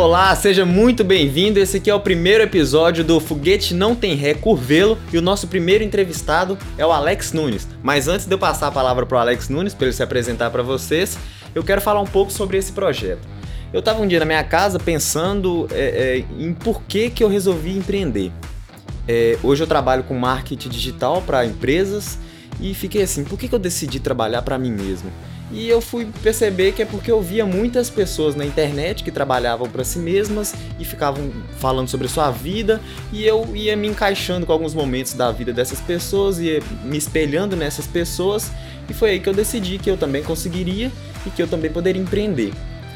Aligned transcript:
Olá, 0.00 0.32
seja 0.36 0.64
muito 0.64 1.02
bem-vindo. 1.02 1.58
Esse 1.58 1.78
aqui 1.78 1.90
é 1.90 1.94
o 1.94 1.98
primeiro 1.98 2.44
episódio 2.44 3.02
do 3.02 3.18
Foguete 3.18 3.74
Não 3.74 3.96
Tem 3.96 4.14
Ré 4.14 4.32
Curvelo 4.32 4.96
e 5.12 5.18
o 5.18 5.20
nosso 5.20 5.48
primeiro 5.48 5.82
entrevistado 5.82 6.56
é 6.78 6.86
o 6.86 6.92
Alex 6.92 7.32
Nunes. 7.32 7.66
Mas 7.82 8.06
antes 8.06 8.24
de 8.24 8.32
eu 8.32 8.38
passar 8.38 8.68
a 8.68 8.70
palavra 8.70 9.04
para 9.04 9.16
o 9.16 9.20
Alex 9.20 9.48
Nunes 9.48 9.74
para 9.74 9.86
ele 9.86 9.92
se 9.92 10.00
apresentar 10.00 10.50
para 10.50 10.62
vocês, 10.62 11.18
eu 11.52 11.64
quero 11.64 11.80
falar 11.80 12.00
um 12.00 12.06
pouco 12.06 12.30
sobre 12.30 12.56
esse 12.56 12.70
projeto. 12.70 13.26
Eu 13.72 13.80
estava 13.80 14.00
um 14.00 14.06
dia 14.06 14.20
na 14.20 14.24
minha 14.24 14.44
casa 14.44 14.78
pensando 14.78 15.66
é, 15.72 16.20
é, 16.20 16.24
em 16.40 16.54
por 16.54 16.80
que, 16.84 17.10
que 17.10 17.24
eu 17.24 17.28
resolvi 17.28 17.76
empreender. 17.76 18.30
É, 19.08 19.36
hoje 19.42 19.64
eu 19.64 19.66
trabalho 19.66 20.04
com 20.04 20.14
marketing 20.14 20.68
digital 20.68 21.22
para 21.22 21.44
empresas 21.44 22.20
e 22.60 22.72
fiquei 22.72 23.02
assim, 23.02 23.24
por 23.24 23.36
que, 23.36 23.48
que 23.48 23.54
eu 23.54 23.58
decidi 23.58 23.98
trabalhar 23.98 24.42
para 24.42 24.56
mim 24.58 24.70
mesmo? 24.70 25.10
E 25.50 25.66
eu 25.66 25.80
fui 25.80 26.06
perceber 26.22 26.72
que 26.72 26.82
é 26.82 26.84
porque 26.84 27.10
eu 27.10 27.22
via 27.22 27.46
muitas 27.46 27.88
pessoas 27.88 28.34
na 28.34 28.44
internet 28.44 29.02
que 29.02 29.10
trabalhavam 29.10 29.66
para 29.68 29.82
si 29.82 29.98
mesmas 29.98 30.54
e 30.78 30.84
ficavam 30.84 31.32
falando 31.58 31.88
sobre 31.88 32.06
sua 32.06 32.30
vida, 32.30 32.80
e 33.10 33.24
eu 33.24 33.48
ia 33.56 33.74
me 33.74 33.88
encaixando 33.88 34.44
com 34.44 34.52
alguns 34.52 34.74
momentos 34.74 35.14
da 35.14 35.32
vida 35.32 35.52
dessas 35.52 35.80
pessoas, 35.80 36.38
ia 36.38 36.62
me 36.84 36.98
espelhando 36.98 37.56
nessas 37.56 37.86
pessoas, 37.86 38.50
e 38.90 38.92
foi 38.92 39.10
aí 39.10 39.20
que 39.20 39.28
eu 39.28 39.34
decidi 39.34 39.78
que 39.78 39.90
eu 39.90 39.96
também 39.96 40.22
conseguiria 40.22 40.92
e 41.26 41.30
que 41.30 41.42
eu 41.42 41.48
também 41.48 41.70
poderia 41.70 42.00
empreender. 42.00 42.52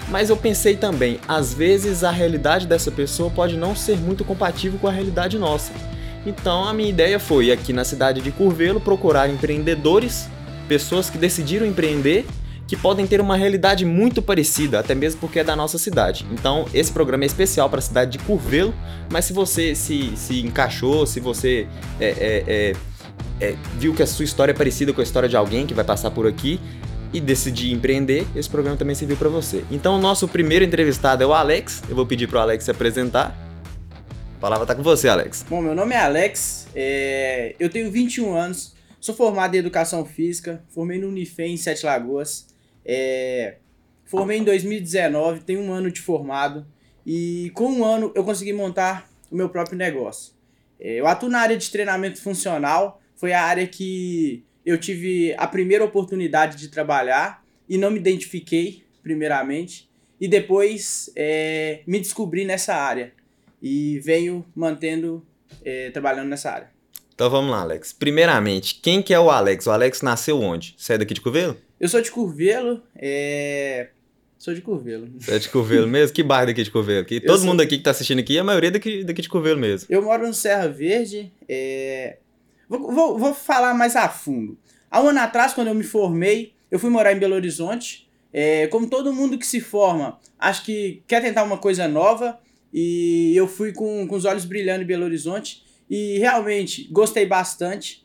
Mas 0.09 0.29
eu 0.29 0.37
pensei 0.37 0.77
também, 0.77 1.19
às 1.27 1.55
vezes 1.55 2.05
a 2.05 2.11
realidade 2.11 2.67
dessa 2.67 2.91
pessoa 2.91 3.31
pode 3.31 3.57
não 3.57 3.75
ser 3.75 3.97
muito 3.97 4.25
compatível 4.25 4.79
com 4.79 4.89
a 4.89 4.93
realidade 4.93 5.39
nossa. 5.39 5.73
Então 6.27 6.69
a 6.69 6.75
minha 6.75 6.91
ideia 6.91 7.19
foi 7.19 7.51
aqui 7.51 7.73
na 7.73 7.83
cidade 7.83 8.21
de 8.21 8.31
Curvelo 8.31 8.81
procurar 8.81 9.31
empreendedores, 9.31 10.29
pessoas 10.69 11.09
que 11.09 11.17
decidiram 11.17 11.67
empreender 11.67 12.27
que 12.73 12.77
podem 12.79 13.07
ter 13.07 13.21
uma 13.21 13.37
realidade 13.37 13.85
muito 13.85 14.23
parecida, 14.23 14.79
até 14.79 14.95
mesmo 14.95 15.21
porque 15.21 15.41
é 15.41 15.45
da 15.45 15.55
nossa 15.55 15.77
cidade. 15.77 16.27
Então, 16.33 16.65
esse 16.73 16.91
programa 16.91 17.23
é 17.23 17.27
especial 17.27 17.69
para 17.69 17.81
a 17.81 17.83
cidade 17.83 18.13
de 18.13 18.25
Curvelo, 18.25 18.75
mas 19.11 19.27
se 19.27 19.35
você 19.35 19.75
se, 19.75 20.17
se 20.17 20.41
encaixou, 20.41 21.07
se 21.07 21.21
você 21.21 21.69
é, 22.01 22.07
é, 22.07 22.45
é, 22.47 22.73
é, 23.43 23.57
viu 23.79 23.93
que 23.93 24.03
a 24.03 24.07
sua 24.07 24.25
história 24.25 24.53
é 24.53 24.55
parecida 24.55 24.91
com 24.91 25.03
a 25.03 25.05
história 25.05 25.29
de 25.29 25.37
alguém 25.37 25.67
que 25.67 25.75
vai 25.75 25.85
passar 25.85 26.11
por 26.13 26.27
aqui 26.27 26.59
e 27.13 27.21
decidir 27.21 27.73
empreender, 27.73 28.27
esse 28.35 28.49
programa 28.49 28.79
também 28.79 28.95
serviu 28.95 29.19
para 29.19 29.29
você. 29.29 29.63
Então, 29.71 29.97
o 29.97 30.01
nosso 30.01 30.27
primeiro 30.27 30.65
entrevistado 30.65 31.23
é 31.23 31.27
o 31.27 31.35
Alex. 31.35 31.83
Eu 31.91 31.95
vou 31.95 32.07
pedir 32.07 32.27
para 32.27 32.39
o 32.39 32.41
Alex 32.41 32.65
se 32.65 32.71
apresentar. 32.71 33.37
A 34.39 34.41
palavra 34.41 34.65
está 34.65 34.75
com 34.75 34.83
você, 34.83 35.11
Alex. 35.11 35.45
Bom, 35.47 35.61
meu 35.61 35.75
nome 35.75 35.95
é 35.95 36.01
Alex, 36.01 36.69
é... 36.75 37.55
eu 37.61 37.69
tenho 37.69 37.91
21 37.91 38.35
anos, 38.35 38.75
sou 38.99 39.15
formado 39.15 39.55
em 39.55 39.59
Educação 39.59 40.07
Física, 40.07 40.65
formei 40.71 40.99
no 40.99 41.09
Unifem 41.09 41.53
em 41.53 41.59
Sete 41.59 41.85
Lagoas, 41.85 42.51
é, 42.85 43.57
formei 44.05 44.39
em 44.39 44.45
2019, 44.45 45.41
tenho 45.41 45.61
um 45.61 45.73
ano 45.73 45.91
de 45.91 46.01
formado 46.01 46.67
e 47.07 47.51
com 47.55 47.71
um 47.71 47.85
ano 47.85 48.13
eu 48.15 48.25
consegui 48.25 48.53
montar 48.53 49.11
o 49.31 49.37
meu 49.37 49.49
próprio 49.49 49.77
negócio. 49.77 50.35
É, 50.79 51.01
eu 51.01 51.07
atuo 51.07 51.29
na 51.29 51.41
área 51.41 51.57
de 51.57 51.71
treinamento 51.71 52.21
funcional, 52.21 53.01
foi 53.17 53.33
a 53.33 53.43
área 53.43 53.67
que 53.67 54.45
eu 54.65 54.79
tive 54.79 55.35
a 55.39 55.47
primeira 55.47 55.85
oportunidade 55.85 56.57
de 56.57 56.69
trabalhar 56.69 57.45
e 57.69 57.79
não 57.79 57.91
me 57.91 57.99
identifiquei, 57.99 58.85
primeiramente, 59.03 59.89
e 60.21 60.29
depois 60.29 61.11
é, 61.17 61.83
me 61.87 61.99
descobri 61.99 62.45
nessa 62.45 62.75
área 62.75 63.13
e 63.61 63.99
venho 64.01 64.45
mantendo, 64.55 65.25
é, 65.65 65.91
trabalhando 65.91 66.29
nessa 66.29 66.51
área. 66.51 66.71
Então 67.15 67.31
vamos 67.31 67.51
lá, 67.51 67.61
Alex. 67.61 67.93
Primeiramente, 67.93 68.81
quem 68.83 69.03
que 69.03 69.15
é 69.15 69.21
o 69.21 69.31
Alex? 69.31 69.67
O 69.67 69.71
Alex 69.71 70.03
nasceu 70.03 70.41
onde? 70.41 70.75
Você 70.77 70.95
é 70.95 70.99
daqui 70.99 71.15
de 71.15 71.21
Covelo? 71.21 71.57
Eu 71.83 71.89
sou 71.89 72.01
de 72.01 72.13
Curvelo, 72.13 72.81
é... 72.95 73.89
Sou 74.39 74.55
de 74.55 74.61
Curvelo. 74.61 75.09
Você 75.19 75.33
é 75.33 75.39
de 75.41 75.49
Curvelo 75.49 75.89
mesmo? 75.89 76.15
Que 76.15 76.23
bairro 76.23 76.47
daqui 76.47 76.63
de 76.63 76.71
Curvelo? 76.71 77.05
Que 77.05 77.21
todo 77.21 77.39
sou... 77.39 77.49
mundo 77.49 77.61
aqui 77.61 77.77
que 77.77 77.83
tá 77.83 77.91
assistindo 77.91 78.21
aqui, 78.21 78.39
a 78.39 78.45
maioria 78.45 78.71
daqui, 78.71 79.03
daqui 79.03 79.21
de 79.21 79.29
Curvelo 79.29 79.59
mesmo. 79.59 79.89
Eu 79.91 80.01
moro 80.01 80.25
no 80.25 80.33
Serra 80.33 80.69
Verde. 80.69 81.33
É... 81.49 82.19
Vou, 82.69 82.93
vou, 82.93 83.19
vou 83.19 83.35
falar 83.35 83.75
mais 83.75 83.97
a 83.97 84.09
fundo. 84.09 84.57
Há 84.89 85.03
um 85.03 85.09
ano 85.09 85.19
atrás, 85.19 85.55
quando 85.55 85.67
eu 85.67 85.75
me 85.75 85.83
formei, 85.83 86.53
eu 86.71 86.79
fui 86.79 86.89
morar 86.89 87.15
em 87.15 87.19
Belo 87.19 87.35
Horizonte. 87.35 88.09
É... 88.33 88.69
Como 88.69 88.89
todo 88.89 89.13
mundo 89.13 89.37
que 89.37 89.45
se 89.45 89.61
forma, 89.61 90.21
acho 90.39 90.65
que 90.65 91.03
quer 91.09 91.21
tentar 91.21 91.43
uma 91.43 91.59
coisa 91.59 91.89
nova. 91.89 92.39
E 92.73 93.33
eu 93.35 93.49
fui 93.49 93.73
com, 93.73 94.07
com 94.07 94.15
os 94.15 94.25
olhos 94.25 94.45
brilhando 94.45 94.85
em 94.85 94.87
Belo 94.87 95.05
Horizonte. 95.05 95.65
E 95.91 96.17
realmente 96.21 96.89
gostei 96.93 97.27
bastante. 97.27 98.02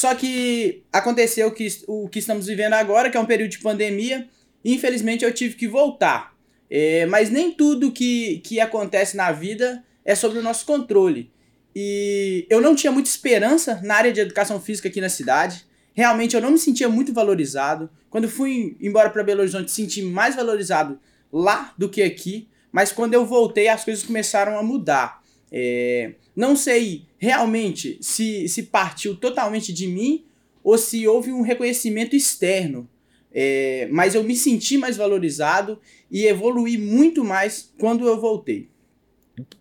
Só 0.00 0.14
que 0.14 0.82
aconteceu 0.90 1.52
que, 1.52 1.68
o 1.86 2.08
que 2.08 2.20
estamos 2.20 2.46
vivendo 2.46 2.72
agora, 2.72 3.10
que 3.10 3.18
é 3.18 3.20
um 3.20 3.26
período 3.26 3.50
de 3.50 3.58
pandemia, 3.58 4.26
e 4.64 4.72
infelizmente 4.72 5.26
eu 5.26 5.30
tive 5.30 5.56
que 5.56 5.68
voltar. 5.68 6.34
É, 6.70 7.04
mas 7.04 7.28
nem 7.28 7.52
tudo 7.52 7.92
que, 7.92 8.38
que 8.38 8.60
acontece 8.60 9.14
na 9.14 9.30
vida 9.30 9.84
é 10.02 10.14
sobre 10.14 10.38
o 10.38 10.42
nosso 10.42 10.64
controle. 10.64 11.30
E 11.76 12.46
eu 12.48 12.62
não 12.62 12.74
tinha 12.74 12.90
muita 12.90 13.10
esperança 13.10 13.78
na 13.84 13.94
área 13.94 14.10
de 14.10 14.20
educação 14.20 14.58
física 14.58 14.88
aqui 14.88 15.02
na 15.02 15.10
cidade. 15.10 15.66
Realmente 15.92 16.34
eu 16.34 16.40
não 16.40 16.52
me 16.52 16.58
sentia 16.58 16.88
muito 16.88 17.12
valorizado. 17.12 17.90
Quando 18.08 18.26
fui 18.26 18.78
embora 18.80 19.10
para 19.10 19.22
Belo 19.22 19.42
Horizonte, 19.42 19.70
senti 19.70 20.00
mais 20.00 20.34
valorizado 20.34 20.98
lá 21.30 21.74
do 21.76 21.90
que 21.90 22.00
aqui. 22.02 22.48
Mas 22.72 22.90
quando 22.90 23.12
eu 23.12 23.26
voltei, 23.26 23.68
as 23.68 23.84
coisas 23.84 24.02
começaram 24.02 24.58
a 24.58 24.62
mudar. 24.62 25.20
É, 25.52 26.14
não 26.40 26.56
sei 26.56 27.04
realmente 27.18 27.98
se, 28.00 28.48
se 28.48 28.62
partiu 28.62 29.14
totalmente 29.14 29.74
de 29.74 29.86
mim 29.86 30.24
ou 30.64 30.78
se 30.78 31.06
houve 31.06 31.30
um 31.30 31.42
reconhecimento 31.42 32.16
externo. 32.16 32.88
É, 33.32 33.86
mas 33.92 34.14
eu 34.14 34.24
me 34.24 34.34
senti 34.34 34.78
mais 34.78 34.96
valorizado 34.96 35.78
e 36.10 36.26
evolui 36.26 36.78
muito 36.78 37.22
mais 37.22 37.70
quando 37.78 38.08
eu 38.08 38.18
voltei. 38.18 38.68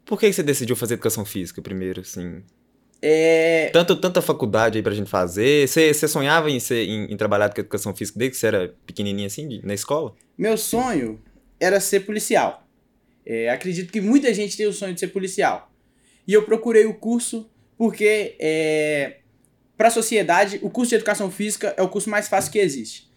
Por 0.06 0.18
que 0.18 0.32
você 0.32 0.42
decidiu 0.42 0.76
fazer 0.76 0.94
educação 0.94 1.26
física 1.26 1.62
primeiro, 1.62 2.02
assim? 2.02 2.42
É... 3.02 3.70
Tanto, 3.72 3.96
tanta 3.98 4.22
faculdade 4.22 4.78
aí 4.78 4.84
pra 4.84 4.94
gente 4.94 5.10
fazer. 5.10 5.68
Você, 5.68 5.94
você 5.94 6.08
sonhava 6.08 6.50
em, 6.50 6.60
ser, 6.60 6.88
em, 6.88 7.12
em, 7.12 7.18
trabalhar 7.18 7.54
com 7.54 7.60
educação 7.60 7.94
física 7.94 8.18
desde 8.18 8.36
que 8.36 8.40
você 8.40 8.48
era 8.48 8.74
pequenininho 8.86 9.28
assim, 9.28 9.62
na 9.64 9.74
escola? 9.74 10.16
Meu 10.38 10.58
sonho 10.58 11.20
era 11.60 11.80
ser 11.80 12.02
policial. 12.02 12.66
É, 13.26 13.50
acredito 13.50 13.92
que 13.92 14.02
muita 14.02 14.34
gente 14.34 14.58
tem 14.58 14.66
o 14.66 14.74
sonho 14.74 14.94
de 14.94 15.00
ser 15.02 15.10
policial. 15.10 15.69
E 16.30 16.34
eu 16.34 16.44
procurei 16.44 16.86
o 16.86 16.94
curso 16.94 17.50
porque, 17.76 18.36
é, 18.40 19.16
para 19.76 19.88
a 19.88 19.92
sociedade, 19.92 20.60
o 20.62 20.70
curso 20.70 20.90
de 20.90 20.96
educação 20.98 21.32
física 21.32 21.74
é 21.76 21.82
o 21.82 21.90
curso 21.90 22.08
mais 22.08 22.28
fácil 22.28 22.52
que 22.52 22.60
existe. 22.60 23.12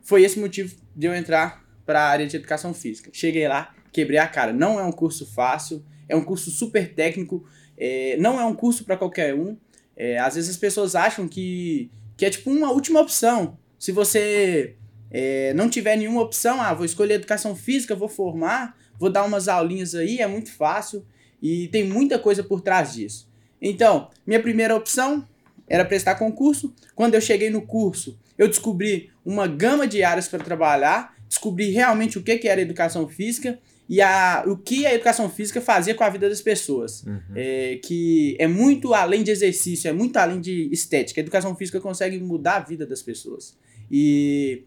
Foi 0.00 0.22
esse 0.22 0.40
motivo 0.40 0.74
de 0.96 1.06
eu 1.06 1.14
entrar 1.14 1.62
para 1.84 2.00
a 2.00 2.08
área 2.08 2.26
de 2.26 2.34
educação 2.36 2.72
física. 2.72 3.10
Cheguei 3.12 3.46
lá, 3.46 3.74
quebrei 3.92 4.18
a 4.18 4.26
cara. 4.26 4.50
Não 4.50 4.80
é 4.80 4.82
um 4.82 4.92
curso 4.92 5.26
fácil, 5.26 5.84
é 6.08 6.16
um 6.16 6.24
curso 6.24 6.50
super 6.50 6.94
técnico, 6.94 7.46
é, 7.76 8.16
não 8.16 8.40
é 8.40 8.46
um 8.46 8.54
curso 8.54 8.82
para 8.82 8.96
qualquer 8.96 9.34
um. 9.34 9.58
É, 9.94 10.16
às 10.18 10.34
vezes 10.34 10.48
as 10.48 10.56
pessoas 10.56 10.94
acham 10.94 11.28
que, 11.28 11.90
que 12.16 12.24
é 12.24 12.30
tipo 12.30 12.50
uma 12.50 12.70
última 12.70 12.98
opção. 12.98 13.58
Se 13.78 13.92
você 13.92 14.74
é, 15.10 15.52
não 15.52 15.68
tiver 15.68 15.96
nenhuma 15.96 16.22
opção, 16.22 16.62
ah, 16.62 16.72
vou 16.72 16.86
escolher 16.86 17.16
educação 17.16 17.54
física, 17.54 17.94
vou 17.94 18.08
formar, 18.08 18.74
vou 18.98 19.10
dar 19.10 19.22
umas 19.24 19.48
aulinhas 19.48 19.94
aí, 19.94 20.20
é 20.20 20.26
muito 20.26 20.50
fácil. 20.50 21.04
E 21.44 21.68
tem 21.68 21.84
muita 21.84 22.18
coisa 22.18 22.42
por 22.42 22.62
trás 22.62 22.94
disso. 22.94 23.28
Então, 23.60 24.08
minha 24.26 24.40
primeira 24.40 24.74
opção 24.74 25.28
era 25.68 25.84
prestar 25.84 26.14
concurso. 26.14 26.74
Quando 26.94 27.16
eu 27.16 27.20
cheguei 27.20 27.50
no 27.50 27.60
curso, 27.60 28.18
eu 28.38 28.48
descobri 28.48 29.10
uma 29.22 29.46
gama 29.46 29.86
de 29.86 30.02
áreas 30.02 30.26
para 30.26 30.42
trabalhar, 30.42 31.14
descobri 31.28 31.68
realmente 31.70 32.16
o 32.16 32.22
que, 32.22 32.38
que 32.38 32.48
era 32.48 32.62
educação 32.62 33.06
física 33.06 33.58
e 33.86 34.00
a, 34.00 34.42
o 34.46 34.56
que 34.56 34.86
a 34.86 34.94
educação 34.94 35.28
física 35.28 35.60
fazia 35.60 35.94
com 35.94 36.02
a 36.02 36.08
vida 36.08 36.30
das 36.30 36.40
pessoas. 36.40 37.02
Uhum. 37.02 37.20
É, 37.36 37.78
que 37.84 38.36
é 38.38 38.46
muito 38.46 38.94
além 38.94 39.22
de 39.22 39.30
exercício, 39.30 39.86
é 39.86 39.92
muito 39.92 40.16
além 40.16 40.40
de 40.40 40.70
estética. 40.72 41.20
A 41.20 41.22
educação 41.22 41.54
física 41.54 41.78
consegue 41.78 42.18
mudar 42.18 42.56
a 42.56 42.60
vida 42.60 42.86
das 42.86 43.02
pessoas. 43.02 43.54
E 43.90 44.62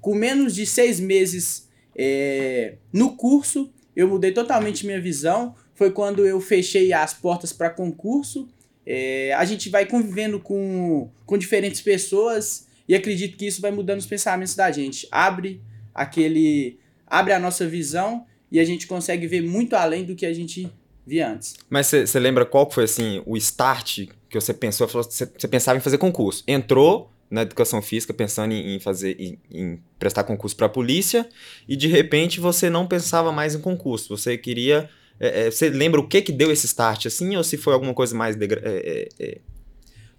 com 0.00 0.14
menos 0.14 0.54
de 0.54 0.64
seis 0.64 0.98
meses 0.98 1.68
é, 1.94 2.76
no 2.90 3.14
curso, 3.14 3.70
eu 3.94 4.08
mudei 4.08 4.32
totalmente 4.32 4.86
minha 4.86 5.00
visão 5.00 5.54
foi 5.74 5.90
quando 5.90 6.24
eu 6.24 6.40
fechei 6.40 6.92
as 6.92 7.12
portas 7.12 7.52
para 7.52 7.70
concurso. 7.70 8.48
É, 8.86 9.32
a 9.34 9.44
gente 9.44 9.68
vai 9.68 9.86
convivendo 9.86 10.38
com, 10.38 11.10
com 11.26 11.38
diferentes 11.38 11.80
pessoas 11.80 12.66
e 12.88 12.94
acredito 12.94 13.36
que 13.36 13.46
isso 13.46 13.60
vai 13.60 13.70
mudando 13.70 13.98
os 13.98 14.06
pensamentos 14.06 14.54
da 14.54 14.70
gente. 14.70 15.08
Abre 15.10 15.60
aquele. 15.94 16.78
abre 17.06 17.32
a 17.32 17.38
nossa 17.38 17.66
visão 17.66 18.26
e 18.50 18.60
a 18.60 18.64
gente 18.64 18.86
consegue 18.86 19.26
ver 19.26 19.42
muito 19.42 19.74
além 19.74 20.04
do 20.04 20.14
que 20.14 20.26
a 20.26 20.32
gente 20.32 20.70
via 21.06 21.30
antes. 21.30 21.54
Mas 21.68 21.88
você 21.88 22.18
lembra 22.18 22.44
qual 22.44 22.70
foi 22.70 22.84
assim 22.84 23.22
o 23.26 23.36
start 23.36 24.06
que 24.28 24.40
você 24.40 24.54
pensou? 24.54 24.86
Você 24.86 25.26
pensava 25.48 25.78
em 25.78 25.82
fazer 25.82 25.98
concurso. 25.98 26.44
Entrou 26.46 27.10
na 27.30 27.42
educação 27.42 27.82
física 27.82 28.14
pensando 28.14 28.52
em, 28.52 28.78
fazer 28.78 29.16
em, 29.18 29.38
em 29.50 29.82
prestar 29.98 30.24
concurso 30.24 30.54
para 30.54 30.66
a 30.66 30.68
polícia 30.68 31.28
e 31.66 31.74
de 31.74 31.88
repente 31.88 32.38
você 32.38 32.70
não 32.70 32.86
pensava 32.86 33.32
mais 33.32 33.54
em 33.54 33.60
concurso. 33.60 34.16
Você 34.16 34.38
queria 34.38 34.88
é, 35.18 35.46
é, 35.46 35.50
você 35.50 35.68
lembra 35.68 36.00
o 36.00 36.06
que 36.06 36.22
que 36.22 36.32
deu 36.32 36.50
esse 36.50 36.66
start, 36.66 37.06
assim, 37.06 37.36
ou 37.36 37.44
se 37.44 37.56
foi 37.56 37.72
alguma 37.72 37.94
coisa 37.94 38.14
mais... 38.14 38.36
É, 38.36 38.44
é, 38.44 39.08
é, 39.18 39.38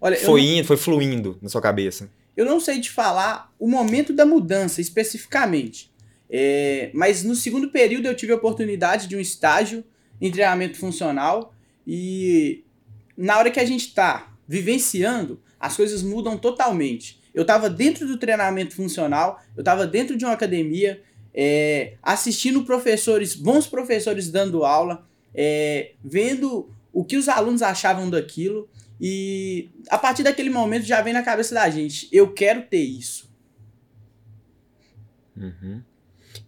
Olha, 0.00 0.16
foi 0.16 0.42
não, 0.42 0.48
indo, 0.48 0.66
foi 0.66 0.76
fluindo 0.76 1.38
na 1.40 1.48
sua 1.48 1.60
cabeça? 1.60 2.10
Eu 2.36 2.44
não 2.44 2.60
sei 2.60 2.80
te 2.80 2.90
falar 2.90 3.52
o 3.58 3.68
momento 3.68 4.12
da 4.12 4.26
mudança, 4.26 4.80
especificamente. 4.80 5.90
É, 6.28 6.90
mas 6.92 7.22
no 7.22 7.34
segundo 7.34 7.70
período 7.70 8.06
eu 8.06 8.14
tive 8.14 8.32
a 8.32 8.36
oportunidade 8.36 9.06
de 9.06 9.16
um 9.16 9.20
estágio 9.20 9.84
em 10.20 10.30
treinamento 10.30 10.76
funcional 10.76 11.54
e 11.86 12.64
na 13.16 13.38
hora 13.38 13.50
que 13.50 13.60
a 13.60 13.64
gente 13.64 13.86
está 13.86 14.32
vivenciando, 14.46 15.40
as 15.58 15.76
coisas 15.76 16.02
mudam 16.02 16.36
totalmente. 16.36 17.20
Eu 17.32 17.42
estava 17.42 17.70
dentro 17.70 18.06
do 18.06 18.16
treinamento 18.18 18.74
funcional, 18.74 19.42
eu 19.56 19.60
estava 19.60 19.86
dentro 19.86 20.16
de 20.16 20.24
uma 20.24 20.34
academia, 20.34 21.02
é, 21.36 21.94
assistindo 22.02 22.64
professores, 22.64 23.34
bons 23.34 23.66
professores 23.66 24.30
dando 24.30 24.64
aula, 24.64 25.06
é, 25.34 25.92
vendo 26.02 26.70
o 26.92 27.04
que 27.04 27.18
os 27.18 27.28
alunos 27.28 27.60
achavam 27.60 28.08
daquilo. 28.08 28.68
E 28.98 29.68
a 29.90 29.98
partir 29.98 30.22
daquele 30.22 30.48
momento 30.48 30.86
já 30.86 31.02
vem 31.02 31.12
na 31.12 31.22
cabeça 31.22 31.54
da 31.54 31.68
gente: 31.68 32.08
eu 32.10 32.32
quero 32.32 32.62
ter 32.62 32.82
isso. 32.82 33.30
Uhum. 35.36 35.82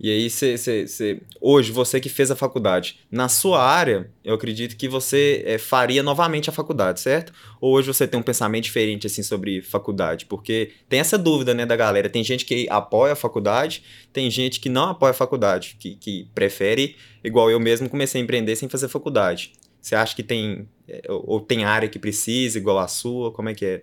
E 0.01 0.11
aí, 0.11 0.31
cê, 0.31 0.57
cê, 0.57 0.87
cê, 0.87 1.21
hoje, 1.41 1.73
você 1.73 1.99
que 2.01 2.09
fez 2.09 2.31
a 2.31 2.37
faculdade, 2.37 3.01
na 3.11 3.29
sua 3.29 3.61
área, 3.61 4.09
eu 4.25 4.35
acredito 4.35 4.77
que 4.77 4.89
você 4.89 5.43
é, 5.45 5.59
faria 5.59 6.05
novamente 6.05 6.49
a 6.49 6.53
faculdade, 6.53 7.01
certo? 7.01 7.33
Ou 7.61 7.75
hoje 7.75 7.89
você 7.89 8.07
tem 8.07 8.19
um 8.19 8.23
pensamento 8.23 8.65
diferente, 8.65 9.09
assim, 9.09 9.25
sobre 9.25 9.61
faculdade? 9.61 10.27
Porque 10.27 10.71
tem 10.89 11.01
essa 11.01 11.19
dúvida, 11.19 11.53
né, 11.53 11.67
da 11.67 11.75
galera. 11.75 12.09
Tem 12.09 12.23
gente 12.23 12.45
que 12.45 12.69
apoia 12.71 13.15
a 13.15 13.17
faculdade, 13.17 13.83
tem 14.13 14.31
gente 14.31 14.61
que 14.61 14.69
não 14.69 14.91
apoia 14.91 15.11
a 15.11 15.15
faculdade, 15.15 15.77
que, 15.81 15.97
que 15.97 16.29
prefere, 16.33 16.95
igual 17.25 17.51
eu 17.51 17.59
mesmo, 17.59 17.89
comecei 17.89 18.21
a 18.21 18.25
empreender 18.25 18.55
sem 18.55 18.69
fazer 18.69 18.87
faculdade. 18.87 19.53
Você 19.81 19.97
acha 19.97 20.15
que 20.15 20.23
tem, 20.23 20.69
é, 20.87 21.03
ou 21.09 21.41
tem 21.41 21.65
área 21.65 21.89
que 21.89 21.99
precisa, 21.99 22.57
igual 22.57 22.79
a 22.79 22.87
sua? 22.87 23.33
Como 23.33 23.49
é 23.49 23.55
que 23.55 23.65
é? 23.65 23.83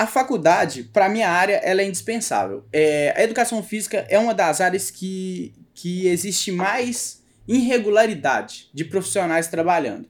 A 0.00 0.06
faculdade, 0.06 0.84
para 0.84 1.10
minha 1.10 1.28
área, 1.28 1.56
ela 1.56 1.82
é 1.82 1.84
indispensável. 1.84 2.64
É, 2.72 3.12
a 3.14 3.22
educação 3.22 3.62
física 3.62 4.06
é 4.08 4.18
uma 4.18 4.32
das 4.32 4.58
áreas 4.58 4.90
que, 4.90 5.52
que 5.74 6.06
existe 6.06 6.50
mais 6.50 7.22
irregularidade 7.46 8.70
de 8.72 8.82
profissionais 8.86 9.48
trabalhando. 9.48 10.08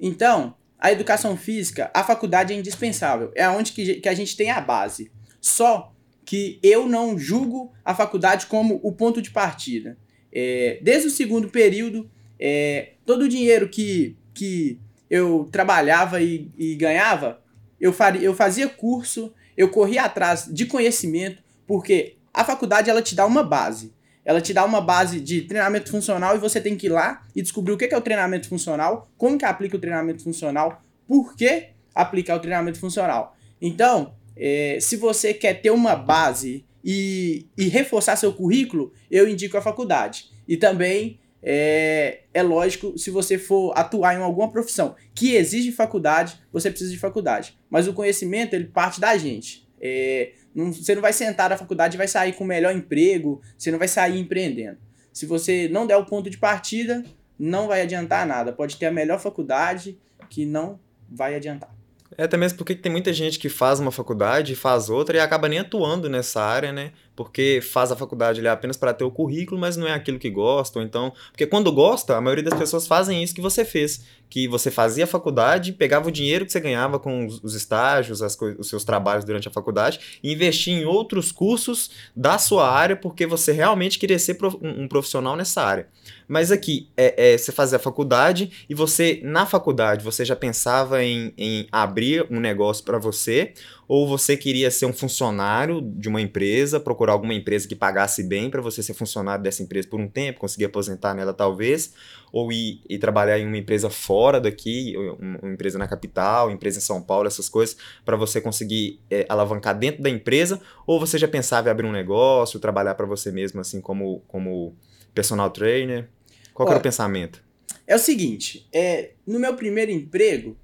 Então, 0.00 0.54
a 0.78 0.90
educação 0.90 1.36
física, 1.36 1.90
a 1.92 2.02
faculdade 2.02 2.54
é 2.54 2.56
indispensável. 2.56 3.30
É 3.34 3.46
onde 3.46 3.72
que, 3.72 3.96
que 3.96 4.08
a 4.08 4.14
gente 4.14 4.34
tem 4.38 4.50
a 4.50 4.58
base. 4.58 5.12
Só 5.38 5.92
que 6.24 6.58
eu 6.62 6.88
não 6.88 7.18
julgo 7.18 7.74
a 7.84 7.94
faculdade 7.94 8.46
como 8.46 8.80
o 8.82 8.90
ponto 8.90 9.20
de 9.20 9.30
partida. 9.30 9.98
É, 10.32 10.78
desde 10.80 11.08
o 11.08 11.10
segundo 11.10 11.50
período, 11.50 12.10
é, 12.40 12.92
todo 13.04 13.24
o 13.24 13.28
dinheiro 13.28 13.68
que, 13.68 14.16
que 14.32 14.80
eu 15.10 15.46
trabalhava 15.52 16.22
e, 16.22 16.50
e 16.56 16.74
ganhava 16.74 17.44
eu, 17.80 17.92
faria, 17.92 18.22
eu 18.22 18.34
fazia 18.34 18.68
curso, 18.68 19.32
eu 19.56 19.68
corria 19.68 20.02
atrás 20.02 20.48
de 20.52 20.66
conhecimento, 20.66 21.42
porque 21.66 22.16
a 22.32 22.44
faculdade 22.44 22.90
ela 22.90 23.02
te 23.02 23.14
dá 23.14 23.26
uma 23.26 23.42
base. 23.42 23.94
Ela 24.24 24.40
te 24.40 24.52
dá 24.52 24.64
uma 24.64 24.80
base 24.80 25.20
de 25.20 25.42
treinamento 25.42 25.90
funcional 25.90 26.34
e 26.34 26.38
você 26.38 26.60
tem 26.60 26.76
que 26.76 26.86
ir 26.86 26.90
lá 26.90 27.24
e 27.34 27.40
descobrir 27.40 27.72
o 27.72 27.76
que 27.76 27.84
é 27.84 27.96
o 27.96 28.00
treinamento 28.00 28.48
funcional, 28.48 29.08
como 29.16 29.38
que 29.38 29.44
aplica 29.44 29.76
o 29.76 29.80
treinamento 29.80 30.22
funcional, 30.22 30.82
por 31.06 31.36
que 31.36 31.68
aplicar 31.94 32.34
o 32.34 32.40
treinamento 32.40 32.78
funcional. 32.78 33.36
Então, 33.62 34.14
é, 34.36 34.78
se 34.80 34.96
você 34.96 35.32
quer 35.32 35.54
ter 35.62 35.70
uma 35.70 35.94
base 35.94 36.64
e, 36.84 37.46
e 37.56 37.68
reforçar 37.68 38.16
seu 38.16 38.32
currículo, 38.32 38.92
eu 39.10 39.28
indico 39.28 39.56
a 39.56 39.62
faculdade. 39.62 40.30
E 40.46 40.56
também 40.56 41.18
é, 41.42 42.22
é 42.32 42.42
lógico, 42.42 42.98
se 42.98 43.10
você 43.10 43.38
for 43.38 43.72
atuar 43.76 44.14
em 44.14 44.22
alguma 44.22 44.50
profissão 44.50 44.96
que 45.14 45.34
exige 45.34 45.72
faculdade, 45.72 46.40
você 46.52 46.70
precisa 46.70 46.90
de 46.90 46.98
faculdade. 46.98 47.58
Mas 47.70 47.86
o 47.86 47.92
conhecimento, 47.92 48.54
ele 48.54 48.64
parte 48.64 49.00
da 49.00 49.16
gente. 49.16 49.66
É, 49.80 50.32
não, 50.54 50.72
você 50.72 50.94
não 50.94 51.02
vai 51.02 51.12
sentar 51.12 51.50
na 51.50 51.56
faculdade 51.56 51.96
e 51.96 51.98
vai 51.98 52.08
sair 52.08 52.32
com 52.32 52.44
o 52.44 52.46
melhor 52.46 52.74
emprego, 52.74 53.40
você 53.56 53.70
não 53.70 53.78
vai 53.78 53.88
sair 53.88 54.18
empreendendo. 54.18 54.78
Se 55.12 55.26
você 55.26 55.68
não 55.68 55.86
der 55.86 55.96
o 55.96 56.06
ponto 56.06 56.28
de 56.28 56.38
partida, 56.38 57.04
não 57.38 57.68
vai 57.68 57.82
adiantar 57.82 58.26
nada. 58.26 58.52
Pode 58.52 58.76
ter 58.76 58.86
a 58.86 58.92
melhor 58.92 59.18
faculdade 59.20 59.98
que 60.28 60.44
não 60.44 60.80
vai 61.08 61.34
adiantar. 61.34 61.74
É 62.16 62.24
até 62.24 62.36
mesmo 62.36 62.58
porque 62.58 62.74
tem 62.74 62.90
muita 62.90 63.12
gente 63.12 63.38
que 63.38 63.48
faz 63.48 63.80
uma 63.80 63.90
faculdade, 63.90 64.54
faz 64.54 64.88
outra 64.90 65.16
e 65.16 65.20
acaba 65.20 65.48
nem 65.48 65.58
atuando 65.58 66.08
nessa 66.08 66.42
área, 66.42 66.72
né? 66.72 66.92
porque 67.16 67.60
faz 67.62 67.90
a 67.90 67.96
faculdade 67.96 68.40
ali 68.40 68.48
apenas 68.48 68.76
para 68.76 68.92
ter 68.92 69.02
o 69.02 69.10
currículo, 69.10 69.58
mas 69.58 69.76
não 69.76 69.88
é 69.88 69.94
aquilo 69.94 70.18
que 70.18 70.28
gosta, 70.28 70.78
ou 70.78 70.84
então, 70.84 71.12
porque 71.30 71.46
quando 71.46 71.72
gosta, 71.72 72.14
a 72.14 72.20
maioria 72.20 72.44
das 72.44 72.58
pessoas 72.58 72.86
fazem 72.86 73.22
isso 73.22 73.34
que 73.34 73.40
você 73.40 73.64
fez, 73.64 74.04
que 74.28 74.46
você 74.46 74.70
fazia 74.70 75.04
a 75.04 75.06
faculdade, 75.06 75.72
pegava 75.72 76.08
o 76.08 76.12
dinheiro 76.12 76.44
que 76.44 76.52
você 76.52 76.60
ganhava 76.60 76.98
com 76.98 77.26
os, 77.26 77.54
estágios, 77.54 78.22
as 78.22 78.36
os 78.58 78.68
seus 78.68 78.84
trabalhos 78.84 79.24
durante 79.24 79.48
a 79.48 79.50
faculdade, 79.50 79.98
e 80.22 80.32
investia 80.32 80.74
em 80.74 80.84
outros 80.84 81.32
cursos 81.32 81.90
da 82.14 82.36
sua 82.36 82.70
área, 82.70 82.94
porque 82.94 83.26
você 83.26 83.50
realmente 83.50 83.98
queria 83.98 84.18
ser 84.18 84.36
um 84.60 84.86
profissional 84.86 85.34
nessa 85.36 85.62
área. 85.62 85.88
Mas 86.28 86.50
aqui, 86.50 86.90
é, 86.96 87.32
é, 87.34 87.38
você 87.38 87.52
fazia 87.52 87.76
a 87.76 87.80
faculdade 87.80 88.66
e 88.68 88.74
você, 88.74 89.20
na 89.22 89.46
faculdade, 89.46 90.04
você 90.04 90.24
já 90.24 90.34
pensava 90.34 91.02
em, 91.04 91.32
em 91.38 91.68
abrir 91.70 92.26
um 92.30 92.40
negócio 92.40 92.84
para 92.84 92.98
você, 92.98 93.52
ou 93.86 94.08
você 94.08 94.36
queria 94.36 94.68
ser 94.70 94.86
um 94.86 94.92
funcionário 94.92 95.80
de 95.80 96.08
uma 96.08 96.20
empresa, 96.20 96.80
procurar 96.80 97.12
alguma 97.12 97.32
empresa 97.32 97.68
que 97.68 97.76
pagasse 97.76 98.24
bem 98.24 98.50
para 98.50 98.60
você 98.60 98.82
ser 98.82 98.94
funcionário 98.94 99.44
dessa 99.44 99.62
empresa 99.62 99.86
por 99.88 100.00
um 100.00 100.08
tempo, 100.08 100.40
conseguir 100.40 100.64
aposentar 100.64 101.14
nela 101.14 101.32
talvez, 101.32 101.94
ou 102.32 102.50
ir, 102.50 102.80
ir 102.88 102.98
trabalhar 102.98 103.38
em 103.38 103.46
uma 103.46 103.56
empresa 103.56 103.88
fora 103.88 104.40
daqui, 104.40 104.94
uma 105.20 105.52
empresa 105.52 105.78
na 105.78 105.86
capital, 105.86 106.50
empresa 106.50 106.78
em 106.78 106.82
São 106.82 107.00
Paulo, 107.00 107.28
essas 107.28 107.48
coisas, 107.48 107.76
para 108.04 108.16
você 108.16 108.40
conseguir 108.40 108.98
é, 109.08 109.24
alavancar 109.28 109.78
dentro 109.78 110.02
da 110.02 110.10
empresa, 110.10 110.60
ou 110.84 110.98
você 110.98 111.18
já 111.18 111.28
pensava 111.28 111.68
em 111.68 111.70
abrir 111.70 111.86
um 111.86 111.92
negócio, 111.92 112.58
trabalhar 112.58 112.96
para 112.96 113.06
você 113.06 113.30
mesmo 113.30 113.60
assim 113.60 113.80
como, 113.80 114.24
como 114.26 114.74
personal 115.14 115.50
trainer? 115.50 116.15
Qual 116.56 116.66
Olha, 116.66 116.76
era 116.76 116.80
o 116.80 116.82
pensamento? 116.82 117.44
É 117.86 117.94
o 117.94 117.98
seguinte, 117.98 118.66
é, 118.72 119.10
no 119.26 119.38
meu 119.38 119.54
primeiro 119.54 119.92
emprego, 119.92 120.56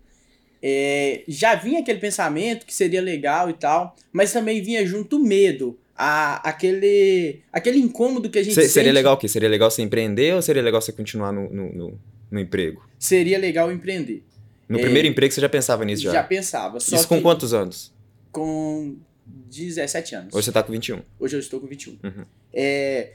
é, 0.62 1.22
já 1.28 1.54
vinha 1.54 1.80
aquele 1.80 2.00
pensamento 2.00 2.64
que 2.64 2.72
seria 2.72 3.02
legal 3.02 3.50
e 3.50 3.52
tal, 3.52 3.94
mas 4.10 4.32
também 4.32 4.62
vinha 4.62 4.86
junto 4.86 5.16
o 5.16 5.22
medo, 5.22 5.78
a, 5.94 6.48
aquele, 6.48 7.42
aquele 7.52 7.78
incômodo 7.78 8.30
que 8.30 8.38
a 8.38 8.42
gente 8.42 8.54
Se, 8.54 8.62
sente. 8.62 8.72
Seria 8.72 8.90
legal 8.90 9.12
o 9.12 9.16
quê? 9.18 9.28
Seria 9.28 9.50
legal 9.50 9.70
você 9.70 9.82
empreender 9.82 10.34
ou 10.34 10.40
seria 10.40 10.62
legal 10.62 10.80
você 10.80 10.92
continuar 10.92 11.30
no, 11.30 11.52
no, 11.52 11.72
no, 11.74 12.00
no 12.30 12.40
emprego? 12.40 12.82
Seria 12.98 13.38
legal 13.38 13.70
empreender. 13.70 14.24
No 14.66 14.78
é, 14.78 14.80
primeiro 14.80 15.06
emprego 15.06 15.30
você 15.30 15.42
já 15.42 15.48
pensava 15.50 15.84
nisso 15.84 16.04
já? 16.04 16.12
Já 16.12 16.24
pensava. 16.24 16.78
Isso 16.78 17.06
com 17.06 17.20
quantos 17.20 17.52
anos? 17.52 17.92
Com 18.30 18.96
17 19.26 20.14
anos. 20.14 20.34
Hoje 20.34 20.46
você 20.46 20.52
tá 20.52 20.62
com 20.62 20.72
21. 20.72 21.02
Hoje 21.20 21.36
eu 21.36 21.40
estou 21.40 21.60
com 21.60 21.66
21. 21.66 21.98
Uhum. 22.02 22.24
É, 22.50 23.12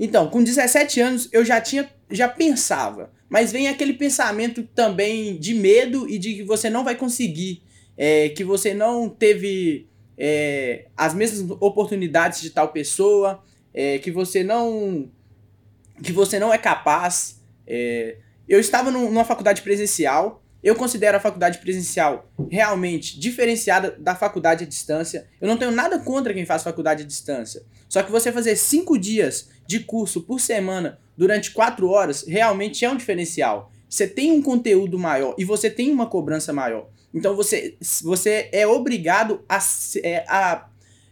então, 0.00 0.28
com 0.28 0.42
17 0.42 1.00
anos 1.00 1.28
eu 1.30 1.44
já 1.44 1.60
tinha, 1.60 1.88
já 2.10 2.28
pensava 2.28 3.12
mas 3.30 3.52
vem 3.52 3.68
aquele 3.68 3.92
pensamento 3.92 4.64
também 4.74 5.38
de 5.38 5.54
medo 5.54 6.10
e 6.10 6.18
de 6.18 6.34
que 6.34 6.42
você 6.42 6.68
não 6.68 6.82
vai 6.82 6.96
conseguir, 6.96 7.62
é, 7.96 8.28
que 8.30 8.42
você 8.42 8.74
não 8.74 9.08
teve 9.08 9.88
é, 10.18 10.86
as 10.96 11.14
mesmas 11.14 11.56
oportunidades 11.60 12.42
de 12.42 12.50
tal 12.50 12.72
pessoa, 12.72 13.40
é, 13.72 13.98
que 13.98 14.10
você 14.10 14.42
não 14.42 15.08
que 16.02 16.10
você 16.10 16.40
não 16.40 16.52
é 16.52 16.58
capaz. 16.58 17.40
É, 17.64 18.16
eu 18.48 18.58
estava 18.58 18.90
numa 18.90 19.24
faculdade 19.24 19.62
presencial. 19.62 20.42
Eu 20.62 20.74
considero 20.74 21.16
a 21.16 21.20
faculdade 21.20 21.58
presencial 21.58 22.30
realmente 22.50 23.18
diferenciada 23.18 23.96
da 23.98 24.14
faculdade 24.14 24.64
à 24.64 24.66
distância. 24.66 25.26
Eu 25.40 25.48
não 25.48 25.56
tenho 25.56 25.70
nada 25.70 25.98
contra 25.98 26.34
quem 26.34 26.44
faz 26.44 26.62
faculdade 26.62 27.02
à 27.02 27.06
distância. 27.06 27.62
Só 27.88 28.02
que 28.02 28.10
você 28.10 28.30
fazer 28.30 28.56
cinco 28.56 28.98
dias 28.98 29.48
de 29.66 29.80
curso 29.80 30.22
por 30.22 30.40
semana 30.40 30.98
durante 31.16 31.50
quatro 31.50 31.88
horas 31.88 32.24
realmente 32.26 32.84
é 32.84 32.90
um 32.90 32.96
diferencial. 32.96 33.72
Você 33.88 34.06
tem 34.06 34.30
um 34.32 34.42
conteúdo 34.42 34.98
maior 34.98 35.34
e 35.38 35.44
você 35.44 35.70
tem 35.70 35.90
uma 35.90 36.06
cobrança 36.06 36.52
maior. 36.52 36.88
Então 37.12 37.34
você, 37.34 37.76
você 38.02 38.48
é 38.52 38.66
obrigado 38.66 39.44
a, 39.48 39.58
é, 40.02 40.24
a 40.28 40.68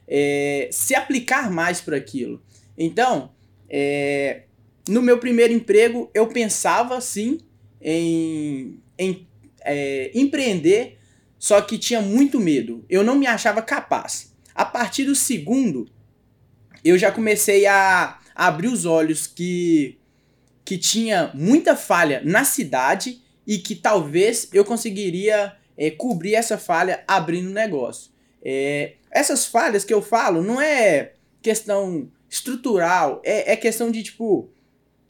é, 0.07 0.69
se 0.71 0.95
aplicar 0.95 1.51
mais 1.51 1.81
para 1.81 1.97
aquilo. 1.97 2.43
Então, 2.77 3.33
é, 3.69 4.43
no 4.89 5.03
meu 5.03 5.19
primeiro 5.19 5.53
emprego, 5.53 6.11
eu 6.15 6.27
pensava 6.29 7.01
sim 7.01 7.41
em, 7.83 8.81
em 8.99 9.28
é, 9.69 10.11
empreender, 10.15 10.99
só 11.39 11.61
que 11.61 11.79
tinha 11.79 12.01
muito 12.01 12.41
medo. 12.41 12.85
Eu 12.89 13.05
não 13.05 13.17
me 13.17 13.27
achava 13.27 13.63
capaz. 13.63 14.35
A 14.55 14.65
partir 14.65 15.05
do 15.05 15.15
segundo, 15.15 15.89
eu 16.85 16.99
já 16.99 17.13
comecei 17.13 17.67
a 17.67 18.19
abrir 18.35 18.69
os 18.69 18.85
olhos 18.85 19.27
que 19.27 19.99
que 20.65 20.77
tinha 20.77 21.31
muita 21.33 21.75
falha 21.75 22.21
na 22.23 22.45
cidade 22.45 23.23
e 23.47 23.57
que 23.57 23.75
talvez 23.75 24.51
eu 24.53 24.67
conseguiria 24.67 25.57
é, 25.79 25.91
cobrir 25.91 26.35
essa 26.35 26.59
falha 26.59 27.03
abrindo 27.09 27.49
negócio. 27.49 28.11
É, 28.45 28.93
essas 29.11 29.47
falhas 29.47 29.83
que 29.83 29.95
eu 29.95 30.03
falo 30.03 30.43
não 30.43 30.61
é 30.61 31.13
questão 31.41 32.11
estrutural, 32.29 33.23
é, 33.25 33.53
é 33.53 33.57
questão 33.57 33.91
de 33.91 34.03
tipo. 34.03 34.51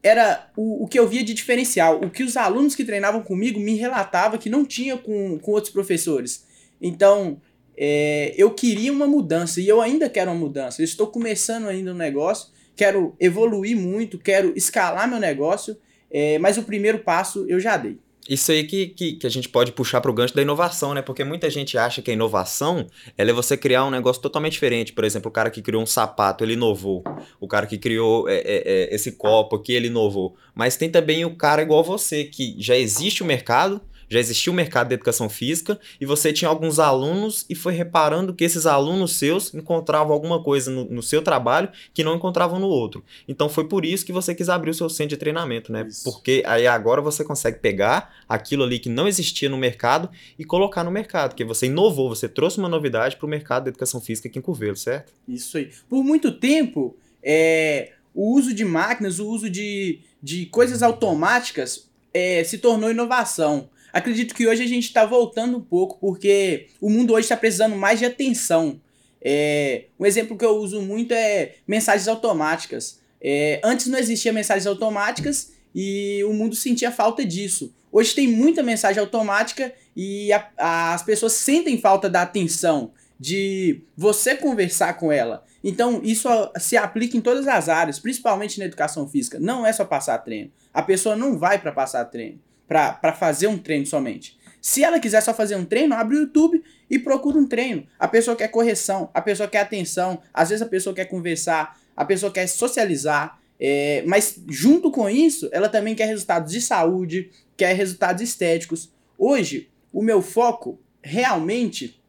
Era 0.02 0.50
o, 0.56 0.84
o 0.84 0.88
que 0.88 0.98
eu 0.98 1.08
via 1.08 1.24
de 1.24 1.34
diferencial, 1.34 2.00
o 2.00 2.10
que 2.10 2.22
os 2.22 2.36
alunos 2.36 2.74
que 2.74 2.84
treinavam 2.84 3.22
comigo 3.22 3.58
me 3.58 3.74
relatavam 3.74 4.38
que 4.38 4.48
não 4.48 4.64
tinha 4.64 4.96
com, 4.96 5.38
com 5.38 5.52
outros 5.52 5.72
professores. 5.72 6.46
Então, 6.80 7.40
é, 7.76 8.32
eu 8.36 8.52
queria 8.52 8.92
uma 8.92 9.06
mudança 9.06 9.60
e 9.60 9.68
eu 9.68 9.80
ainda 9.80 10.08
quero 10.08 10.30
uma 10.30 10.38
mudança. 10.38 10.80
Eu 10.80 10.84
estou 10.84 11.08
começando 11.08 11.66
ainda 11.66 11.92
um 11.92 11.96
negócio 11.96 12.48
quero 12.78 13.16
evoluir 13.18 13.76
muito, 13.76 14.18
quero 14.18 14.52
escalar 14.56 15.08
meu 15.08 15.18
negócio, 15.18 15.76
é, 16.08 16.38
mas 16.38 16.56
o 16.56 16.62
primeiro 16.62 17.00
passo 17.00 17.44
eu 17.48 17.58
já 17.58 17.76
dei. 17.76 17.98
Isso 18.28 18.52
aí 18.52 18.64
que, 18.64 18.88
que, 18.88 19.12
que 19.14 19.26
a 19.26 19.30
gente 19.30 19.48
pode 19.48 19.72
puxar 19.72 20.02
para 20.02 20.10
o 20.10 20.14
gancho 20.14 20.34
da 20.34 20.42
inovação, 20.42 20.92
né? 20.92 21.00
Porque 21.00 21.24
muita 21.24 21.48
gente 21.48 21.78
acha 21.78 22.02
que 22.02 22.10
a 22.10 22.14
inovação 22.14 22.86
ela 23.16 23.30
é 23.30 23.32
você 23.32 23.56
criar 23.56 23.86
um 23.86 23.90
negócio 23.90 24.20
totalmente 24.20 24.52
diferente. 24.52 24.92
Por 24.92 25.04
exemplo, 25.04 25.30
o 25.30 25.32
cara 25.32 25.48
que 25.48 25.62
criou 25.62 25.82
um 25.82 25.86
sapato, 25.86 26.44
ele 26.44 26.52
inovou. 26.52 27.02
O 27.40 27.48
cara 27.48 27.66
que 27.66 27.78
criou 27.78 28.28
é, 28.28 28.36
é, 28.36 28.42
é, 28.44 28.94
esse 28.94 29.12
copo 29.12 29.56
aqui, 29.56 29.72
ele 29.72 29.86
inovou. 29.86 30.36
Mas 30.54 30.76
tem 30.76 30.90
também 30.90 31.24
o 31.24 31.36
cara 31.36 31.62
igual 31.62 31.82
você, 31.82 32.24
que 32.24 32.54
já 32.58 32.76
existe 32.76 33.22
o 33.22 33.26
mercado, 33.26 33.80
já 34.08 34.18
existia 34.18 34.52
o 34.52 34.56
mercado 34.56 34.88
de 34.88 34.94
educação 34.94 35.28
física 35.28 35.78
e 36.00 36.06
você 36.06 36.32
tinha 36.32 36.48
alguns 36.48 36.78
alunos 36.78 37.44
e 37.48 37.54
foi 37.54 37.72
reparando 37.72 38.34
que 38.34 38.44
esses 38.44 38.66
alunos 38.66 39.16
seus 39.16 39.52
encontravam 39.54 40.12
alguma 40.12 40.42
coisa 40.42 40.70
no, 40.70 40.84
no 40.84 41.02
seu 41.02 41.22
trabalho 41.22 41.70
que 41.92 42.02
não 42.02 42.14
encontravam 42.14 42.58
no 42.58 42.68
outro. 42.68 43.04
Então 43.26 43.48
foi 43.48 43.68
por 43.68 43.84
isso 43.84 44.04
que 44.04 44.12
você 44.12 44.34
quis 44.34 44.48
abrir 44.48 44.70
o 44.70 44.74
seu 44.74 44.88
centro 44.88 45.10
de 45.10 45.16
treinamento, 45.16 45.70
né? 45.72 45.86
Isso. 45.88 46.04
Porque 46.04 46.42
aí 46.46 46.66
agora 46.66 47.02
você 47.02 47.24
consegue 47.24 47.58
pegar 47.58 48.14
aquilo 48.28 48.64
ali 48.64 48.78
que 48.78 48.88
não 48.88 49.06
existia 49.06 49.48
no 49.48 49.58
mercado 49.58 50.08
e 50.38 50.44
colocar 50.44 50.84
no 50.84 50.90
mercado, 50.90 51.30
porque 51.30 51.44
você 51.44 51.66
inovou, 51.66 52.08
você 52.08 52.28
trouxe 52.28 52.58
uma 52.58 52.68
novidade 52.68 53.16
para 53.16 53.26
o 53.26 53.28
mercado 53.28 53.64
da 53.64 53.70
educação 53.70 54.00
física 54.00 54.28
aqui 54.28 54.38
em 54.38 54.42
Curvelo, 54.42 54.76
certo? 54.76 55.12
Isso 55.26 55.58
aí. 55.58 55.70
Por 55.88 56.02
muito 56.02 56.32
tempo, 56.32 56.96
é, 57.22 57.92
o 58.14 58.34
uso 58.36 58.54
de 58.54 58.64
máquinas, 58.64 59.18
o 59.18 59.28
uso 59.28 59.50
de, 59.50 60.00
de 60.22 60.46
coisas 60.46 60.82
automáticas 60.82 61.88
é, 62.12 62.42
se 62.44 62.58
tornou 62.58 62.90
inovação. 62.90 63.68
Acredito 63.92 64.34
que 64.34 64.46
hoje 64.46 64.62
a 64.62 64.66
gente 64.66 64.84
está 64.84 65.04
voltando 65.04 65.56
um 65.56 65.60
pouco, 65.60 65.98
porque 65.98 66.68
o 66.80 66.90
mundo 66.90 67.14
hoje 67.14 67.24
está 67.24 67.36
precisando 67.36 67.76
mais 67.76 67.98
de 67.98 68.04
atenção. 68.04 68.80
É, 69.20 69.86
um 69.98 70.06
exemplo 70.06 70.36
que 70.36 70.44
eu 70.44 70.56
uso 70.56 70.80
muito 70.82 71.12
é 71.12 71.54
mensagens 71.66 72.06
automáticas. 72.06 73.00
É, 73.20 73.60
antes 73.64 73.86
não 73.86 73.98
existia 73.98 74.32
mensagens 74.32 74.66
automáticas 74.66 75.52
e 75.74 76.22
o 76.24 76.32
mundo 76.32 76.54
sentia 76.54 76.92
falta 76.92 77.24
disso. 77.24 77.74
Hoje 77.90 78.14
tem 78.14 78.28
muita 78.28 78.62
mensagem 78.62 79.00
automática 79.00 79.72
e 79.96 80.32
a, 80.32 80.48
a, 80.58 80.94
as 80.94 81.02
pessoas 81.02 81.32
sentem 81.32 81.80
falta 81.80 82.08
da 82.08 82.22
atenção, 82.22 82.92
de 83.18 83.80
você 83.96 84.36
conversar 84.36 84.94
com 84.94 85.10
ela. 85.10 85.44
Então, 85.64 86.00
isso 86.04 86.28
se 86.58 86.76
aplica 86.76 87.16
em 87.16 87.20
todas 87.20 87.48
as 87.48 87.68
áreas, 87.68 87.98
principalmente 87.98 88.60
na 88.60 88.66
educação 88.66 89.08
física. 89.08 89.40
Não 89.40 89.66
é 89.66 89.72
só 89.72 89.84
passar 89.84 90.18
treino. 90.18 90.52
A 90.72 90.82
pessoa 90.82 91.16
não 91.16 91.36
vai 91.36 91.58
para 91.58 91.72
passar 91.72 92.04
treino 92.04 92.38
para 92.68 93.12
fazer 93.14 93.46
um 93.46 93.58
treino 93.58 93.86
somente. 93.86 94.38
Se 94.60 94.84
ela 94.84 95.00
quiser 95.00 95.22
só 95.22 95.32
fazer 95.32 95.56
um 95.56 95.64
treino, 95.64 95.94
abre 95.94 96.16
o 96.16 96.20
YouTube 96.20 96.62
e 96.90 96.98
procura 96.98 97.38
um 97.38 97.46
treino. 97.46 97.86
A 97.98 98.06
pessoa 98.06 98.36
quer 98.36 98.48
correção, 98.48 99.10
a 99.14 99.22
pessoa 99.22 99.48
quer 99.48 99.60
atenção, 99.60 100.20
às 100.32 100.50
vezes 100.50 100.62
a 100.62 100.68
pessoa 100.68 100.94
quer 100.94 101.06
conversar, 101.06 101.80
a 101.96 102.04
pessoa 102.04 102.30
quer 102.30 102.46
socializar, 102.46 103.40
é, 103.58 104.04
mas 104.06 104.40
junto 104.48 104.90
com 104.90 105.08
isso, 105.08 105.48
ela 105.52 105.68
também 105.68 105.94
quer 105.94 106.06
resultados 106.06 106.52
de 106.52 106.60
saúde, 106.60 107.30
quer 107.56 107.74
resultados 107.74 108.22
estéticos. 108.22 108.92
Hoje, 109.16 109.70
o 109.92 110.02
meu 110.02 110.22
foco 110.22 110.78
realmente 111.02 112.00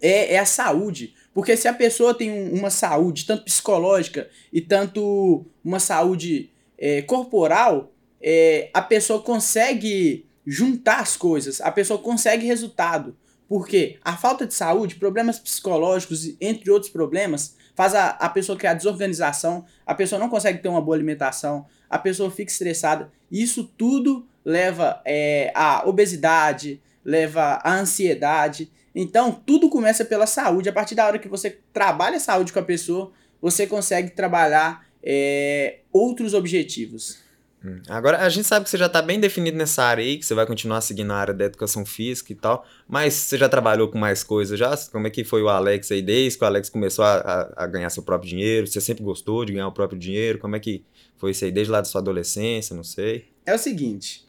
é, 0.00 0.34
é 0.34 0.38
a 0.38 0.46
saúde. 0.46 1.14
Porque 1.32 1.56
se 1.56 1.68
a 1.68 1.72
pessoa 1.72 2.14
tem 2.14 2.30
um, 2.30 2.54
uma 2.54 2.70
saúde 2.70 3.24
tanto 3.24 3.44
psicológica 3.44 4.28
e 4.52 4.60
tanto 4.60 5.46
uma 5.64 5.78
saúde 5.78 6.50
é, 6.76 7.02
corporal, 7.02 7.89
é, 8.20 8.70
a 8.74 8.82
pessoa 8.82 9.22
consegue 9.22 10.26
juntar 10.46 11.00
as 11.00 11.16
coisas, 11.16 11.60
a 11.60 11.70
pessoa 11.70 11.98
consegue 11.98 12.46
resultado. 12.46 13.16
Porque 13.48 13.98
a 14.04 14.16
falta 14.16 14.46
de 14.46 14.54
saúde, 14.54 14.94
problemas 14.94 15.38
psicológicos, 15.38 16.36
entre 16.40 16.70
outros 16.70 16.90
problemas, 16.90 17.56
faz 17.74 17.96
a, 17.96 18.10
a 18.10 18.28
pessoa 18.28 18.56
criar 18.56 18.74
desorganização, 18.74 19.64
a 19.84 19.92
pessoa 19.94 20.20
não 20.20 20.28
consegue 20.28 20.62
ter 20.62 20.68
uma 20.68 20.80
boa 20.80 20.96
alimentação, 20.96 21.66
a 21.88 21.98
pessoa 21.98 22.30
fica 22.30 22.52
estressada. 22.52 23.10
Isso 23.30 23.64
tudo 23.76 24.24
leva 24.44 25.02
é, 25.04 25.50
à 25.54 25.82
obesidade, 25.88 26.80
leva 27.04 27.60
à 27.64 27.74
ansiedade. 27.74 28.70
Então, 28.94 29.32
tudo 29.32 29.68
começa 29.68 30.04
pela 30.04 30.26
saúde. 30.26 30.68
A 30.68 30.72
partir 30.72 30.94
da 30.94 31.06
hora 31.06 31.18
que 31.18 31.28
você 31.28 31.58
trabalha 31.72 32.18
a 32.18 32.20
saúde 32.20 32.52
com 32.52 32.58
a 32.60 32.64
pessoa, 32.64 33.10
você 33.40 33.66
consegue 33.66 34.10
trabalhar 34.10 34.86
é, 35.02 35.80
outros 35.92 36.34
objetivos. 36.34 37.18
Hum. 37.64 37.80
Agora, 37.88 38.18
a 38.18 38.28
gente 38.28 38.46
sabe 38.46 38.64
que 38.64 38.70
você 38.70 38.78
já 38.78 38.86
está 38.86 39.02
bem 39.02 39.20
definido 39.20 39.56
nessa 39.56 39.84
área 39.84 40.02
aí, 40.02 40.16
que 40.16 40.24
você 40.24 40.34
vai 40.34 40.46
continuar 40.46 40.80
seguindo 40.80 41.12
a 41.12 41.16
área 41.16 41.34
da 41.34 41.44
educação 41.44 41.84
física 41.84 42.32
e 42.32 42.34
tal, 42.34 42.66
mas 42.88 43.12
você 43.12 43.36
já 43.36 43.48
trabalhou 43.48 43.88
com 43.88 43.98
mais 43.98 44.22
coisas 44.24 44.58
já? 44.58 44.74
Como 44.90 45.06
é 45.06 45.10
que 45.10 45.24
foi 45.24 45.42
o 45.42 45.48
Alex 45.48 45.90
aí, 45.92 46.00
desde 46.00 46.38
que 46.38 46.44
o 46.44 46.46
Alex 46.46 46.70
começou 46.70 47.04
a, 47.04 47.52
a, 47.56 47.66
ganhar 47.66 47.90
seu 47.90 48.02
próprio 48.02 48.30
dinheiro? 48.30 48.66
Você 48.66 48.80
sempre 48.80 49.04
gostou 49.04 49.44
de 49.44 49.52
ganhar 49.52 49.68
o 49.68 49.72
próprio 49.72 49.98
dinheiro? 49.98 50.38
Como 50.38 50.56
é 50.56 50.60
que 50.60 50.82
foi 51.18 51.32
isso 51.32 51.44
aí, 51.44 51.52
desde 51.52 51.70
lá 51.70 51.80
da 51.80 51.84
sua 51.84 52.00
adolescência, 52.00 52.74
não 52.74 52.84
sei? 52.84 53.26
É 53.44 53.54
o 53.54 53.58
seguinte, 53.58 54.26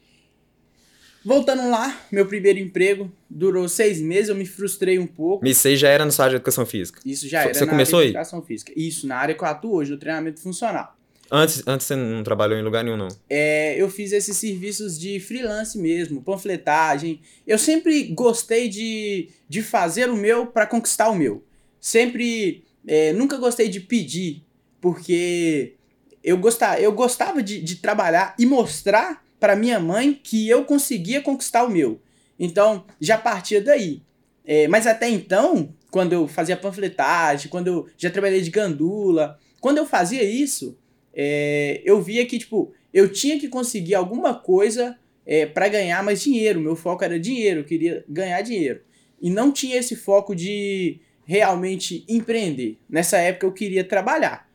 voltando 1.24 1.70
lá, 1.70 2.02
meu 2.12 2.26
primeiro 2.26 2.60
emprego 2.60 3.10
durou 3.30 3.70
seis 3.70 4.02
meses, 4.02 4.28
eu 4.28 4.36
me 4.36 4.46
frustrei 4.46 5.00
um 5.00 5.08
pouco. 5.08 5.46
E 5.46 5.54
você 5.54 5.78
já 5.78 5.88
era 5.88 6.04
na 6.04 6.12
sua 6.12 6.26
área 6.26 6.34
de 6.34 6.42
educação 6.42 6.66
física? 6.66 7.00
Isso 7.06 7.30
já 7.30 7.44
era 7.44 7.54
Você 7.54 7.66
começou 7.66 8.00
aí? 8.00 8.08
de 8.08 8.12
educação 8.12 8.42
física. 8.42 8.74
Isso, 8.76 9.08
na 9.08 9.16
área 9.16 9.34
que 9.34 9.42
eu 9.42 9.48
atuo 9.48 9.76
hoje, 9.76 9.92
no 9.92 9.98
treinamento 9.98 10.42
funcional. 10.42 10.98
Antes, 11.34 11.64
antes 11.66 11.88
você 11.88 11.96
não 11.96 12.24
trabalhou 12.24 12.60
em 12.60 12.62
lugar 12.62 12.84
nenhum, 12.84 12.98
não? 12.98 13.08
É, 13.30 13.82
eu 13.82 13.90
fiz 13.90 14.12
esses 14.12 14.36
serviços 14.36 15.00
de 15.00 15.18
freelance 15.18 15.78
mesmo, 15.78 16.22
panfletagem. 16.22 17.22
Eu 17.48 17.58
sempre 17.58 18.04
gostei 18.04 18.68
de, 18.68 19.30
de 19.48 19.62
fazer 19.62 20.10
o 20.10 20.18
meu 20.18 20.48
para 20.48 20.68
conquistar 20.68 21.10
o 21.10 21.16
meu. 21.16 21.42
Sempre, 21.80 22.66
é, 22.86 23.14
nunca 23.14 23.38
gostei 23.38 23.70
de 23.70 23.80
pedir, 23.80 24.44
porque 24.82 25.76
eu 26.22 26.38
gostava, 26.38 26.82
eu 26.82 26.92
gostava 26.92 27.42
de, 27.42 27.62
de 27.62 27.78
trabalhar 27.78 28.36
e 28.38 28.46
mostrar 28.46 29.24
para 29.40 29.56
minha 29.56 29.80
mãe 29.80 30.14
que 30.14 30.50
eu 30.50 30.66
conseguia 30.66 31.22
conquistar 31.22 31.64
o 31.64 31.70
meu. 31.70 32.02
Então, 32.38 32.84
já 33.00 33.18
partia 33.18 33.62
daí. 33.62 34.02
É, 34.44 34.68
mas 34.68 34.86
até 34.86 35.08
então, 35.08 35.74
quando 35.90 36.12
eu 36.12 36.28
fazia 36.28 36.58
panfletagem, 36.58 37.50
quando 37.50 37.68
eu 37.68 37.88
já 37.98 38.10
trabalhei 38.10 38.42
de 38.42 38.50
gandula, 38.50 39.40
quando 39.62 39.78
eu 39.78 39.86
fazia 39.86 40.24
isso, 40.24 40.78
é, 41.14 41.82
eu 41.86 42.02
via 42.02 42.26
que, 42.26 42.40
tipo, 42.40 42.74
eu 42.94 43.12
tinha 43.12 43.40
que 43.40 43.48
conseguir 43.48 43.96
alguma 43.96 44.34
coisa 44.34 44.98
é, 45.26 45.46
para 45.46 45.68
ganhar 45.68 46.04
mais 46.04 46.22
dinheiro. 46.22 46.60
Meu 46.60 46.76
foco 46.76 47.04
era 47.04 47.20
dinheiro, 47.20 47.62
eu 47.62 47.64
queria 47.64 48.04
ganhar 48.08 48.42
dinheiro. 48.42 48.82
E 49.22 49.30
não 49.30 49.52
tinha 49.52 49.78
esse 49.78 49.96
foco 49.96 50.36
de 50.36 51.00
realmente 51.24 52.04
empreender. 52.08 52.78
Nessa 52.90 53.18
época 53.18 53.46
eu 53.46 53.52
queria 53.52 53.84
trabalhar. 53.84 54.50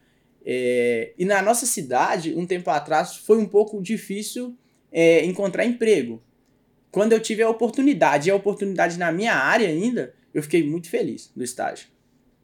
É, 0.44 1.12
e 1.18 1.24
na 1.24 1.42
nossa 1.42 1.66
cidade, 1.66 2.34
um 2.34 2.46
tempo 2.46 2.70
atrás, 2.70 3.16
foi 3.16 3.38
um 3.38 3.46
pouco 3.46 3.82
difícil 3.82 4.56
é, 4.92 5.24
encontrar 5.24 5.64
emprego. 5.64 6.22
Quando 6.90 7.12
eu 7.12 7.20
tive 7.20 7.42
a 7.42 7.50
oportunidade, 7.50 8.28
e 8.28 8.30
a 8.30 8.34
oportunidade 8.34 8.98
na 8.98 9.10
minha 9.12 9.34
área 9.34 9.68
ainda, 9.68 10.14
eu 10.32 10.42
fiquei 10.42 10.62
muito 10.62 10.88
feliz 10.88 11.30
no 11.34 11.42
estágio. 11.42 11.88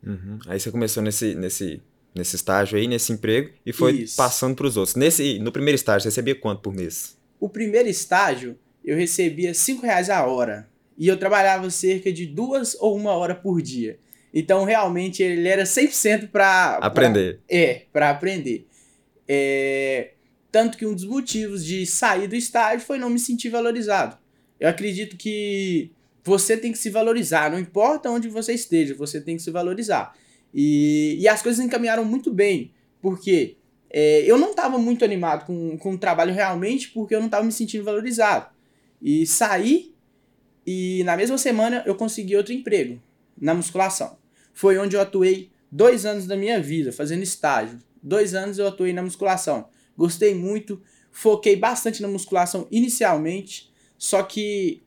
Uhum. 0.04 0.38
Aí 0.46 0.58
você 0.58 0.70
começou 0.70 1.02
nesse, 1.02 1.34
nesse 1.34 1.80
nesse 2.14 2.36
estágio 2.36 2.78
aí, 2.78 2.86
nesse 2.86 3.12
emprego, 3.12 3.50
e 3.64 3.72
foi 3.72 3.92
Isso. 3.92 4.16
passando 4.16 4.54
para 4.54 4.66
os 4.66 4.76
outros. 4.76 4.96
Nesse, 4.96 5.38
no 5.38 5.52
primeiro 5.52 5.76
estágio, 5.76 6.02
você 6.02 6.08
recebia 6.08 6.34
quanto 6.34 6.60
por 6.60 6.74
mês? 6.74 7.16
O 7.40 7.48
primeiro 7.48 7.88
estágio, 7.88 8.58
eu 8.84 8.96
recebia 8.96 9.54
5 9.54 9.82
reais 9.82 10.10
a 10.10 10.24
hora. 10.26 10.68
E 10.96 11.08
eu 11.08 11.16
trabalhava 11.16 11.68
cerca 11.70 12.12
de 12.12 12.26
duas 12.26 12.76
ou 12.78 12.96
uma 12.96 13.12
hora 13.12 13.34
por 13.34 13.60
dia. 13.62 13.98
Então, 14.32 14.64
realmente, 14.64 15.22
ele 15.22 15.48
era 15.48 15.64
100% 15.64 16.30
para... 16.30 16.76
Aprender. 16.76 17.40
Pra, 17.46 17.56
é, 17.56 17.82
para 17.92 18.10
aprender. 18.10 18.66
É, 19.26 20.12
tanto 20.50 20.76
que 20.76 20.86
um 20.86 20.94
dos 20.94 21.04
motivos 21.04 21.64
de 21.64 21.86
sair 21.86 22.28
do 22.28 22.36
estágio 22.36 22.86
foi 22.86 22.98
não 22.98 23.10
me 23.10 23.18
sentir 23.18 23.48
valorizado. 23.48 24.16
Eu 24.60 24.68
acredito 24.68 25.16
que 25.16 25.90
você 26.24 26.56
tem 26.56 26.70
que 26.70 26.78
se 26.78 26.88
valorizar, 26.88 27.50
não 27.50 27.58
importa 27.58 28.10
onde 28.10 28.28
você 28.28 28.52
esteja, 28.52 28.94
você 28.94 29.20
tem 29.20 29.36
que 29.36 29.42
se 29.42 29.50
valorizar. 29.50 30.14
E, 30.54 31.16
e 31.18 31.28
as 31.28 31.42
coisas 31.42 31.64
encaminharam 31.64 32.04
muito 32.04 32.32
bem, 32.32 32.72
porque 33.00 33.56
é, 33.90 34.22
eu 34.24 34.38
não 34.38 34.50
estava 34.50 34.78
muito 34.78 35.04
animado 35.04 35.46
com, 35.46 35.76
com 35.78 35.94
o 35.94 35.98
trabalho 35.98 36.32
realmente, 36.32 36.90
porque 36.90 37.14
eu 37.14 37.18
não 37.18 37.26
estava 37.26 37.44
me 37.44 37.52
sentindo 37.52 37.84
valorizado. 37.84 38.50
E 39.00 39.26
saí, 39.26 39.94
e 40.66 41.02
na 41.04 41.16
mesma 41.16 41.38
semana 41.38 41.82
eu 41.86 41.94
consegui 41.94 42.36
outro 42.36 42.52
emprego, 42.52 43.00
na 43.38 43.54
musculação. 43.54 44.16
Foi 44.52 44.78
onde 44.78 44.96
eu 44.96 45.00
atuei 45.00 45.50
dois 45.70 46.04
anos 46.04 46.26
da 46.26 46.36
minha 46.36 46.60
vida, 46.60 46.92
fazendo 46.92 47.22
estágio. 47.22 47.78
Dois 48.02 48.34
anos 48.34 48.58
eu 48.58 48.66
atuei 48.66 48.92
na 48.92 49.02
musculação. 49.02 49.68
Gostei 49.96 50.34
muito, 50.34 50.80
foquei 51.10 51.56
bastante 51.56 52.02
na 52.02 52.08
musculação 52.08 52.66
inicialmente, 52.70 53.72
só 53.98 54.22
que 54.22 54.82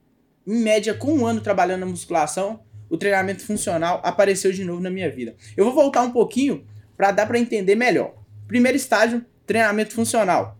em 0.46 0.60
média, 0.60 0.94
com 0.94 1.12
um 1.12 1.26
ano 1.26 1.40
trabalhando 1.40 1.80
na 1.80 1.86
musculação, 1.86 2.60
o 2.96 2.98
treinamento 2.98 3.44
funcional 3.44 4.00
apareceu 4.02 4.50
de 4.50 4.64
novo 4.64 4.80
na 4.80 4.90
minha 4.90 5.10
vida. 5.10 5.36
Eu 5.56 5.66
vou 5.66 5.74
voltar 5.74 6.02
um 6.02 6.10
pouquinho 6.10 6.66
para 6.96 7.12
dar 7.12 7.26
para 7.26 7.38
entender 7.38 7.74
melhor. 7.76 8.14
Primeiro 8.48 8.76
estágio, 8.76 9.24
treinamento 9.46 9.92
funcional. 9.92 10.58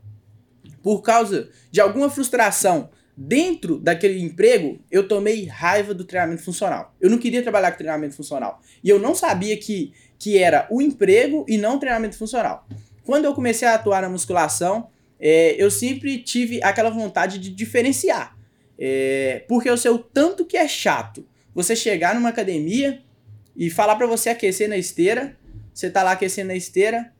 Por 0.82 1.02
causa 1.02 1.48
de 1.70 1.80
alguma 1.80 2.10
frustração 2.10 2.90
dentro 3.16 3.78
daquele 3.78 4.20
emprego, 4.20 4.78
eu 4.90 5.08
tomei 5.08 5.46
raiva 5.46 5.94
do 5.94 6.04
treinamento 6.04 6.42
funcional. 6.42 6.94
Eu 7.00 7.08
não 7.08 7.18
queria 7.18 7.42
trabalhar 7.42 7.72
com 7.72 7.78
treinamento 7.78 8.14
funcional. 8.14 8.60
E 8.84 8.88
eu 8.88 8.98
não 8.98 9.14
sabia 9.14 9.56
que, 9.56 9.92
que 10.18 10.38
era 10.38 10.68
o 10.70 10.82
emprego 10.82 11.44
e 11.48 11.56
não 11.56 11.76
o 11.76 11.80
treinamento 11.80 12.16
funcional. 12.16 12.66
quando 13.02 13.24
eu 13.24 13.34
comecei 13.34 13.66
a 13.66 13.74
atuar 13.74 14.02
na 14.02 14.08
musculação, 14.08 14.88
é, 15.18 15.54
eu 15.58 15.70
sempre 15.70 16.18
tive 16.18 16.62
aquela 16.62 16.90
vontade 16.90 17.38
de 17.38 17.50
diferenciar. 17.50 18.36
É, 18.78 19.44
porque 19.48 19.70
eu 19.70 19.76
sei 19.78 19.90
o 19.90 19.98
tanto 19.98 20.44
que 20.44 20.56
é 20.56 20.68
chato 20.68 21.24
você 21.56 21.74
chegar 21.74 22.14
numa 22.14 22.28
academia 22.28 23.00
e 23.56 23.70
falar 23.70 23.96
para 23.96 24.06
você 24.06 24.28
aquecer 24.28 24.68
na 24.68 24.76
esteira, 24.76 25.34
você 25.72 25.88
tá 25.88 26.02
lá 26.02 26.12
aquecendo 26.12 26.48
na 26.48 26.54
esteira, 26.54 27.10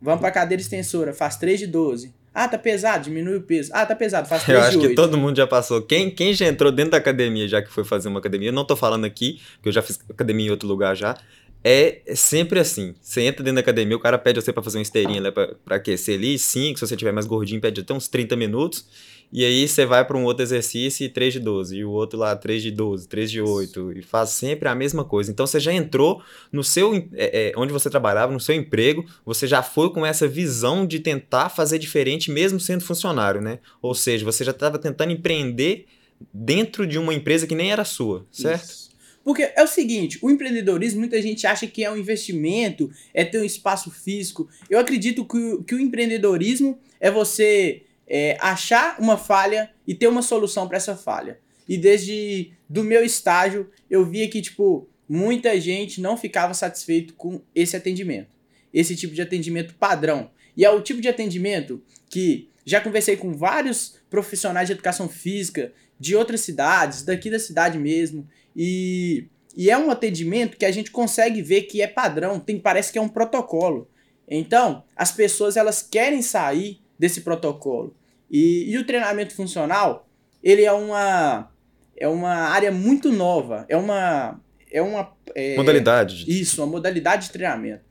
vamos 0.00 0.20
pra 0.20 0.30
cadeira 0.30 0.62
extensora, 0.62 1.12
faz 1.12 1.36
3 1.36 1.58
de 1.58 1.66
12. 1.66 2.14
Ah, 2.32 2.46
tá 2.46 2.56
pesado, 2.56 3.02
diminui 3.02 3.38
o 3.38 3.42
peso. 3.42 3.70
Ah, 3.74 3.84
tá 3.84 3.96
pesado, 3.96 4.28
faz 4.28 4.44
3 4.46 4.56
Eu 4.56 4.64
acho 4.64 4.78
de 4.78 4.86
8. 4.86 4.88
que 4.90 4.94
todo 4.94 5.18
mundo 5.18 5.36
já 5.36 5.46
passou. 5.48 5.82
Quem, 5.82 6.08
quem 6.08 6.32
já 6.32 6.46
entrou 6.46 6.70
dentro 6.70 6.92
da 6.92 6.98
academia, 6.98 7.48
já 7.48 7.60
que 7.60 7.68
foi 7.68 7.82
fazer 7.82 8.08
uma 8.08 8.20
academia, 8.20 8.52
não 8.52 8.64
tô 8.64 8.76
falando 8.76 9.04
aqui, 9.04 9.40
porque 9.54 9.70
eu 9.70 9.72
já 9.72 9.82
fiz 9.82 9.98
academia 10.08 10.46
em 10.46 10.50
outro 10.50 10.68
lugar 10.68 10.94
já. 10.96 11.16
É 11.64 12.00
sempre 12.14 12.60
assim. 12.60 12.94
Você 13.02 13.22
entra 13.22 13.42
dentro 13.42 13.56
da 13.56 13.60
academia, 13.60 13.96
o 13.96 14.00
cara 14.00 14.16
pede 14.16 14.40
você 14.40 14.52
pra 14.52 14.62
fazer 14.62 14.78
uma 14.78 14.82
esteirinha 14.82 15.20
lá 15.20 15.32
pra, 15.32 15.54
pra 15.64 15.76
aquecer 15.76 16.16
ali, 16.16 16.38
5, 16.38 16.78
se 16.78 16.86
você 16.86 16.96
tiver 16.96 17.12
mais 17.12 17.26
gordinho, 17.26 17.60
pede 17.60 17.80
até 17.80 17.92
uns 17.92 18.06
30 18.06 18.36
minutos. 18.36 18.86
E 19.32 19.44
aí 19.44 19.68
você 19.68 19.86
vai 19.86 20.04
para 20.04 20.16
um 20.16 20.24
outro 20.24 20.42
exercício 20.42 21.04
e 21.04 21.08
3 21.08 21.34
de 21.34 21.40
12, 21.40 21.76
e 21.76 21.84
o 21.84 21.90
outro 21.90 22.18
lá 22.18 22.34
3 22.34 22.62
de 22.62 22.70
12, 22.72 23.06
3 23.06 23.30
de 23.30 23.40
8, 23.40 23.92
e 23.98 24.02
faz 24.02 24.30
sempre 24.30 24.68
a 24.68 24.74
mesma 24.74 25.04
coisa. 25.04 25.30
Então 25.30 25.46
você 25.46 25.60
já 25.60 25.72
entrou 25.72 26.20
no 26.50 26.64
seu 26.64 26.94
é, 27.14 27.50
é, 27.50 27.52
onde 27.56 27.72
você 27.72 27.88
trabalhava, 27.88 28.32
no 28.32 28.40
seu 28.40 28.56
emprego, 28.56 29.04
você 29.24 29.46
já 29.46 29.62
foi 29.62 29.90
com 29.92 30.04
essa 30.04 30.26
visão 30.26 30.84
de 30.84 30.98
tentar 30.98 31.48
fazer 31.48 31.78
diferente 31.78 32.30
mesmo 32.30 32.58
sendo 32.58 32.82
funcionário, 32.82 33.40
né? 33.40 33.60
Ou 33.80 33.94
seja, 33.94 34.24
você 34.24 34.42
já 34.42 34.50
estava 34.50 34.78
tentando 34.78 35.12
empreender 35.12 35.86
dentro 36.34 36.86
de 36.86 36.98
uma 36.98 37.14
empresa 37.14 37.46
que 37.46 37.54
nem 37.54 37.70
era 37.70 37.84
sua, 37.84 38.26
certo? 38.32 38.64
Isso. 38.64 38.90
Porque 39.22 39.52
é 39.54 39.62
o 39.62 39.66
seguinte, 39.66 40.18
o 40.22 40.30
empreendedorismo, 40.30 40.98
muita 40.98 41.20
gente 41.20 41.46
acha 41.46 41.66
que 41.66 41.84
é 41.84 41.90
um 41.90 41.96
investimento, 41.96 42.90
é 43.12 43.24
ter 43.24 43.38
um 43.38 43.44
espaço 43.44 43.90
físico. 43.90 44.48
Eu 44.68 44.78
acredito 44.78 45.24
que, 45.24 45.62
que 45.64 45.74
o 45.74 45.80
empreendedorismo 45.80 46.78
é 46.98 47.10
você 47.10 47.82
é, 48.10 48.36
achar 48.40 48.96
uma 48.98 49.16
falha 49.16 49.70
e 49.86 49.94
ter 49.94 50.08
uma 50.08 50.20
solução 50.20 50.66
para 50.66 50.76
essa 50.76 50.96
falha. 50.96 51.38
E 51.68 51.78
desde 51.78 52.52
do 52.68 52.82
meu 52.82 53.04
estágio, 53.04 53.70
eu 53.88 54.04
via 54.04 54.28
que, 54.28 54.42
tipo, 54.42 54.88
muita 55.08 55.58
gente 55.60 56.00
não 56.00 56.16
ficava 56.16 56.52
satisfeito 56.52 57.14
com 57.14 57.40
esse 57.54 57.76
atendimento. 57.76 58.34
Esse 58.74 58.96
tipo 58.96 59.14
de 59.14 59.22
atendimento 59.22 59.74
padrão. 59.74 60.30
E 60.56 60.64
é 60.64 60.70
o 60.70 60.82
tipo 60.82 61.00
de 61.00 61.08
atendimento 61.08 61.80
que 62.08 62.50
já 62.64 62.80
conversei 62.80 63.16
com 63.16 63.32
vários 63.32 63.96
profissionais 64.10 64.66
de 64.66 64.72
educação 64.72 65.08
física 65.08 65.72
de 65.98 66.16
outras 66.16 66.40
cidades, 66.40 67.02
daqui 67.02 67.30
da 67.30 67.38
cidade 67.38 67.78
mesmo, 67.78 68.26
e, 68.56 69.28
e 69.56 69.70
é 69.70 69.78
um 69.78 69.90
atendimento 69.90 70.56
que 70.56 70.64
a 70.64 70.72
gente 70.72 70.90
consegue 70.90 71.42
ver 71.42 71.62
que 71.62 71.82
é 71.82 71.86
padrão, 71.86 72.40
tem 72.40 72.58
parece 72.58 72.90
que 72.90 72.98
é 72.98 73.02
um 73.02 73.08
protocolo. 73.08 73.88
Então, 74.26 74.82
as 74.96 75.12
pessoas 75.12 75.56
elas 75.56 75.82
querem 75.82 76.22
sair 76.22 76.80
desse 76.98 77.20
protocolo. 77.20 77.96
E, 78.30 78.70
e 78.70 78.78
o 78.78 78.86
treinamento 78.86 79.34
funcional, 79.34 80.08
ele 80.42 80.64
é 80.64 80.72
uma, 80.72 81.50
é 81.96 82.06
uma 82.06 82.32
área 82.32 82.70
muito 82.70 83.10
nova, 83.10 83.66
é 83.68 83.76
uma... 83.76 84.40
É 84.72 84.80
uma 84.80 85.12
é, 85.34 85.56
modalidade. 85.56 86.24
Isso, 86.28 86.62
uma 86.62 86.70
modalidade 86.70 87.26
de 87.26 87.32
treinamento. 87.32 87.84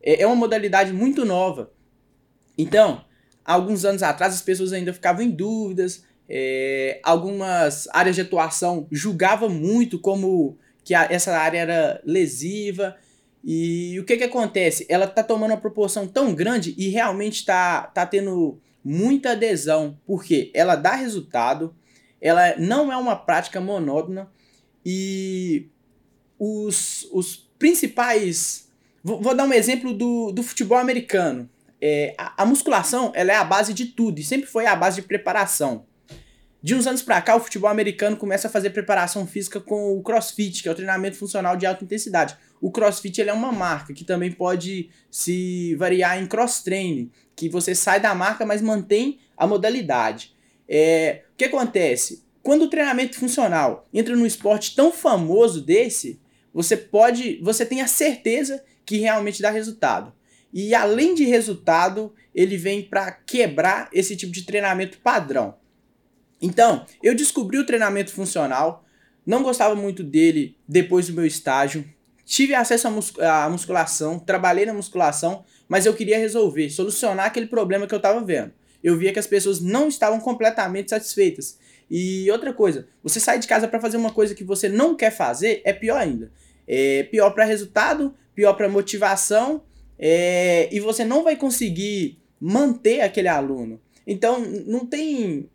É, 0.00 0.22
é 0.22 0.26
uma 0.26 0.36
modalidade 0.36 0.92
muito 0.92 1.24
nova. 1.24 1.72
Então, 2.56 3.04
alguns 3.44 3.84
anos 3.84 4.04
atrás 4.04 4.32
as 4.32 4.40
pessoas 4.40 4.72
ainda 4.72 4.92
ficavam 4.92 5.22
em 5.22 5.30
dúvidas, 5.30 6.04
é, 6.28 7.00
algumas 7.02 7.88
áreas 7.92 8.14
de 8.14 8.22
atuação 8.22 8.86
julgavam 8.90 9.48
muito 9.48 9.98
como 9.98 10.56
que 10.84 10.94
a, 10.94 11.06
essa 11.10 11.36
área 11.36 11.58
era 11.58 12.00
lesiva. 12.04 12.96
E 13.44 13.98
o 13.98 14.04
que 14.04 14.16
que 14.16 14.24
acontece? 14.24 14.86
Ela 14.88 15.06
tá 15.06 15.22
tomando 15.22 15.50
uma 15.50 15.60
proporção 15.60 16.06
tão 16.06 16.34
grande 16.34 16.74
e 16.78 16.88
realmente 16.88 17.44
tá, 17.44 17.82
tá 17.82 18.06
tendo 18.06 18.60
muita 18.84 19.32
adesão, 19.32 19.98
porque 20.06 20.50
ela 20.54 20.74
dá 20.74 20.94
resultado, 20.94 21.74
ela 22.20 22.56
não 22.56 22.92
é 22.92 22.96
uma 22.96 23.16
prática 23.16 23.60
monótona 23.60 24.30
e 24.84 25.68
os, 26.38 27.08
os 27.12 27.48
principais. 27.58 28.68
Vou, 29.02 29.20
vou 29.20 29.34
dar 29.34 29.44
um 29.44 29.52
exemplo 29.52 29.92
do, 29.92 30.32
do 30.32 30.42
futebol 30.42 30.78
americano. 30.78 31.48
É, 31.80 32.14
a, 32.16 32.42
a, 32.42 32.46
musculação 32.46 33.12
ela 33.14 33.32
é 33.32 33.36
a 33.36 33.44
base 33.44 33.74
de 33.74 33.86
tudo 33.86 34.20
e 34.20 34.24
sempre 34.24 34.46
foi 34.46 34.66
a 34.66 34.76
base 34.76 35.00
de 35.00 35.06
preparação. 35.06 35.84
De 36.62 36.76
uns 36.76 36.86
anos 36.86 37.02
para 37.02 37.20
cá, 37.20 37.34
o 37.34 37.40
futebol 37.40 37.68
americano 37.68 38.16
começa 38.16 38.46
a 38.46 38.50
fazer 38.50 38.70
preparação 38.70 39.26
física 39.26 39.60
com 39.60 39.98
o 39.98 40.02
CrossFit, 40.02 40.62
que 40.62 40.68
é 40.68 40.72
o 40.72 40.74
treinamento 40.76 41.16
funcional 41.16 41.56
de 41.56 41.66
alta 41.66 41.82
intensidade. 41.82 42.36
O 42.62 42.70
CrossFit 42.70 43.20
ele 43.20 43.28
é 43.28 43.32
uma 43.32 43.50
marca 43.50 43.92
que 43.92 44.04
também 44.04 44.30
pode 44.30 44.88
se 45.10 45.74
variar 45.74 46.22
em 46.22 46.28
cross-training, 46.28 47.10
que 47.34 47.48
você 47.48 47.74
sai 47.74 47.98
da 47.98 48.14
marca, 48.14 48.46
mas 48.46 48.62
mantém 48.62 49.18
a 49.36 49.48
modalidade. 49.48 50.32
É, 50.68 51.24
o 51.32 51.36
que 51.36 51.46
acontece? 51.46 52.22
Quando 52.40 52.62
o 52.62 52.70
treinamento 52.70 53.18
funcional 53.18 53.88
entra 53.92 54.14
num 54.14 54.24
esporte 54.24 54.76
tão 54.76 54.92
famoso 54.92 55.60
desse, 55.60 56.20
você 56.54 56.76
pode, 56.76 57.40
você 57.42 57.66
tem 57.66 57.80
a 57.80 57.88
certeza 57.88 58.62
que 58.86 58.98
realmente 58.98 59.42
dá 59.42 59.50
resultado. 59.50 60.12
E 60.52 60.72
além 60.72 61.16
de 61.16 61.24
resultado, 61.24 62.14
ele 62.32 62.56
vem 62.56 62.80
para 62.80 63.10
quebrar 63.10 63.90
esse 63.92 64.14
tipo 64.14 64.30
de 64.30 64.44
treinamento 64.44 64.98
padrão. 64.98 65.56
Então, 66.40 66.86
eu 67.02 67.12
descobri 67.12 67.58
o 67.58 67.66
treinamento 67.66 68.12
funcional, 68.12 68.84
não 69.26 69.42
gostava 69.42 69.74
muito 69.74 70.04
dele 70.04 70.56
depois 70.68 71.08
do 71.08 71.14
meu 71.14 71.26
estágio, 71.26 71.84
tive 72.24 72.54
acesso 72.54 72.88
à 73.20 73.48
musculação, 73.48 74.18
trabalhei 74.18 74.66
na 74.66 74.74
musculação, 74.74 75.44
mas 75.68 75.86
eu 75.86 75.94
queria 75.94 76.18
resolver, 76.18 76.70
solucionar 76.70 77.26
aquele 77.26 77.46
problema 77.46 77.86
que 77.86 77.94
eu 77.94 77.98
estava 77.98 78.20
vendo. 78.22 78.52
Eu 78.82 78.96
via 78.96 79.12
que 79.12 79.18
as 79.18 79.26
pessoas 79.26 79.60
não 79.60 79.88
estavam 79.88 80.20
completamente 80.20 80.90
satisfeitas. 80.90 81.58
E 81.90 82.30
outra 82.30 82.52
coisa, 82.52 82.88
você 83.02 83.20
sai 83.20 83.38
de 83.38 83.46
casa 83.46 83.68
para 83.68 83.80
fazer 83.80 83.96
uma 83.96 84.10
coisa 84.10 84.34
que 84.34 84.44
você 84.44 84.68
não 84.68 84.94
quer 84.94 85.10
fazer, 85.10 85.60
é 85.64 85.72
pior 85.72 85.98
ainda. 85.98 86.32
É 86.66 87.02
pior 87.04 87.30
para 87.30 87.44
resultado, 87.44 88.14
pior 88.34 88.54
para 88.54 88.68
motivação, 88.68 89.62
é, 89.98 90.68
e 90.72 90.80
você 90.80 91.04
não 91.04 91.22
vai 91.22 91.36
conseguir 91.36 92.18
manter 92.40 93.02
aquele 93.02 93.28
aluno. 93.28 93.80
Então, 94.06 94.40
não 94.66 94.84
tem. 94.84 95.48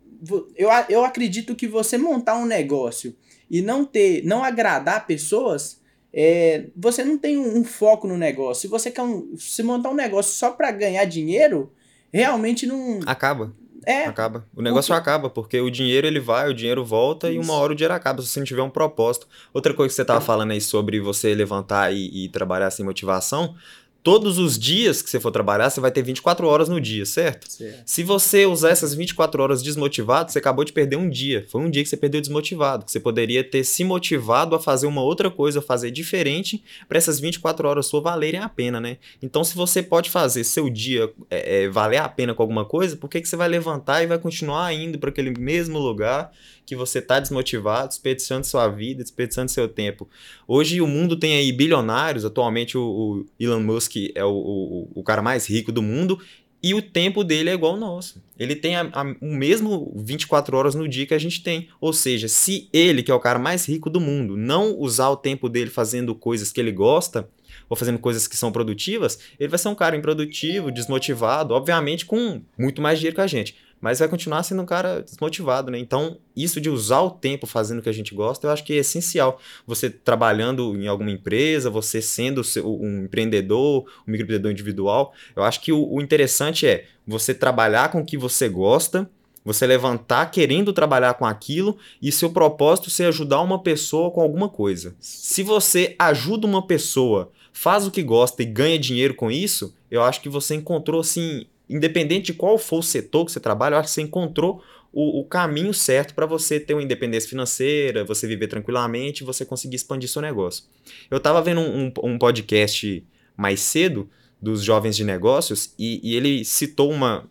Eu, 0.56 0.68
eu 0.88 1.04
acredito 1.04 1.54
que 1.54 1.66
você 1.66 1.98
montar 1.98 2.36
um 2.36 2.46
negócio 2.46 3.14
e 3.50 3.60
não 3.60 3.84
ter, 3.84 4.24
não 4.24 4.42
agradar 4.42 5.06
pessoas, 5.06 5.77
é, 6.12 6.66
você 6.76 7.04
não 7.04 7.18
tem 7.18 7.36
um, 7.36 7.58
um, 7.58 7.64
foco 7.64 8.06
no 8.06 8.16
negócio. 8.16 8.62
Se 8.62 8.68
você 8.68 8.90
quer 8.90 9.02
um, 9.02 9.36
se 9.36 9.62
montar 9.62 9.90
um 9.90 9.94
negócio 9.94 10.32
só 10.32 10.50
para 10.50 10.70
ganhar 10.70 11.04
dinheiro, 11.04 11.72
realmente 12.12 12.66
não. 12.66 13.00
Acaba. 13.06 13.52
É. 13.86 14.04
Acaba. 14.04 14.46
O 14.54 14.60
negócio 14.60 14.94
porque... 14.94 15.10
acaba, 15.10 15.30
porque 15.30 15.60
o 15.60 15.70
dinheiro 15.70 16.06
ele 16.06 16.20
vai, 16.20 16.50
o 16.50 16.54
dinheiro 16.54 16.84
volta 16.84 17.30
Isso. 17.30 17.36
e 17.36 17.38
uma 17.42 17.54
hora 17.54 17.72
o 17.72 17.74
dinheiro 17.74 17.94
acaba 17.94 18.20
se 18.20 18.28
você 18.28 18.40
não 18.40 18.46
tiver 18.46 18.62
um 18.62 18.70
propósito. 18.70 19.26
Outra 19.52 19.72
coisa 19.72 19.90
que 19.90 19.96
você 19.96 20.04
tava 20.04 20.20
falando 20.20 20.50
aí 20.50 20.60
sobre 20.60 21.00
você 21.00 21.34
levantar 21.34 21.92
e, 21.92 22.24
e 22.24 22.28
trabalhar 22.28 22.70
sem 22.70 22.84
motivação, 22.84 23.54
todos 24.02 24.38
os 24.38 24.58
dias 24.58 25.02
que 25.02 25.10
você 25.10 25.20
for 25.20 25.30
trabalhar, 25.30 25.70
você 25.70 25.80
vai 25.80 25.90
ter 25.90 26.02
24 26.02 26.46
horas 26.46 26.68
no 26.68 26.80
dia, 26.80 27.04
certo? 27.04 27.50
certo? 27.50 27.82
Se 27.84 28.02
você 28.02 28.46
usar 28.46 28.70
essas 28.70 28.94
24 28.94 29.42
horas 29.42 29.62
desmotivado, 29.62 30.30
você 30.32 30.38
acabou 30.38 30.64
de 30.64 30.72
perder 30.72 30.96
um 30.96 31.08
dia. 31.08 31.46
Foi 31.48 31.60
um 31.60 31.70
dia 31.70 31.82
que 31.82 31.88
você 31.88 31.96
perdeu 31.96 32.20
desmotivado. 32.20 32.84
Você 32.86 33.00
poderia 33.00 33.44
ter 33.44 33.64
se 33.64 33.84
motivado 33.84 34.54
a 34.54 34.60
fazer 34.60 34.86
uma 34.86 35.02
outra 35.02 35.30
coisa, 35.30 35.58
a 35.58 35.62
fazer 35.62 35.90
diferente, 35.90 36.62
para 36.88 36.98
essas 36.98 37.20
24 37.20 37.68
horas 37.68 37.86
sua 37.86 38.00
valerem 38.00 38.40
a 38.40 38.48
pena, 38.48 38.80
né? 38.80 38.98
Então, 39.22 39.44
se 39.44 39.54
você 39.54 39.82
pode 39.82 40.10
fazer 40.10 40.44
seu 40.44 40.70
dia 40.70 41.10
é, 41.30 41.64
é, 41.64 41.68
valer 41.68 41.98
a 41.98 42.08
pena 42.08 42.34
com 42.34 42.42
alguma 42.42 42.64
coisa, 42.64 42.96
por 42.96 43.08
que, 43.08 43.20
que 43.20 43.28
você 43.28 43.36
vai 43.36 43.48
levantar 43.48 44.02
e 44.02 44.06
vai 44.06 44.18
continuar 44.18 44.72
indo 44.72 44.98
para 44.98 45.10
aquele 45.10 45.38
mesmo 45.38 45.78
lugar 45.78 46.32
que 46.68 46.76
você 46.76 46.98
está 46.98 47.18
desmotivado, 47.18 47.88
desperdiçando 47.88 48.46
sua 48.46 48.68
vida, 48.68 49.02
desperdiçando 49.02 49.50
seu 49.50 49.66
tempo. 49.66 50.06
Hoje 50.46 50.82
o 50.82 50.86
mundo 50.86 51.16
tem 51.16 51.38
aí 51.38 51.50
bilionários, 51.50 52.26
atualmente 52.26 52.76
o, 52.76 52.82
o 52.82 53.26
Elon 53.40 53.60
Musk 53.60 53.96
é 54.14 54.22
o, 54.22 54.30
o, 54.30 54.90
o, 54.96 55.02
cara 55.02 55.22
mais 55.22 55.48
rico 55.48 55.72
do 55.72 55.80
mundo 55.80 56.20
e 56.62 56.74
o 56.74 56.82
tempo 56.82 57.24
dele 57.24 57.48
é 57.48 57.54
igual 57.54 57.72
ao 57.72 57.78
nosso. 57.78 58.22
Ele 58.38 58.54
tem 58.54 58.76
a, 58.76 58.82
a, 58.82 59.02
o 59.22 59.34
mesmo 59.34 59.94
24 59.96 60.54
horas 60.58 60.74
no 60.74 60.86
dia 60.86 61.06
que 61.06 61.14
a 61.14 61.18
gente 61.18 61.42
tem. 61.42 61.68
Ou 61.80 61.94
seja, 61.94 62.28
se 62.28 62.68
ele, 62.70 63.02
que 63.02 63.10
é 63.10 63.14
o 63.14 63.20
cara 63.20 63.38
mais 63.38 63.66
rico 63.66 63.88
do 63.88 63.98
mundo, 63.98 64.36
não 64.36 64.78
usar 64.78 65.08
o 65.08 65.16
tempo 65.16 65.48
dele 65.48 65.70
fazendo 65.70 66.14
coisas 66.14 66.52
que 66.52 66.60
ele 66.60 66.72
gosta, 66.72 67.30
ou 67.66 67.76
fazendo 67.78 67.98
coisas 67.98 68.28
que 68.28 68.36
são 68.36 68.52
produtivas, 68.52 69.18
ele 69.40 69.48
vai 69.48 69.58
ser 69.58 69.68
um 69.68 69.74
cara 69.74 69.96
improdutivo, 69.96 70.70
desmotivado, 70.70 71.54
obviamente 71.54 72.04
com 72.04 72.42
muito 72.58 72.82
mais 72.82 72.98
dinheiro 72.98 73.14
que 73.14 73.22
a 73.22 73.26
gente 73.26 73.56
mas 73.80 73.98
vai 73.98 74.08
continuar 74.08 74.42
sendo 74.42 74.62
um 74.62 74.66
cara 74.66 75.02
desmotivado, 75.02 75.70
né? 75.70 75.78
Então, 75.78 76.18
isso 76.36 76.60
de 76.60 76.68
usar 76.68 77.00
o 77.00 77.10
tempo 77.10 77.46
fazendo 77.46 77.78
o 77.78 77.82
que 77.82 77.88
a 77.88 77.92
gente 77.92 78.14
gosta, 78.14 78.46
eu 78.46 78.50
acho 78.50 78.64
que 78.64 78.72
é 78.72 78.76
essencial. 78.76 79.40
Você 79.66 79.88
trabalhando 79.88 80.76
em 80.76 80.86
alguma 80.86 81.10
empresa, 81.10 81.70
você 81.70 82.02
sendo 82.02 82.42
um 82.64 83.04
empreendedor, 83.04 83.84
um 84.06 84.10
microempreendedor 84.10 84.52
individual, 84.52 85.12
eu 85.36 85.42
acho 85.42 85.60
que 85.60 85.72
o, 85.72 85.92
o 85.92 86.00
interessante 86.00 86.66
é 86.66 86.86
você 87.06 87.32
trabalhar 87.32 87.90
com 87.90 88.00
o 88.00 88.04
que 88.04 88.16
você 88.16 88.48
gosta, 88.48 89.08
você 89.44 89.66
levantar 89.66 90.30
querendo 90.30 90.72
trabalhar 90.72 91.14
com 91.14 91.24
aquilo 91.24 91.78
e 92.02 92.12
seu 92.12 92.30
propósito 92.30 92.90
ser 92.90 93.04
ajudar 93.04 93.40
uma 93.40 93.62
pessoa 93.62 94.10
com 94.10 94.20
alguma 94.20 94.48
coisa. 94.48 94.94
Se 95.00 95.42
você 95.42 95.94
ajuda 95.98 96.46
uma 96.46 96.66
pessoa 96.66 97.30
faz 97.58 97.84
o 97.84 97.90
que 97.90 98.04
gosta 98.04 98.40
e 98.40 98.46
ganha 98.46 98.78
dinheiro 98.78 99.14
com 99.14 99.32
isso, 99.32 99.74
eu 99.90 100.02
acho 100.04 100.20
que 100.20 100.28
você 100.28 100.54
encontrou, 100.54 101.00
assim, 101.00 101.46
independente 101.68 102.26
de 102.26 102.34
qual 102.34 102.58
for 102.58 102.78
o 102.78 102.82
setor 102.82 103.26
que 103.26 103.32
você 103.32 103.40
trabalha, 103.40 103.74
eu 103.74 103.78
acho 103.78 103.88
que 103.88 103.94
você 103.94 104.02
encontrou 104.02 104.62
o, 104.92 105.20
o 105.20 105.24
caminho 105.24 105.74
certo 105.74 106.14
para 106.14 106.26
você 106.26 106.58
ter 106.58 106.74
uma 106.74 106.82
independência 106.82 107.28
financeira, 107.28 108.04
você 108.04 108.26
viver 108.26 108.46
tranquilamente, 108.46 109.24
você 109.24 109.44
conseguir 109.44 109.76
expandir 109.76 110.08
seu 110.08 110.22
negócio. 110.22 110.64
Eu 111.10 111.18
estava 111.18 111.42
vendo 111.42 111.60
um, 111.60 111.86
um, 111.86 111.92
um, 112.12 112.18
podcast 112.18 113.04
mais 113.36 113.60
cedo 113.60 114.08
dos 114.40 114.62
jovens 114.62 114.96
de 114.96 115.04
negócios 115.04 115.74
e, 115.78 116.00
e 116.02 116.16
ele 116.16 116.44
citou 116.44 116.90
uma, 116.90 117.28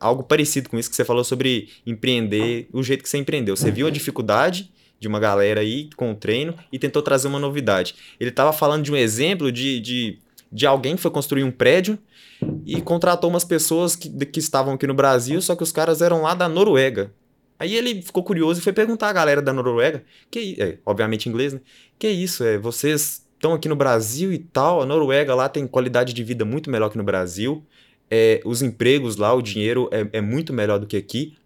algo 0.00 0.22
parecido 0.22 0.68
com 0.68 0.78
isso 0.78 0.88
que 0.88 0.96
você 0.96 1.04
falou 1.04 1.24
sobre 1.24 1.68
empreender, 1.86 2.68
o 2.72 2.82
jeito 2.82 3.02
que 3.02 3.08
você 3.08 3.18
empreendeu. 3.18 3.56
Você 3.56 3.70
viu 3.70 3.86
a 3.86 3.90
dificuldade 3.90 4.70
de 4.98 5.08
uma 5.08 5.20
galera 5.20 5.60
aí 5.60 5.90
com 5.96 6.12
o 6.12 6.14
treino 6.14 6.54
e 6.72 6.78
tentou 6.78 7.02
trazer 7.02 7.28
uma 7.28 7.38
novidade. 7.38 7.94
Ele 8.18 8.30
estava 8.30 8.52
falando 8.52 8.82
de 8.82 8.92
um 8.92 8.96
exemplo 8.96 9.52
de, 9.52 9.80
de, 9.80 10.18
de 10.50 10.66
alguém 10.66 10.96
que 10.96 11.02
foi 11.02 11.10
construir 11.10 11.44
um 11.44 11.50
prédio 11.50 11.98
e 12.66 12.80
contratou 12.80 13.30
umas 13.30 13.44
pessoas 13.44 13.94
que, 13.94 14.08
que 14.26 14.38
estavam 14.38 14.74
aqui 14.74 14.86
no 14.86 14.94
Brasil, 14.94 15.40
só 15.40 15.54
que 15.54 15.62
os 15.62 15.72
caras 15.72 16.00
eram 16.00 16.22
lá 16.22 16.34
da 16.34 16.48
Noruega. 16.48 17.12
Aí 17.58 17.74
ele 17.74 18.02
ficou 18.02 18.22
curioso 18.22 18.60
e 18.60 18.62
foi 18.62 18.72
perguntar 18.72 19.08
à 19.08 19.12
galera 19.12 19.40
da 19.40 19.52
Noruega, 19.52 20.02
que 20.30 20.56
é, 20.58 20.78
obviamente 20.84 21.28
inglês, 21.28 21.52
né? 21.52 21.60
Que 21.98 22.08
isso, 22.08 22.42
é, 22.42 22.58
vocês 22.58 23.24
estão 23.34 23.52
aqui 23.52 23.68
no 23.68 23.76
Brasil 23.76 24.32
e 24.32 24.38
tal, 24.38 24.82
a 24.82 24.86
Noruega 24.86 25.34
lá 25.34 25.48
tem 25.48 25.66
qualidade 25.66 26.12
de 26.12 26.24
vida 26.24 26.44
muito 26.44 26.70
melhor 26.70 26.90
que 26.90 26.96
no 26.96 27.04
Brasil 27.04 27.64
é, 28.10 28.40
os 28.44 28.62
empregos 28.62 29.16
lá, 29.16 29.32
o 29.32 29.42
dinheiro 29.42 29.88
é, 29.90 30.18
é, 30.18 30.20
muito 30.20 30.52
melhor 30.52 30.78
do 30.78 30.86
que 30.86 30.96
aqui. 30.96 31.36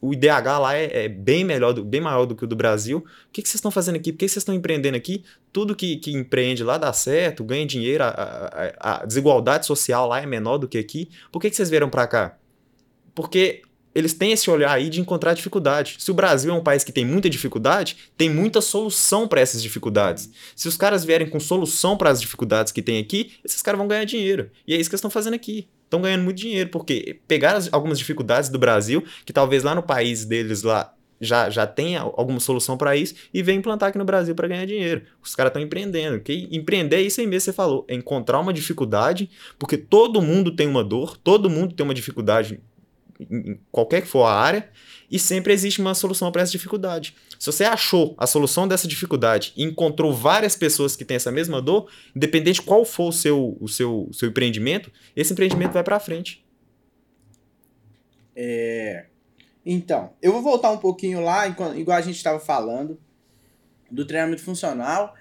O 0.00 0.12
IDH 0.12 0.58
lá 0.60 0.74
é, 0.74 1.04
é, 1.04 1.08
bem 1.08 1.44
melhor, 1.44 1.72
do, 1.72 1.84
bem 1.84 2.00
maior 2.00 2.26
do 2.26 2.34
que 2.34 2.44
o 2.44 2.46
do 2.46 2.56
Brasil. 2.56 2.98
O 2.98 3.32
que, 3.32 3.42
que 3.42 3.48
vocês 3.48 3.56
estão 3.56 3.70
fazendo 3.70 3.96
aqui? 3.96 4.12
Por 4.12 4.18
que 4.18 4.28
vocês 4.28 4.42
estão 4.42 4.54
empreendendo 4.54 4.96
aqui? 4.96 5.24
Tudo 5.52 5.76
que, 5.76 5.96
que 5.96 6.12
empreende 6.12 6.64
lá 6.64 6.76
dá 6.78 6.92
certo, 6.92 7.44
ganha 7.44 7.66
dinheiro, 7.66 8.04
a, 8.04 8.08
a, 8.78 9.02
a 9.02 9.06
desigualdade 9.06 9.66
social 9.66 10.08
lá 10.08 10.20
é 10.20 10.26
menor 10.26 10.58
do 10.58 10.68
que 10.68 10.78
aqui. 10.78 11.08
Por 11.30 11.40
que, 11.40 11.50
que 11.50 11.56
vocês 11.56 11.70
vieram 11.70 11.88
para 11.88 12.06
cá? 12.06 12.38
Porque 13.14 13.62
eles 13.94 14.12
têm 14.12 14.32
esse 14.32 14.50
olhar 14.50 14.72
aí 14.72 14.88
de 14.88 15.00
encontrar 15.00 15.34
dificuldade. 15.34 15.96
Se 15.98 16.10
o 16.10 16.14
Brasil 16.14 16.52
é 16.52 16.54
um 16.54 16.62
país 16.62 16.84
que 16.84 16.92
tem 16.92 17.04
muita 17.04 17.28
dificuldade, 17.28 17.96
tem 18.16 18.30
muita 18.30 18.60
solução 18.60 19.26
para 19.26 19.40
essas 19.40 19.62
dificuldades. 19.62 20.30
Se 20.54 20.68
os 20.68 20.76
caras 20.76 21.04
vierem 21.04 21.28
com 21.28 21.40
solução 21.40 21.96
para 21.96 22.10
as 22.10 22.20
dificuldades 22.20 22.70
que 22.70 22.82
tem 22.82 22.98
aqui, 22.98 23.32
esses 23.44 23.62
caras 23.62 23.78
vão 23.78 23.88
ganhar 23.88 24.04
dinheiro. 24.04 24.50
E 24.66 24.74
é 24.74 24.76
isso 24.76 24.88
que 24.88 24.94
eles 24.94 25.00
estão 25.00 25.10
fazendo 25.10 25.34
aqui 25.34 25.68
estão 25.88 26.02
ganhando 26.02 26.22
muito 26.22 26.36
dinheiro, 26.36 26.70
porque 26.70 27.18
pegaram 27.26 27.58
algumas 27.72 27.98
dificuldades 27.98 28.50
do 28.50 28.58
Brasil, 28.58 29.02
que 29.24 29.32
talvez 29.32 29.62
lá 29.62 29.74
no 29.74 29.82
país 29.82 30.24
deles 30.24 30.62
lá 30.62 30.94
já, 31.20 31.50
já 31.50 31.66
tenha 31.66 32.00
alguma 32.00 32.38
solução 32.38 32.76
para 32.76 32.94
isso, 32.94 33.14
e 33.34 33.42
vem 33.42 33.58
implantar 33.58 33.88
aqui 33.88 33.98
no 33.98 34.04
Brasil 34.04 34.34
para 34.34 34.46
ganhar 34.46 34.66
dinheiro. 34.66 35.02
Os 35.20 35.34
caras 35.34 35.50
estão 35.50 35.62
empreendendo. 35.62 36.20
Que 36.20 36.48
empreender 36.52 36.96
é 36.96 37.02
isso 37.02 37.20
aí 37.20 37.26
mesmo 37.26 37.46
você 37.46 37.52
falou, 37.52 37.84
é 37.88 37.94
encontrar 37.94 38.38
uma 38.38 38.52
dificuldade, 38.52 39.28
porque 39.58 39.76
todo 39.76 40.22
mundo 40.22 40.54
tem 40.54 40.68
uma 40.68 40.84
dor, 40.84 41.16
todo 41.16 41.50
mundo 41.50 41.74
tem 41.74 41.84
uma 41.84 41.94
dificuldade 41.94 42.60
em 43.18 43.58
qualquer 43.72 44.02
que 44.02 44.08
for 44.08 44.24
a 44.24 44.32
área, 44.32 44.70
e 45.10 45.18
sempre 45.18 45.52
existe 45.52 45.80
uma 45.80 45.94
solução 45.94 46.30
para 46.30 46.42
essa 46.42 46.52
dificuldade. 46.52 47.14
Se 47.38 47.46
você 47.46 47.64
achou 47.64 48.14
a 48.18 48.26
solução 48.26 48.68
dessa 48.68 48.86
dificuldade 48.86 49.52
e 49.56 49.64
encontrou 49.64 50.12
várias 50.12 50.54
pessoas 50.54 50.96
que 50.96 51.04
têm 51.04 51.16
essa 51.16 51.32
mesma 51.32 51.62
dor, 51.62 51.90
independente 52.14 52.56
de 52.60 52.62
qual 52.62 52.84
for 52.84 53.08
o 53.08 53.12
seu, 53.12 53.56
o 53.60 53.68
seu, 53.68 54.06
o 54.08 54.14
seu 54.14 54.28
empreendimento, 54.28 54.92
esse 55.14 55.32
empreendimento 55.32 55.72
vai 55.72 55.84
para 55.84 56.00
frente. 56.00 56.44
É... 58.34 59.06
Então, 59.64 60.12
eu 60.22 60.32
vou 60.32 60.42
voltar 60.42 60.70
um 60.70 60.78
pouquinho 60.78 61.20
lá, 61.20 61.46
igual 61.46 61.96
a 61.96 62.00
gente 62.00 62.16
estava 62.16 62.38
falando, 62.38 62.98
do 63.90 64.04
treinamento 64.04 64.42
funcional. 64.42 65.14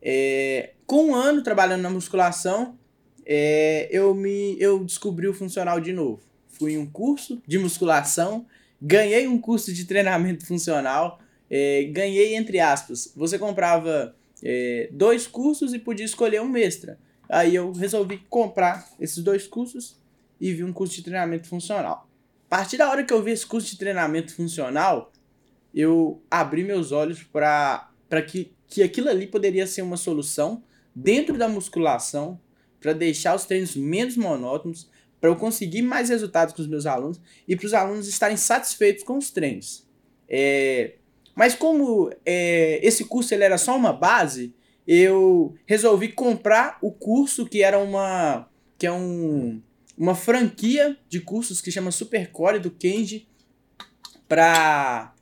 É... 0.00 0.74
Com 0.86 1.10
um 1.10 1.14
ano 1.14 1.42
trabalhando 1.42 1.82
na 1.82 1.90
musculação, 1.90 2.78
é... 3.26 3.88
eu, 3.90 4.14
me... 4.14 4.56
eu 4.60 4.84
descobri 4.84 5.28
o 5.28 5.34
funcional 5.34 5.80
de 5.80 5.92
novo. 5.92 6.22
Fui 6.48 6.74
em 6.74 6.78
um 6.78 6.86
curso 6.86 7.42
de 7.46 7.58
musculação, 7.58 8.46
ganhei 8.80 9.26
um 9.26 9.38
curso 9.38 9.72
de 9.72 9.84
treinamento 9.84 10.46
funcional, 10.46 11.20
é, 11.50 11.84
ganhei 11.84 12.34
entre 12.34 12.60
aspas. 12.60 13.12
Você 13.16 13.38
comprava 13.38 14.14
é, 14.42 14.88
dois 14.92 15.26
cursos 15.26 15.72
e 15.72 15.78
podia 15.78 16.04
escolher 16.04 16.40
um 16.40 16.56
extra. 16.56 16.98
Aí 17.28 17.54
eu 17.54 17.72
resolvi 17.72 18.18
comprar 18.28 18.88
esses 19.00 19.22
dois 19.22 19.46
cursos 19.46 19.98
e 20.40 20.52
vi 20.52 20.64
um 20.64 20.72
curso 20.72 20.94
de 20.94 21.02
treinamento 21.02 21.48
funcional. 21.48 22.08
A 22.46 22.56
partir 22.56 22.76
da 22.76 22.90
hora 22.90 23.02
que 23.02 23.12
eu 23.12 23.22
vi 23.22 23.30
esse 23.30 23.46
curso 23.46 23.70
de 23.70 23.78
treinamento 23.78 24.34
funcional, 24.34 25.12
eu 25.74 26.22
abri 26.30 26.62
meus 26.62 26.92
olhos 26.92 27.22
para 27.22 27.88
que, 28.26 28.52
que 28.68 28.82
aquilo 28.82 29.08
ali 29.08 29.26
poderia 29.26 29.66
ser 29.66 29.82
uma 29.82 29.96
solução 29.96 30.62
dentro 30.94 31.36
da 31.36 31.48
musculação 31.48 32.38
para 32.80 32.92
deixar 32.92 33.34
os 33.34 33.44
treinos 33.44 33.74
menos 33.74 34.16
monótonos, 34.16 34.88
para 35.24 35.30
eu 35.30 35.36
conseguir 35.36 35.80
mais 35.80 36.10
resultados 36.10 36.54
com 36.54 36.60
os 36.60 36.68
meus 36.68 36.84
alunos 36.84 37.18
e 37.48 37.56
para 37.56 37.64
os 37.64 37.72
alunos 37.72 38.06
estarem 38.06 38.36
satisfeitos 38.36 39.02
com 39.02 39.16
os 39.16 39.30
treinos. 39.30 39.88
É, 40.28 40.96
mas 41.34 41.54
como 41.54 42.12
é, 42.26 42.78
esse 42.86 43.06
curso 43.06 43.32
ele 43.32 43.42
era 43.42 43.56
só 43.56 43.74
uma 43.74 43.90
base, 43.90 44.54
eu 44.86 45.54
resolvi 45.64 46.08
comprar 46.08 46.76
o 46.82 46.92
curso 46.92 47.46
que 47.46 47.62
era 47.62 47.78
uma 47.78 48.46
que 48.76 48.86
é 48.86 48.92
um, 48.92 49.62
uma 49.96 50.14
franquia 50.14 50.94
de 51.08 51.22
cursos 51.22 51.62
que 51.62 51.72
chama 51.72 51.90
Supercore 51.90 52.58
do 52.58 52.70
Kenji 52.70 53.26
para 54.28 55.14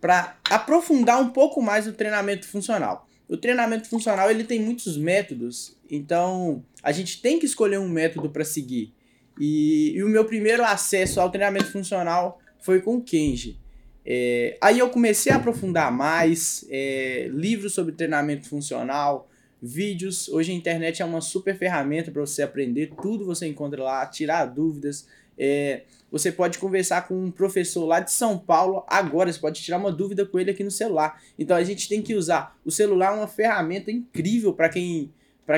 para 0.00 0.36
aprofundar 0.50 1.22
um 1.22 1.28
pouco 1.28 1.62
mais 1.62 1.86
o 1.86 1.92
treinamento 1.92 2.48
funcional. 2.48 3.08
O 3.28 3.36
treinamento 3.36 3.88
funcional 3.88 4.28
ele 4.28 4.42
tem 4.42 4.60
muitos 4.60 4.96
métodos, 4.96 5.76
então 5.88 6.64
a 6.82 6.90
gente 6.90 7.22
tem 7.22 7.38
que 7.38 7.46
escolher 7.46 7.78
um 7.78 7.88
método 7.88 8.30
para 8.30 8.44
seguir. 8.44 8.95
E, 9.38 9.92
e, 9.96 10.02
o 10.02 10.08
meu 10.08 10.24
primeiro 10.24 10.64
acesso 10.64 11.20
ao 11.20 11.30
treinamento 11.30 11.70
funcional 11.70 12.40
foi 12.58 12.80
com 12.80 12.96
o 12.96 13.02
Kenji. 13.02 13.58
É, 14.04 14.56
aí 14.60 14.78
eu 14.78 14.88
comecei 14.88 15.32
a 15.32 15.36
aprofundar 15.36 15.90
mais, 15.90 16.64
é, 16.70 17.28
livros 17.32 17.74
sobre 17.74 17.92
treinamento 17.92 18.48
funcional, 18.48 19.28
vídeos. 19.60 20.28
Hoje 20.28 20.52
a 20.52 20.54
internet 20.54 21.02
é 21.02 21.04
uma 21.04 21.20
super 21.20 21.56
ferramenta 21.56 22.10
para 22.10 22.20
você 22.20 22.42
aprender, 22.42 22.92
tudo 23.02 23.26
você 23.26 23.46
encontra 23.46 23.82
lá, 23.82 24.06
tirar 24.06 24.46
dúvidas. 24.46 25.06
É, 25.38 25.82
você 26.10 26.30
pode 26.30 26.58
conversar 26.58 27.06
com 27.08 27.14
um 27.14 27.30
professor 27.30 27.84
lá 27.84 28.00
de 28.00 28.12
São 28.12 28.38
Paulo 28.38 28.84
agora, 28.86 29.30
você 29.30 29.38
pode 29.38 29.60
tirar 29.62 29.76
uma 29.76 29.92
dúvida 29.92 30.24
com 30.24 30.38
ele 30.38 30.50
aqui 30.50 30.62
no 30.62 30.70
celular. 30.70 31.20
Então 31.38 31.56
a 31.56 31.64
gente 31.64 31.88
tem 31.88 32.00
que 32.00 32.14
usar. 32.14 32.56
O 32.64 32.70
celular 32.70 33.12
é 33.12 33.16
uma 33.16 33.28
ferramenta 33.28 33.90
incrível 33.90 34.52
para 34.52 34.68
quem, 34.68 35.12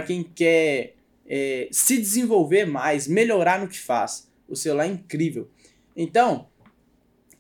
quem 0.07 0.23
quer 0.23 0.95
é, 1.29 1.69
se 1.71 1.99
desenvolver 1.99 2.65
mais, 2.65 3.07
melhorar 3.07 3.61
no 3.61 3.69
que 3.69 3.79
faz. 3.79 4.29
O 4.49 4.57
celular 4.57 4.87
é 4.87 4.89
incrível. 4.89 5.49
Então, 5.95 6.49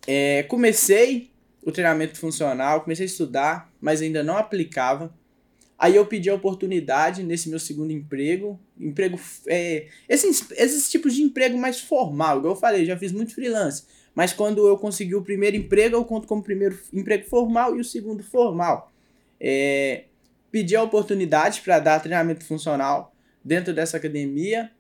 é, 0.06 0.42
comecei 0.42 1.30
o 1.64 1.72
treinamento 1.72 2.18
funcional, 2.18 2.82
comecei 2.82 3.04
a 3.04 3.06
estudar, 3.06 3.72
mas 3.80 4.02
ainda 4.02 4.22
não 4.22 4.36
aplicava. 4.36 5.14
Aí 5.78 5.94
eu 5.94 6.04
pedi 6.04 6.28
a 6.28 6.34
oportunidade 6.34 7.22
nesse 7.22 7.48
meu 7.48 7.58
segundo 7.58 7.92
emprego, 7.92 8.60
emprego 8.78 9.18
é, 9.46 9.86
esses, 10.08 10.50
esses 10.50 10.90
tipos 10.90 11.14
de 11.14 11.22
emprego 11.22 11.56
mais 11.56 11.80
formal, 11.80 12.38
igual 12.38 12.54
eu 12.54 12.60
falei, 12.60 12.84
já 12.84 12.96
fiz 12.96 13.12
muito 13.12 13.32
freelance, 13.32 13.84
mas 14.12 14.32
quando 14.32 14.66
eu 14.66 14.76
consegui 14.76 15.14
o 15.14 15.22
primeiro 15.22 15.56
emprego, 15.56 15.94
eu 15.94 16.04
conto 16.04 16.26
como 16.26 16.42
primeiro 16.42 16.76
emprego 16.92 17.28
formal 17.28 17.76
e 17.76 17.80
o 17.80 17.84
segundo 17.84 18.24
formal. 18.24 18.92
É, 19.40 20.06
pedi 20.50 20.74
a 20.74 20.82
oportunidade 20.82 21.60
para 21.60 21.78
dar 21.78 22.00
treinamento 22.00 22.44
funcional 22.44 23.14
dentro 23.48 23.74
dessa 23.74 23.96
academia 23.96 24.70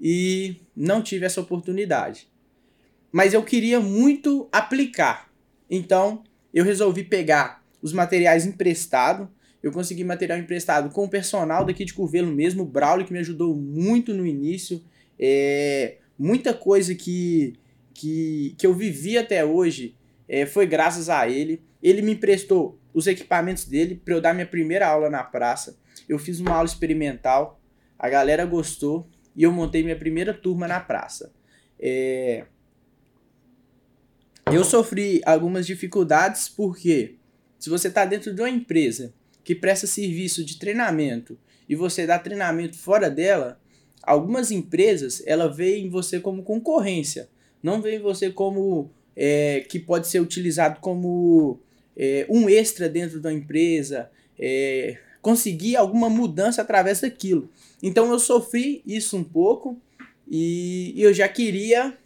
e 0.00 0.56
não 0.76 1.00
tive 1.00 1.24
essa 1.24 1.40
oportunidade 1.40 2.28
mas 3.16 3.32
eu 3.32 3.42
queria 3.42 3.80
muito 3.80 4.46
aplicar. 4.52 5.32
Então, 5.70 6.22
eu 6.52 6.62
resolvi 6.62 7.02
pegar 7.02 7.64
os 7.80 7.90
materiais 7.90 8.44
emprestados. 8.44 9.26
Eu 9.62 9.72
consegui 9.72 10.04
material 10.04 10.38
emprestado 10.38 10.90
com 10.90 11.04
o 11.04 11.08
personal 11.08 11.64
daqui 11.64 11.82
de 11.82 11.94
Curvelo 11.94 12.30
mesmo, 12.30 12.62
o 12.62 12.66
Braulio, 12.66 13.06
que 13.06 13.14
me 13.14 13.18
ajudou 13.18 13.54
muito 13.54 14.12
no 14.12 14.26
início. 14.26 14.84
É, 15.18 15.96
muita 16.18 16.52
coisa 16.52 16.94
que, 16.94 17.54
que, 17.94 18.54
que 18.58 18.66
eu 18.66 18.74
vivi 18.74 19.16
até 19.16 19.42
hoje 19.42 19.96
é, 20.28 20.44
foi 20.44 20.66
graças 20.66 21.08
a 21.08 21.26
ele. 21.26 21.62
Ele 21.82 22.02
me 22.02 22.12
emprestou 22.12 22.78
os 22.92 23.06
equipamentos 23.06 23.64
dele 23.64 24.00
para 24.04 24.12
eu 24.12 24.20
dar 24.20 24.34
minha 24.34 24.46
primeira 24.46 24.88
aula 24.88 25.08
na 25.08 25.24
praça. 25.24 25.78
Eu 26.06 26.18
fiz 26.18 26.38
uma 26.38 26.52
aula 26.52 26.66
experimental, 26.66 27.58
a 27.98 28.08
galera 28.08 28.44
gostou 28.44 29.08
e 29.34 29.42
eu 29.42 29.52
montei 29.52 29.82
minha 29.82 29.96
primeira 29.96 30.32
turma 30.32 30.66
na 30.66 30.80
praça. 30.80 31.32
É, 31.78 32.46
eu 34.52 34.64
sofri 34.64 35.20
algumas 35.24 35.66
dificuldades 35.66 36.48
porque 36.48 37.16
se 37.58 37.68
você 37.68 37.88
está 37.88 38.04
dentro 38.04 38.32
de 38.32 38.40
uma 38.40 38.50
empresa 38.50 39.12
que 39.42 39.54
presta 39.54 39.86
serviço 39.86 40.44
de 40.44 40.58
treinamento 40.58 41.38
e 41.68 41.74
você 41.74 42.06
dá 42.06 42.18
treinamento 42.18 42.78
fora 42.78 43.10
dela, 43.10 43.60
algumas 44.02 44.50
empresas 44.50 45.22
ela 45.26 45.52
vê 45.52 45.78
em 45.78 45.88
você 45.88 46.20
como 46.20 46.42
concorrência, 46.42 47.28
não 47.62 47.82
vê 47.82 47.96
em 47.96 48.00
você 48.00 48.30
como 48.30 48.90
é, 49.16 49.64
que 49.68 49.78
pode 49.78 50.06
ser 50.06 50.20
utilizado 50.20 50.80
como 50.80 51.60
é, 51.96 52.26
um 52.28 52.48
extra 52.48 52.88
dentro 52.88 53.20
da 53.20 53.32
empresa, 53.32 54.10
é, 54.38 54.98
conseguir 55.26 55.74
alguma 55.74 56.08
mudança 56.08 56.62
através 56.62 57.00
daquilo. 57.00 57.50
Então 57.82 58.12
eu 58.12 58.18
sofri 58.20 58.80
isso 58.86 59.16
um 59.16 59.24
pouco 59.24 59.76
e 60.30 60.94
eu 60.96 61.12
já 61.12 61.26
queria 61.26 61.98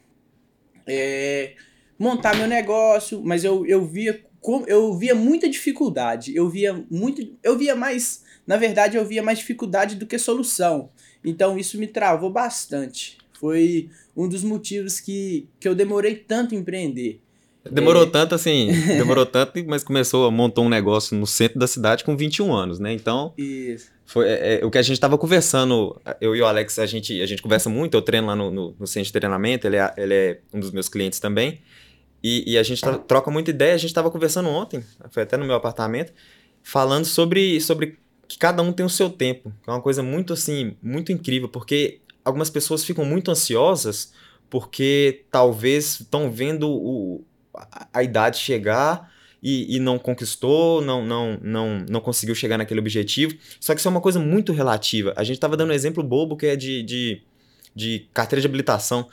é, 0.87 1.53
montar 1.99 2.35
meu 2.35 2.49
negócio, 2.49 3.21
mas 3.23 3.45
eu, 3.45 3.67
eu 3.67 3.85
via 3.85 4.25
eu 4.67 4.97
via 4.97 5.15
muita 5.15 5.51
dificuldade. 5.51 6.35
Eu 6.35 6.49
via 6.49 6.83
muito, 6.91 7.37
eu 7.43 7.59
via 7.59 7.77
mais, 7.77 8.25
na 8.47 8.57
verdade, 8.57 8.97
eu 8.97 9.05
via 9.05 9.23
mais 9.23 9.39
dificuldade 9.39 9.97
do 9.97 10.07
que 10.07 10.19
solução. 10.19 10.89
Então 11.23 11.59
isso 11.59 11.77
me 11.77 11.87
travou 11.87 12.31
bastante. 12.31 13.19
Foi 13.39 13.91
um 14.17 14.27
dos 14.27 14.43
motivos 14.43 14.99
que, 14.99 15.47
que 15.61 15.69
eu 15.69 15.75
demorei 15.75 16.17
tanto 16.17 16.55
em 16.55 16.59
empreender. 16.59 17.21
Demorou 17.69 18.07
tanto 18.07 18.35
assim, 18.35 18.69
demorou 18.97 19.27
tanto, 19.27 19.53
mas 19.67 19.85
começou, 19.85 20.31
montou 20.31 20.65
um 20.65 20.69
negócio 20.69 21.17
no 21.17 21.27
centro 21.27 21.59
da 21.59 21.67
cidade 21.67 22.05
com 22.05 22.17
21 22.17 22.53
anos, 22.53 22.79
né? 22.79 22.93
Então, 22.93 23.35
Isso. 23.37 23.91
foi 24.07 24.29
é, 24.29 24.61
é, 24.61 24.65
o 24.65 24.71
que 24.71 24.79
a 24.79 24.83
gente 24.83 24.95
estava 24.95 25.19
conversando, 25.19 26.01
eu 26.21 26.35
e 26.35 26.41
o 26.41 26.47
Alex, 26.47 26.79
a 26.79 26.87
gente, 26.87 27.21
a 27.21 27.27
gente 27.27 27.43
conversa 27.43 27.69
muito, 27.69 27.95
eu 27.97 28.03
treino 28.03 28.29
lá 28.29 28.35
no, 28.35 28.51
no, 28.51 28.75
no 28.79 28.87
centro 28.87 29.07
de 29.07 29.13
treinamento, 29.13 29.67
ele 29.67 29.77
é, 29.77 29.93
ele 29.99 30.15
é 30.15 30.41
um 30.55 30.61
dos 30.61 30.71
meus 30.71 30.89
clientes 30.89 31.21
também, 31.21 31.61
e, 32.23 32.53
e 32.53 32.59
a 32.59 32.63
gente 32.63 32.83
troca 33.07 33.31
muita 33.31 33.51
ideia, 33.51 33.75
a 33.75 33.79
gente 33.79 33.91
estava 33.91 34.11
conversando 34.11 34.49
ontem, 34.49 34.83
foi 35.11 35.23
até 35.23 35.37
no 35.37 35.45
meu 35.45 35.55
apartamento, 35.55 36.13
falando 36.63 37.05
sobre, 37.05 37.61
sobre 37.61 37.99
que 38.27 38.39
cada 38.39 38.63
um 38.63 38.73
tem 38.73 38.87
o 38.87 38.91
seu 38.91 39.11
tempo, 39.11 39.53
que 39.63 39.69
é 39.69 39.73
uma 39.73 39.83
coisa 39.83 40.03
muito 40.03 40.33
assim, 40.33 40.77
muito 40.83 41.13
incrível, 41.13 41.49
porque 41.49 42.01
algumas 42.25 42.49
pessoas 42.49 42.85
ficam 42.85 43.05
muito 43.05 43.31
ansiosas 43.31 44.13
porque 44.49 45.25
talvez 45.31 46.01
estão 46.01 46.31
vendo 46.31 46.69
o, 46.69 47.25
a 47.93 48.03
idade 48.03 48.39
chegar 48.39 49.11
e, 49.43 49.77
e, 49.77 49.81
não 49.81 49.99
conquistou, 49.99 50.83
não, 50.83 51.05
não, 51.05 51.39
não, 51.43 51.85
não 51.89 52.01
conseguiu 52.01 52.35
chegar 52.35 52.59
naquele 52.59 52.81
objetivo. 52.81 53.35
Só 53.59 53.75
que 53.75 53.81
isso 53.81 53.89
é 53.89 53.91
uma 53.91 54.01
coisa 54.01 54.19
muito 54.19 54.53
relativa. 54.53 55.15
A 55.17 55.25
gente 55.25 55.37
estava 55.37 55.57
dando 55.57 55.71
um 55.71 55.75
exemplo 55.75 56.03
bobo 56.03 56.37
que 56.37 56.47
é 56.47 56.57
de, 56.57 56.83
de, 56.83 57.23
de 57.75 58.07
carteira 58.13 58.41
de 58.41 58.47
habilitação. 58.47 59.09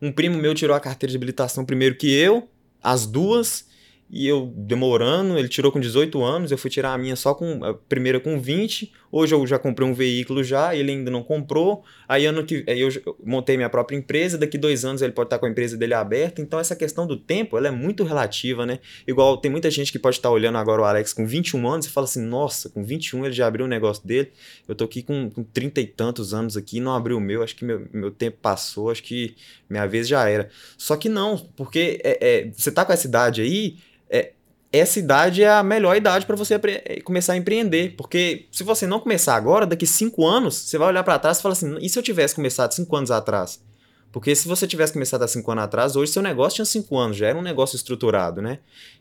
Um 0.00 0.12
primo 0.12 0.38
meu 0.38 0.54
tirou 0.54 0.76
a 0.76 0.80
carteira 0.80 1.10
de 1.10 1.16
habilitação 1.16 1.64
primeiro 1.64 1.96
que 1.96 2.12
eu, 2.12 2.48
as 2.82 3.06
duas, 3.06 3.66
e 4.12 4.26
eu 4.26 4.52
demorando, 4.54 5.38
ele 5.38 5.48
tirou 5.48 5.72
com 5.72 5.80
18 5.80 6.22
anos, 6.22 6.52
eu 6.52 6.58
fui 6.58 6.68
tirar 6.68 6.92
a 6.92 6.98
minha 6.98 7.16
só 7.16 7.34
com 7.34 7.64
a 7.64 7.72
primeira 7.72 8.20
com 8.20 8.38
20. 8.38 8.92
Hoje 9.14 9.34
eu 9.34 9.46
já 9.46 9.58
comprei 9.58 9.86
um 9.86 9.92
veículo 9.92 10.42
já, 10.42 10.74
ele 10.74 10.90
ainda 10.90 11.10
não 11.10 11.22
comprou. 11.22 11.84
Aí 12.08 12.24
ano 12.24 12.42
que 12.46 12.64
aí 12.66 12.80
eu 12.80 12.90
montei 13.22 13.58
minha 13.58 13.68
própria 13.68 13.94
empresa, 13.94 14.38
daqui 14.38 14.56
dois 14.56 14.86
anos 14.86 15.02
ele 15.02 15.12
pode 15.12 15.26
estar 15.26 15.38
com 15.38 15.44
a 15.44 15.50
empresa 15.50 15.76
dele 15.76 15.92
aberta. 15.92 16.40
Então 16.40 16.58
essa 16.58 16.74
questão 16.74 17.06
do 17.06 17.14
tempo, 17.14 17.58
ela 17.58 17.68
é 17.68 17.70
muito 17.70 18.04
relativa, 18.04 18.64
né? 18.64 18.78
Igual 19.06 19.36
tem 19.36 19.50
muita 19.50 19.70
gente 19.70 19.92
que 19.92 19.98
pode 19.98 20.16
estar 20.16 20.30
olhando 20.30 20.56
agora 20.56 20.80
o 20.80 20.84
Alex 20.86 21.12
com 21.12 21.26
21 21.26 21.68
anos 21.68 21.84
e 21.84 21.90
fala 21.90 22.06
assim: 22.06 22.22
"Nossa, 22.22 22.70
com 22.70 22.82
21 22.82 23.26
ele 23.26 23.34
já 23.34 23.46
abriu 23.46 23.66
o 23.66 23.68
um 23.68 23.70
negócio 23.70 24.06
dele. 24.06 24.32
Eu 24.66 24.74
tô 24.74 24.84
aqui 24.84 25.02
com, 25.02 25.28
com 25.28 25.44
30 25.44 25.82
e 25.82 25.86
tantos 25.86 26.32
anos 26.32 26.56
aqui, 26.56 26.80
não 26.80 26.94
abriu 26.94 27.18
o 27.18 27.20
meu, 27.20 27.42
acho 27.42 27.54
que 27.54 27.66
meu, 27.66 27.86
meu 27.92 28.10
tempo 28.10 28.38
passou, 28.40 28.90
acho 28.90 29.02
que 29.02 29.36
minha 29.68 29.86
vez 29.86 30.08
já 30.08 30.26
era". 30.26 30.48
Só 30.78 30.96
que 30.96 31.10
não, 31.10 31.36
porque 31.54 32.00
é, 32.02 32.18
é, 32.20 32.50
você 32.50 32.72
tá 32.72 32.82
com 32.82 32.94
essa 32.94 33.06
idade 33.06 33.42
aí, 33.42 33.76
é, 34.08 34.32
essa 34.72 34.98
idade 34.98 35.42
é 35.42 35.50
a 35.50 35.62
melhor 35.62 35.94
idade 35.94 36.24
para 36.24 36.34
você 36.34 36.54
é, 36.54 37.00
começar 37.02 37.34
a 37.34 37.36
empreender. 37.36 37.94
Porque 37.96 38.46
se 38.50 38.64
você 38.64 38.86
não 38.86 38.98
começar 38.98 39.36
agora, 39.36 39.66
daqui 39.66 39.86
cinco 39.86 40.26
anos, 40.26 40.54
você 40.54 40.78
vai 40.78 40.88
olhar 40.88 41.04
para 41.04 41.18
trás 41.18 41.38
e 41.38 41.42
falar 41.42 41.52
assim: 41.52 41.76
e 41.80 41.88
se 41.88 41.98
eu 41.98 42.02
tivesse 42.02 42.34
começado 42.34 42.72
cinco 42.72 42.96
anos 42.96 43.10
atrás? 43.10 43.62
Porque 44.10 44.34
se 44.34 44.46
você 44.46 44.66
tivesse 44.66 44.92
começado 44.92 45.22
há 45.22 45.28
cinco 45.28 45.50
anos 45.50 45.64
atrás, 45.64 45.96
hoje 45.96 46.12
seu 46.12 46.22
negócio 46.22 46.56
tinha 46.56 46.66
cinco 46.66 46.98
anos, 46.98 47.16
já 47.16 47.28
era 47.28 47.38
um 47.38 47.42
negócio 47.42 47.76
estruturado, 47.76 48.42
né? 48.42 48.58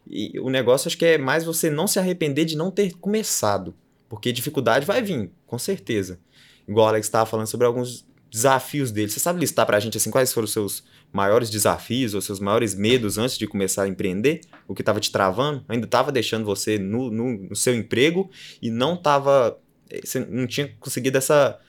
E 0.09 0.39
o 0.39 0.49
negócio 0.49 0.87
acho 0.87 0.97
que 0.97 1.05
é 1.05 1.17
mais 1.17 1.43
você 1.43 1.69
não 1.69 1.85
se 1.85 1.99
arrepender 1.99 2.45
de 2.45 2.55
não 2.55 2.71
ter 2.71 2.93
começado. 2.93 3.73
Porque 4.07 4.31
dificuldade 4.31 4.85
vai 4.85 5.01
vir, 5.01 5.31
com 5.45 5.57
certeza. 5.57 6.19
Igual 6.67 6.85
o 6.85 6.89
Alex 6.89 7.07
estava 7.07 7.25
falando 7.25 7.47
sobre 7.47 7.67
alguns 7.67 8.05
desafios 8.31 8.91
dele. 8.91 9.11
Você 9.11 9.19
sabe 9.19 9.41
listar 9.41 9.65
para 9.65 9.75
a 9.75 9.79
gente 9.79 9.97
assim, 9.97 10.09
quais 10.09 10.31
foram 10.31 10.45
os 10.45 10.53
seus 10.53 10.83
maiores 11.11 11.49
desafios 11.49 12.13
ou 12.13 12.21
seus 12.21 12.39
maiores 12.39 12.73
medos 12.73 13.17
antes 13.17 13.37
de 13.37 13.45
começar 13.45 13.83
a 13.83 13.87
empreender? 13.89 14.39
O 14.67 14.73
que 14.73 14.81
estava 14.81 15.01
te 15.01 15.11
travando? 15.11 15.63
Ainda 15.67 15.85
estava 15.85 16.11
deixando 16.11 16.45
você 16.45 16.79
no, 16.79 17.11
no, 17.11 17.49
no, 17.49 17.55
seu 17.55 17.75
emprego 17.75 18.31
e 18.61 18.71
não 18.71 18.93
estava. 18.93 19.59
Eh, 19.89 19.99
você 20.03 20.21
não 20.21 20.47
tinha 20.47 20.71
conseguido 20.79 21.17
essa. 21.17 21.59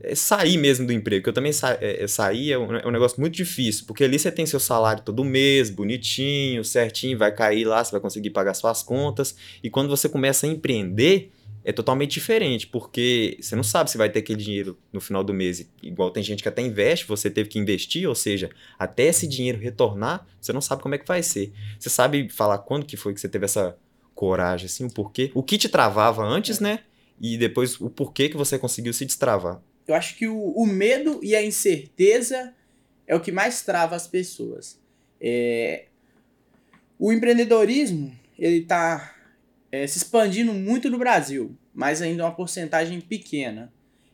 Eh, 0.00 0.14
sair 0.14 0.56
mesmo 0.56 0.86
do 0.86 0.92
emprego, 0.94 1.24
que 1.24 1.28
eu 1.28 1.34
também 1.34 1.52
sa 1.52 1.76
é, 1.78 2.06
saí 2.06 2.50
é 2.50 2.58
um, 2.58 2.74
é 2.76 2.86
um 2.86 2.90
negócio 2.90 3.20
muito 3.20 3.34
difícil, 3.34 3.84
porque 3.86 4.02
ali 4.02 4.18
você 4.18 4.32
tem 4.32 4.46
seu 4.46 4.58
salário 4.58 5.02
todo 5.02 5.22
mês, 5.22 5.68
bonitinho, 5.68 6.64
certinho, 6.64 7.18
vai 7.18 7.30
cair 7.30 7.66
lá, 7.66 7.84
você 7.84 7.92
vai 7.92 8.00
conseguir 8.00 8.30
pagar 8.30 8.54
suas 8.54 8.82
contas, 8.82 9.36
e 9.62 9.68
quando 9.68 9.90
você 9.90 10.08
começa 10.08 10.46
a 10.46 10.48
empreender, 10.48 11.30
é 11.64 11.72
totalmente 11.72 12.12
diferente, 12.12 12.66
porque 12.66 13.36
você 13.40 13.54
não 13.54 13.62
sabe 13.62 13.90
se 13.90 13.98
vai 13.98 14.08
ter 14.08 14.20
aquele 14.20 14.42
dinheiro 14.42 14.78
no 14.92 15.00
final 15.00 15.22
do 15.22 15.34
mês. 15.34 15.68
Igual 15.82 16.10
tem 16.10 16.22
gente 16.22 16.42
que 16.42 16.48
até 16.48 16.62
investe, 16.62 17.06
você 17.06 17.30
teve 17.30 17.48
que 17.48 17.58
investir, 17.58 18.08
ou 18.08 18.14
seja, 18.14 18.50
até 18.78 19.04
esse 19.04 19.26
dinheiro 19.26 19.58
retornar, 19.58 20.26
você 20.40 20.52
não 20.52 20.60
sabe 20.60 20.82
como 20.82 20.94
é 20.94 20.98
que 20.98 21.06
vai 21.06 21.22
ser. 21.22 21.52
Você 21.78 21.90
sabe 21.90 22.28
falar 22.30 22.58
quando 22.58 22.86
que 22.86 22.96
foi 22.96 23.12
que 23.12 23.20
você 23.20 23.28
teve 23.28 23.44
essa 23.44 23.76
coragem, 24.14 24.66
assim, 24.66 24.84
o 24.84 24.90
porquê? 24.90 25.30
O 25.34 25.42
que 25.42 25.58
te 25.58 25.68
travava 25.68 26.24
antes, 26.24 26.60
é. 26.60 26.64
né? 26.64 26.80
E 27.20 27.36
depois 27.36 27.78
o 27.80 27.90
porquê 27.90 28.28
que 28.28 28.36
você 28.36 28.58
conseguiu 28.58 28.92
se 28.92 29.04
destravar. 29.04 29.62
Eu 29.86 29.94
acho 29.94 30.16
que 30.16 30.26
o, 30.26 30.52
o 30.52 30.66
medo 30.66 31.20
e 31.22 31.34
a 31.34 31.42
incerteza 31.42 32.54
é 33.06 33.14
o 33.14 33.20
que 33.20 33.32
mais 33.32 33.62
trava 33.62 33.96
as 33.96 34.06
pessoas. 34.06 34.78
É... 35.20 35.86
O 36.98 37.12
empreendedorismo, 37.12 38.14
ele 38.38 38.62
tá 38.62 39.14
é, 39.72 39.86
se 39.86 39.98
expandindo 39.98 40.52
muito 40.52 40.90
no 40.90 40.98
Brasil, 40.98 41.56
mas 41.72 42.02
ainda 42.02 42.24
uma 42.24 42.34
porcentagem 42.34 43.00
pequena. 43.00 43.72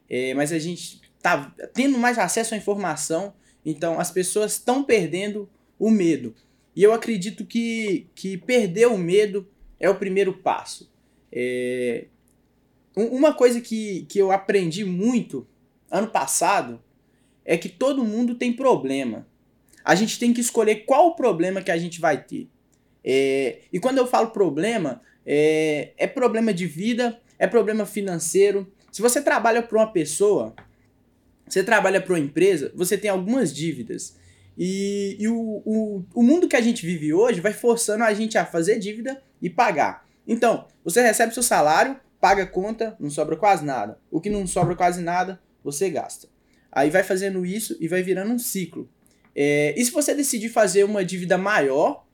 É, 0.09 0.35
mas 0.35 0.53
a 0.53 0.59
gente 0.59 1.01
está 1.16 1.53
tendo 1.75 1.99
mais 1.99 2.19
acesso 2.19 2.55
à 2.55 2.57
informação, 2.57 3.35
então 3.64 3.99
as 3.99 4.11
pessoas 4.11 4.53
estão 4.53 4.85
perdendo 4.85 5.49
o 5.79 5.90
medo. 5.90 6.35
E 6.75 6.83
eu 6.83 6.92
acredito 6.92 7.45
que, 7.45 8.07
que 8.14 8.37
perder 8.37 8.87
o 8.87 8.99
medo 8.99 9.49
é 9.81 9.88
o 9.88 9.97
primeiro 9.97 10.33
passo. 10.35 10.92
É, 11.33 12.07
uma 12.95 13.33
coisa 13.33 13.61
que, 13.61 14.07
que 14.09 14.19
eu 14.19 14.31
aprendi 14.31 14.85
muito 14.85 15.47
ano 15.90 16.09
passado 16.09 16.83
é 17.45 17.57
que 17.57 17.69
todo 17.69 18.05
mundo 18.05 18.35
tem 18.35 18.53
problema. 18.53 19.27
A 19.85 19.95
gente 19.95 20.19
tem 20.19 20.33
que 20.33 20.40
escolher 20.40 20.85
qual 20.85 21.09
o 21.09 21.14
problema 21.14 21.62
que 21.62 21.71
a 21.71 21.79
gente 21.79 22.01
vai 22.01 22.23
ter. 22.23 22.49
É, 23.05 23.61
e 23.73 23.79
quando 23.79 23.99
eu 23.99 24.07
falo 24.07 24.31
problema, 24.31 25.01
é, 25.26 25.92
é 25.98 26.06
problema 26.06 26.54
de 26.54 26.66
vida, 26.66 27.20
é 27.38 27.46
problema 27.46 27.84
financeiro. 27.84 28.72
Se 28.92 29.02
você 29.02 29.20
trabalha 29.20 29.62
para 29.62 29.76
uma 29.76 29.92
pessoa, 29.92 30.54
você 31.46 31.62
trabalha 31.62 32.00
para 32.00 32.12
uma 32.12 32.20
empresa, 32.20 32.72
você 32.74 32.96
tem 32.96 33.10
algumas 33.10 33.52
dívidas. 33.52 34.16
E, 34.56 35.16
e 35.18 35.28
o, 35.28 35.62
o, 35.64 36.04
o 36.14 36.22
mundo 36.22 36.48
que 36.48 36.56
a 36.56 36.60
gente 36.60 36.86
vive 36.86 37.12
hoje 37.12 37.40
vai 37.40 37.52
forçando 37.52 38.04
a 38.04 38.14
gente 38.14 38.38
a 38.38 38.46
fazer 38.46 38.78
dívida 38.78 39.22
e 39.42 39.50
pagar. 39.50 40.06
Então, 40.26 40.66
você 40.82 41.02
recebe 41.02 41.34
seu 41.34 41.42
salário, 41.42 41.96
paga 42.20 42.46
conta, 42.46 42.96
não 42.98 43.10
sobra 43.10 43.36
quase 43.36 43.64
nada. 43.64 43.98
O 44.10 44.20
que 44.20 44.30
não 44.30 44.46
sobra 44.46 44.74
quase 44.74 45.02
nada, 45.02 45.40
você 45.62 45.90
gasta. 45.90 46.28
Aí 46.72 46.90
vai 46.90 47.02
fazendo 47.02 47.44
isso 47.44 47.76
e 47.80 47.88
vai 47.88 48.02
virando 48.02 48.32
um 48.32 48.38
ciclo. 48.38 48.88
É, 49.34 49.74
e 49.76 49.84
se 49.84 49.90
você 49.90 50.14
decidir 50.14 50.48
fazer 50.48 50.84
uma 50.84 51.04
dívida 51.04 51.36
maior, 51.36 52.06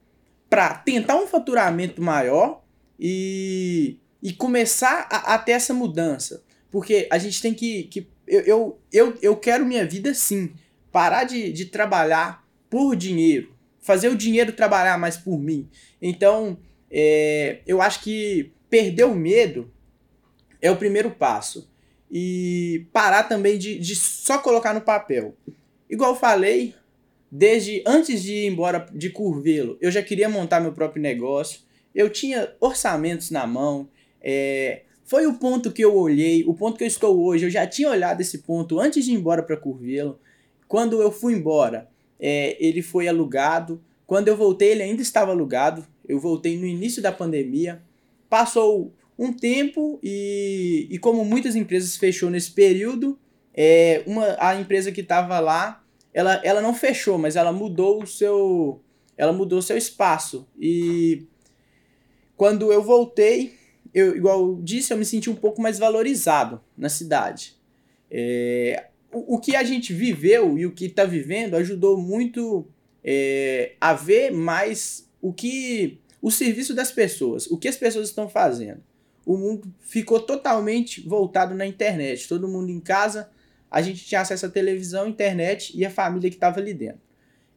para 0.49 0.75
tentar 0.75 1.15
um 1.15 1.25
faturamento 1.25 2.01
maior, 2.01 2.62
e, 3.05 3.97
e 4.21 4.31
começar 4.31 5.09
a, 5.11 5.33
a, 5.33 5.37
ter 5.37 5.51
essa 5.51 5.73
mudança. 5.73 6.41
Porque 6.71 7.05
a 7.11 7.17
gente 7.17 7.41
tem 7.41 7.53
que. 7.53 7.83
que 7.83 8.07
eu, 8.25 8.41
eu, 8.41 8.79
eu, 8.93 9.17
eu 9.21 9.35
quero 9.35 9.65
minha 9.65 9.85
vida 9.85 10.13
sim. 10.13 10.53
Parar 10.89 11.25
de, 11.25 11.51
de 11.51 11.65
trabalhar 11.65 12.47
por 12.69 12.95
dinheiro. 12.95 13.53
Fazer 13.81 14.07
o 14.07 14.15
dinheiro 14.15 14.53
trabalhar 14.53 14.97
mais 14.97 15.17
por 15.17 15.37
mim. 15.37 15.69
Então, 16.01 16.57
é, 16.89 17.59
eu 17.67 17.81
acho 17.81 18.01
que 18.01 18.53
perder 18.69 19.03
o 19.03 19.13
medo 19.13 19.69
é 20.61 20.71
o 20.71 20.77
primeiro 20.77 21.11
passo. 21.11 21.69
E 22.09 22.87
parar 22.93 23.23
também 23.23 23.57
de, 23.57 23.77
de 23.77 23.95
só 23.97 24.37
colocar 24.37 24.73
no 24.73 24.81
papel. 24.81 25.35
Igual 25.89 26.11
eu 26.11 26.19
falei, 26.19 26.73
desde 27.29 27.83
antes 27.85 28.23
de 28.23 28.33
ir 28.33 28.45
embora 28.45 28.87
de 28.93 29.09
Curvelo, 29.09 29.77
eu 29.81 29.91
já 29.91 30.01
queria 30.01 30.29
montar 30.29 30.61
meu 30.61 30.71
próprio 30.71 31.01
negócio 31.01 31.61
eu 31.93 32.09
tinha 32.09 32.53
orçamentos 32.59 33.29
na 33.29 33.45
mão. 33.45 33.87
É, 34.21 34.83
foi 35.05 35.27
o 35.27 35.33
ponto 35.33 35.71
que 35.71 35.83
eu 35.83 35.95
olhei, 35.95 36.43
o 36.45 36.53
ponto 36.53 36.77
que 36.77 36.83
eu 36.83 36.87
estou 36.87 37.19
hoje. 37.23 37.45
Eu 37.45 37.49
já 37.49 37.67
tinha 37.67 37.89
olhado 37.89 38.21
esse 38.21 38.39
ponto 38.39 38.79
antes 38.79 39.05
de 39.05 39.11
ir 39.11 39.15
embora 39.15 39.43
para 39.43 39.57
Curvelo. 39.57 40.19
Quando 40.67 41.01
eu 41.01 41.11
fui 41.11 41.33
embora, 41.33 41.89
é, 42.19 42.57
ele 42.59 42.81
foi 42.81 43.07
alugado. 43.07 43.81
Quando 44.07 44.27
eu 44.27 44.35
voltei, 44.35 44.71
ele 44.71 44.83
ainda 44.83 45.01
estava 45.01 45.31
alugado. 45.31 45.85
Eu 46.07 46.19
voltei 46.19 46.57
no 46.57 46.65
início 46.65 47.01
da 47.01 47.11
pandemia. 47.11 47.81
Passou 48.29 48.93
um 49.17 49.31
tempo 49.31 49.99
e, 50.01 50.87
e 50.89 50.97
como 50.97 51.23
muitas 51.23 51.55
empresas 51.55 51.95
fechou 51.95 52.29
nesse 52.29 52.51
período, 52.51 53.19
é, 53.53 54.03
uma, 54.07 54.35
a 54.39 54.59
empresa 54.59 54.91
que 54.91 55.01
estava 55.01 55.39
lá, 55.39 55.83
ela, 56.13 56.41
ela 56.43 56.61
não 56.61 56.73
fechou, 56.73 57.17
mas 57.17 57.35
ela 57.35 57.51
mudou 57.51 58.01
o 58.01 58.07
seu, 58.07 58.81
ela 59.15 59.31
mudou 59.31 59.59
o 59.59 59.63
seu 59.63 59.77
espaço. 59.77 60.47
E 60.59 61.27
quando 62.35 62.71
eu 62.71 62.81
voltei, 62.81 63.55
eu, 63.93 64.15
igual 64.15 64.39
eu 64.39 64.59
disse, 64.61 64.91
eu 64.91 64.97
me 64.97 65.05
senti 65.05 65.29
um 65.29 65.35
pouco 65.35 65.61
mais 65.61 65.77
valorizado 65.77 66.61
na 66.77 66.89
cidade. 66.89 67.55
É, 68.09 68.87
o, 69.11 69.35
o 69.35 69.39
que 69.39 69.55
a 69.55 69.63
gente 69.63 69.93
viveu 69.93 70.57
e 70.57 70.65
o 70.65 70.71
que 70.71 70.85
está 70.85 71.05
vivendo 71.05 71.55
ajudou 71.55 71.97
muito 71.97 72.67
é, 73.03 73.73
a 73.79 73.93
ver 73.93 74.31
mais 74.31 75.09
o 75.21 75.33
que 75.33 75.99
o 76.21 76.31
serviço 76.31 76.73
das 76.73 76.91
pessoas, 76.91 77.47
o 77.47 77.57
que 77.57 77.67
as 77.67 77.75
pessoas 77.75 78.09
estão 78.09 78.29
fazendo. 78.29 78.81
O 79.25 79.37
mundo 79.37 79.73
ficou 79.81 80.19
totalmente 80.19 81.01
voltado 81.01 81.53
na 81.53 81.65
internet, 81.65 82.27
todo 82.27 82.47
mundo 82.47 82.69
em 82.69 82.79
casa, 82.79 83.29
a 83.69 83.81
gente 83.81 84.05
tinha 84.05 84.21
acesso 84.21 84.45
à 84.45 84.49
televisão, 84.49 85.07
internet 85.07 85.71
e 85.75 85.85
a 85.85 85.89
família 85.89 86.29
que 86.29 86.35
estava 86.35 86.59
ali 86.59 86.73
dentro. 86.73 87.01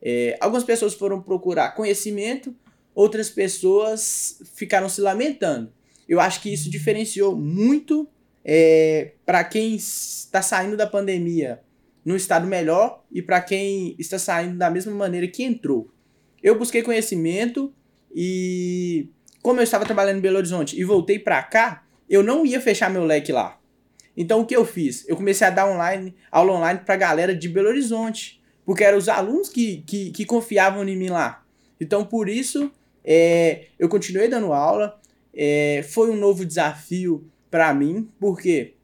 É, 0.01 0.37
algumas 0.41 0.65
pessoas 0.65 0.95
foram 0.95 1.21
procurar 1.21 1.75
conhecimento, 1.75 2.55
outras 2.97 3.29
pessoas 3.29 4.41
ficaram 4.55 4.89
se 4.89 5.03
lamentando. 5.03 5.71
Eu 6.09 6.19
acho 6.19 6.41
que 6.41 6.51
isso 6.51 6.71
diferenciou 6.71 7.37
muito 7.37 8.09
é, 8.43 9.13
para 9.27 9.45
quem 9.45 9.77
está 9.77 10.41
saindo 10.41 10.79
da 10.79 10.87
pandemia 10.87 11.61
no 12.03 12.17
estado 12.17 12.47
melhor 12.47 13.05
e 13.13 13.21
para 13.21 13.43
quem 13.43 13.95
está 13.99 14.19
saindo 14.19 14.57
da 14.57 14.71
mesma 14.71 14.95
maneira 14.95 15.29
que 15.29 15.43
entrou. 15.43 15.93
Eu 16.43 16.59
busquei 16.59 16.83
conhecimento 16.83 17.71
e 18.15 19.11
como 19.43 19.61
eu 19.61 19.65
estava 19.65 19.85
trabalhando 19.85 20.19
em 20.19 20.23
Belo 20.23 20.39
Horizonte 20.39 20.81
e 20.81 20.83
voltei 20.83 21.19
para 21.19 21.43
cá, 21.43 21.85
eu 22.09 22.23
não 22.23 22.47
ia 22.47 22.61
fechar 22.61 22.89
meu 22.89 23.05
leque 23.05 23.31
lá. 23.31 23.61
Então 24.17 24.41
o 24.41 24.47
que 24.47 24.57
eu 24.57 24.65
fiz? 24.65 25.07
Eu 25.07 25.17
comecei 25.17 25.47
a 25.47 25.51
dar 25.51 25.69
online, 25.69 26.15
aula 26.31 26.53
online 26.53 26.81
para 26.81 26.95
a 26.95 26.99
galera 26.99 27.35
de 27.35 27.47
Belo 27.47 27.69
Horizonte, 27.69 28.41
porque 28.65 28.85
eram 28.85 28.97
os 28.97 29.09
alunos 29.09 29.51
que, 29.51 29.83
que, 29.87 30.11
que 30.13 30.25
confiavam 30.25 30.89
em 30.89 30.97
mim 30.97 31.11
lá. 31.11 31.45
Então 31.79 32.07
por 32.07 32.27
isso 32.27 32.73
é, 33.07 33.67
eu 33.79 33.89
continuei 33.89 34.27
dando 34.27 34.53
aula. 34.53 35.01
É, 35.33 35.85
foi 35.89 36.11
um 36.11 36.17
novo 36.17 36.45
desafio 36.45 37.31
para 37.51 37.73
mim, 37.73 38.11
porque 38.19 38.75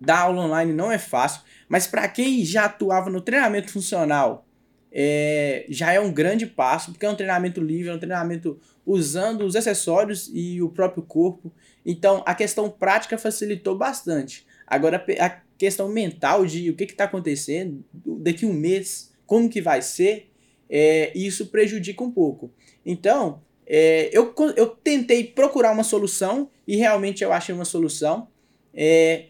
dar 0.00 0.20
aula 0.20 0.42
online 0.42 0.72
não 0.72 0.90
é 0.90 0.98
fácil, 0.98 1.42
mas 1.68 1.86
para 1.86 2.08
quem 2.08 2.44
já 2.44 2.64
atuava 2.64 3.10
no 3.10 3.20
treinamento 3.20 3.70
funcional, 3.70 4.46
é, 4.90 5.66
já 5.68 5.92
é 5.92 6.00
um 6.00 6.12
grande 6.12 6.46
passo, 6.46 6.92
porque 6.92 7.06
é 7.06 7.10
um 7.10 7.14
treinamento 7.14 7.60
livre, 7.60 7.90
é 7.90 7.94
um 7.94 7.98
treinamento 7.98 8.58
usando 8.84 9.44
os 9.44 9.54
acessórios 9.54 10.30
e 10.32 10.60
o 10.60 10.68
próprio 10.68 11.02
corpo. 11.02 11.52
Então 11.84 12.22
a 12.26 12.34
questão 12.34 12.70
prática 12.70 13.18
facilitou 13.18 13.76
bastante. 13.76 14.46
Agora 14.66 15.04
a 15.20 15.30
questão 15.56 15.88
mental 15.88 16.44
de 16.44 16.70
o 16.70 16.76
que 16.76 16.84
está 16.84 17.04
acontecendo 17.04 17.84
daqui 18.20 18.44
um 18.44 18.52
mês, 18.52 19.12
como 19.26 19.48
que 19.48 19.60
vai 19.60 19.80
ser, 19.82 20.30
é, 20.68 21.12
isso 21.16 21.46
prejudica 21.46 22.02
um 22.02 22.10
pouco. 22.10 22.50
Então, 22.84 23.40
é, 23.66 24.10
eu, 24.12 24.34
eu 24.56 24.66
tentei 24.66 25.24
procurar 25.24 25.72
uma 25.72 25.84
solução 25.84 26.50
e 26.66 26.76
realmente 26.76 27.22
eu 27.22 27.32
achei 27.32 27.54
uma 27.54 27.64
solução. 27.64 28.28
É, 28.74 29.26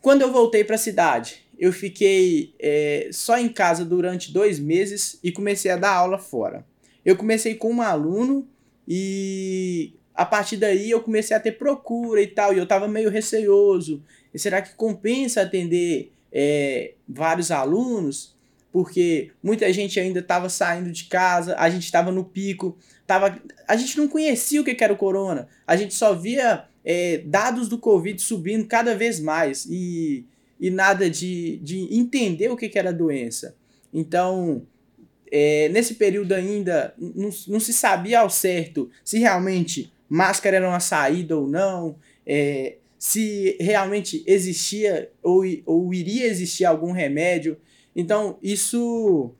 quando 0.00 0.22
eu 0.22 0.32
voltei 0.32 0.64
para 0.64 0.76
a 0.76 0.78
cidade, 0.78 1.44
eu 1.58 1.72
fiquei 1.72 2.54
é, 2.58 3.08
só 3.12 3.38
em 3.38 3.48
casa 3.48 3.84
durante 3.84 4.32
dois 4.32 4.58
meses 4.58 5.18
e 5.22 5.32
comecei 5.32 5.70
a 5.70 5.76
dar 5.76 5.94
aula 5.94 6.18
fora. 6.18 6.64
Eu 7.04 7.16
comecei 7.16 7.54
com 7.54 7.72
um 7.72 7.82
aluno 7.82 8.48
e 8.86 9.94
a 10.14 10.24
partir 10.24 10.56
daí 10.56 10.90
eu 10.90 11.00
comecei 11.00 11.36
a 11.36 11.40
ter 11.40 11.52
procura 11.52 12.22
e 12.22 12.26
tal, 12.26 12.52
e 12.54 12.58
eu 12.58 12.64
estava 12.64 12.86
meio 12.86 13.10
receoso. 13.10 14.02
Será 14.34 14.62
que 14.62 14.74
compensa 14.74 15.42
atender 15.42 16.12
é, 16.32 16.94
vários 17.08 17.50
alunos? 17.50 18.33
Porque 18.74 19.30
muita 19.40 19.72
gente 19.72 20.00
ainda 20.00 20.18
estava 20.18 20.48
saindo 20.48 20.90
de 20.90 21.04
casa, 21.04 21.54
a 21.56 21.70
gente 21.70 21.84
estava 21.84 22.10
no 22.10 22.24
pico, 22.24 22.76
tava, 23.06 23.40
a 23.68 23.76
gente 23.76 23.96
não 23.96 24.08
conhecia 24.08 24.60
o 24.60 24.64
que 24.64 24.76
era 24.82 24.92
o 24.92 24.96
corona, 24.96 25.46
a 25.64 25.76
gente 25.76 25.94
só 25.94 26.12
via 26.12 26.64
é, 26.84 27.18
dados 27.18 27.68
do 27.68 27.78
Covid 27.78 28.20
subindo 28.20 28.66
cada 28.66 28.96
vez 28.96 29.20
mais 29.20 29.64
e, 29.66 30.26
e 30.58 30.70
nada 30.70 31.08
de, 31.08 31.58
de 31.58 31.86
entender 31.96 32.48
o 32.50 32.56
que, 32.56 32.68
era 32.76 32.88
a 32.88 32.92
doença. 32.92 33.54
Então, 33.92 34.66
é, 35.30 35.68
nesse 35.68 35.94
período 35.94 36.32
ainda, 36.32 36.92
não, 36.98 37.30
não 37.46 37.60
se 37.60 37.72
sabia 37.72 38.18
ao 38.18 38.28
certo 38.28 38.90
se 39.04 39.20
realmente 39.20 39.92
máscara 40.08 40.56
era 40.56 40.68
uma 40.68 40.80
saída 40.80 41.38
ou 41.38 41.46
não, 41.46 41.94
é, 42.26 42.78
se 42.98 43.56
realmente 43.60 44.24
existia 44.26 45.12
ou, 45.22 45.44
ou 45.64 45.94
iria 45.94 46.26
existir 46.26 46.64
algum 46.64 46.90
remédio. 46.90 47.56
Então, 47.94 48.38
isso, 48.42 49.34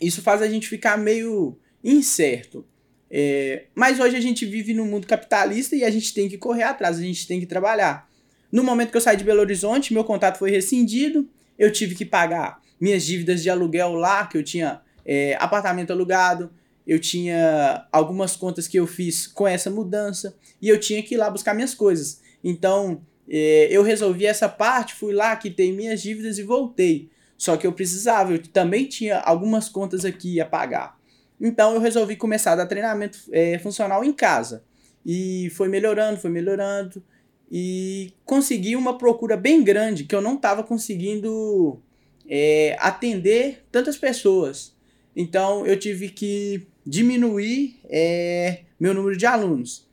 isso 0.00 0.22
faz 0.22 0.42
a 0.42 0.48
gente 0.48 0.68
ficar 0.68 0.96
meio 0.96 1.58
incerto. 1.82 2.64
É, 3.10 3.66
mas 3.74 4.00
hoje 4.00 4.16
a 4.16 4.20
gente 4.20 4.44
vive 4.44 4.74
num 4.74 4.86
mundo 4.86 5.06
capitalista 5.06 5.76
e 5.76 5.84
a 5.84 5.90
gente 5.90 6.12
tem 6.12 6.28
que 6.28 6.38
correr 6.38 6.64
atrás, 6.64 6.98
a 6.98 7.02
gente 7.02 7.26
tem 7.26 7.38
que 7.38 7.46
trabalhar. 7.46 8.08
No 8.50 8.62
momento 8.62 8.90
que 8.90 8.96
eu 8.96 9.00
saí 9.00 9.16
de 9.16 9.24
Belo 9.24 9.40
Horizonte, 9.40 9.92
meu 9.92 10.04
contrato 10.04 10.38
foi 10.38 10.50
rescindido, 10.50 11.28
eu 11.58 11.72
tive 11.72 11.94
que 11.94 12.04
pagar 12.04 12.60
minhas 12.80 13.04
dívidas 13.04 13.42
de 13.42 13.50
aluguel 13.50 13.92
lá, 13.92 14.26
que 14.26 14.36
eu 14.36 14.42
tinha 14.42 14.80
é, 15.04 15.36
apartamento 15.38 15.92
alugado, 15.92 16.50
eu 16.86 16.98
tinha 16.98 17.86
algumas 17.90 18.36
contas 18.36 18.68
que 18.68 18.78
eu 18.78 18.86
fiz 18.86 19.26
com 19.26 19.46
essa 19.46 19.70
mudança 19.70 20.36
e 20.60 20.68
eu 20.68 20.78
tinha 20.78 21.02
que 21.02 21.14
ir 21.14 21.18
lá 21.18 21.30
buscar 21.30 21.54
minhas 21.54 21.74
coisas. 21.74 22.20
Então 22.42 23.02
é, 23.28 23.68
eu 23.70 23.82
resolvi 23.82 24.26
essa 24.26 24.48
parte, 24.48 24.94
fui 24.94 25.12
lá, 25.12 25.34
quitei 25.36 25.72
minhas 25.72 26.02
dívidas 26.02 26.38
e 26.38 26.42
voltei. 26.42 27.10
Só 27.36 27.56
que 27.56 27.66
eu 27.66 27.72
precisava, 27.72 28.32
eu 28.32 28.42
também 28.48 28.86
tinha 28.86 29.18
algumas 29.20 29.68
contas 29.68 30.04
aqui 30.04 30.40
a 30.40 30.46
pagar. 30.46 30.98
Então 31.40 31.74
eu 31.74 31.80
resolvi 31.80 32.16
começar 32.16 32.52
a 32.52 32.56
dar 32.56 32.66
treinamento 32.66 33.18
é, 33.32 33.58
funcional 33.58 34.04
em 34.04 34.12
casa. 34.12 34.64
E 35.04 35.50
foi 35.50 35.68
melhorando, 35.68 36.20
foi 36.20 36.30
melhorando. 36.30 37.02
E 37.50 38.12
consegui 38.24 38.76
uma 38.76 38.96
procura 38.96 39.36
bem 39.36 39.62
grande 39.62 40.04
que 40.04 40.14
eu 40.14 40.20
não 40.20 40.36
estava 40.36 40.62
conseguindo 40.62 41.80
é, 42.28 42.76
atender 42.80 43.64
tantas 43.70 43.96
pessoas. 43.96 44.74
Então 45.14 45.66
eu 45.66 45.78
tive 45.78 46.08
que 46.08 46.66
diminuir 46.86 47.78
é, 47.88 48.60
meu 48.78 48.94
número 48.94 49.16
de 49.16 49.26
alunos. 49.26 49.88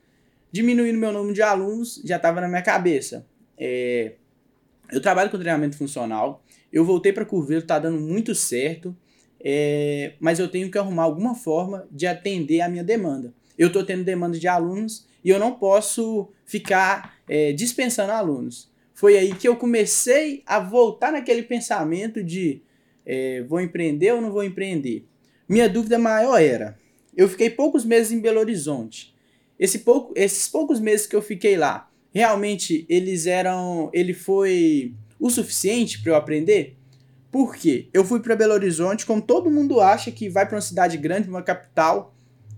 Diminuindo 0.50 0.98
meu 0.98 1.12
número 1.12 1.34
de 1.34 1.42
alunos 1.42 2.00
já 2.04 2.16
estava 2.16 2.40
na 2.40 2.48
minha 2.48 2.62
cabeça. 2.62 3.26
É, 3.58 4.12
eu 4.90 5.00
trabalho 5.00 5.30
com 5.30 5.38
treinamento 5.38 5.76
funcional. 5.76 6.42
Eu 6.72 6.84
voltei 6.84 7.12
para 7.12 7.24
Curveiro, 7.24 7.62
está 7.62 7.78
dando 7.78 8.00
muito 8.00 8.34
certo 8.34 8.96
é, 9.44 10.12
mas 10.20 10.38
eu 10.38 10.48
tenho 10.48 10.70
que 10.70 10.78
arrumar 10.78 11.02
alguma 11.02 11.34
forma 11.34 11.86
de 11.90 12.06
atender 12.06 12.60
a 12.60 12.68
minha 12.68 12.84
demanda. 12.84 13.34
Eu 13.58 13.66
estou 13.66 13.84
tendo 13.84 14.04
demanda 14.04 14.38
de 14.38 14.46
alunos 14.46 15.06
e 15.24 15.30
eu 15.30 15.38
não 15.38 15.52
posso 15.52 16.30
ficar 16.44 17.16
é, 17.28 17.52
dispensando 17.52 18.12
alunos. 18.12 18.70
Foi 18.94 19.18
aí 19.18 19.34
que 19.34 19.48
eu 19.48 19.56
comecei 19.56 20.42
a 20.46 20.60
voltar 20.60 21.10
naquele 21.10 21.42
pensamento 21.42 22.22
de 22.22 22.62
é, 23.04 23.42
vou 23.42 23.60
empreender 23.60 24.12
ou 24.12 24.20
não 24.20 24.30
vou 24.30 24.44
empreender. 24.44 25.04
Minha 25.48 25.68
dúvida 25.68 25.98
maior 25.98 26.40
era: 26.40 26.78
eu 27.16 27.28
fiquei 27.28 27.50
poucos 27.50 27.84
meses 27.84 28.12
em 28.12 28.20
Belo 28.20 28.38
Horizonte. 28.38 29.12
Esse 29.58 29.80
pouco, 29.80 30.12
esses 30.16 30.48
poucos 30.48 30.78
meses 30.78 31.06
que 31.06 31.16
eu 31.16 31.22
fiquei 31.22 31.56
lá, 31.56 31.90
realmente 32.14 32.86
eles 32.88 33.26
eram, 33.26 33.90
ele 33.92 34.14
foi 34.14 34.94
o 35.22 35.30
suficiente 35.30 36.02
para 36.02 36.10
eu 36.10 36.16
aprender? 36.16 36.76
Por 37.30 37.54
quê? 37.54 37.88
Eu 37.94 38.04
fui 38.04 38.18
para 38.18 38.34
Belo 38.34 38.54
Horizonte, 38.54 39.06
como 39.06 39.22
todo 39.22 39.48
mundo 39.48 39.80
acha 39.80 40.10
que 40.10 40.28
vai 40.28 40.44
para 40.44 40.56
uma 40.56 40.60
cidade 40.60 40.96
grande, 40.96 41.28
uma 41.28 41.42
capital, 41.42 42.12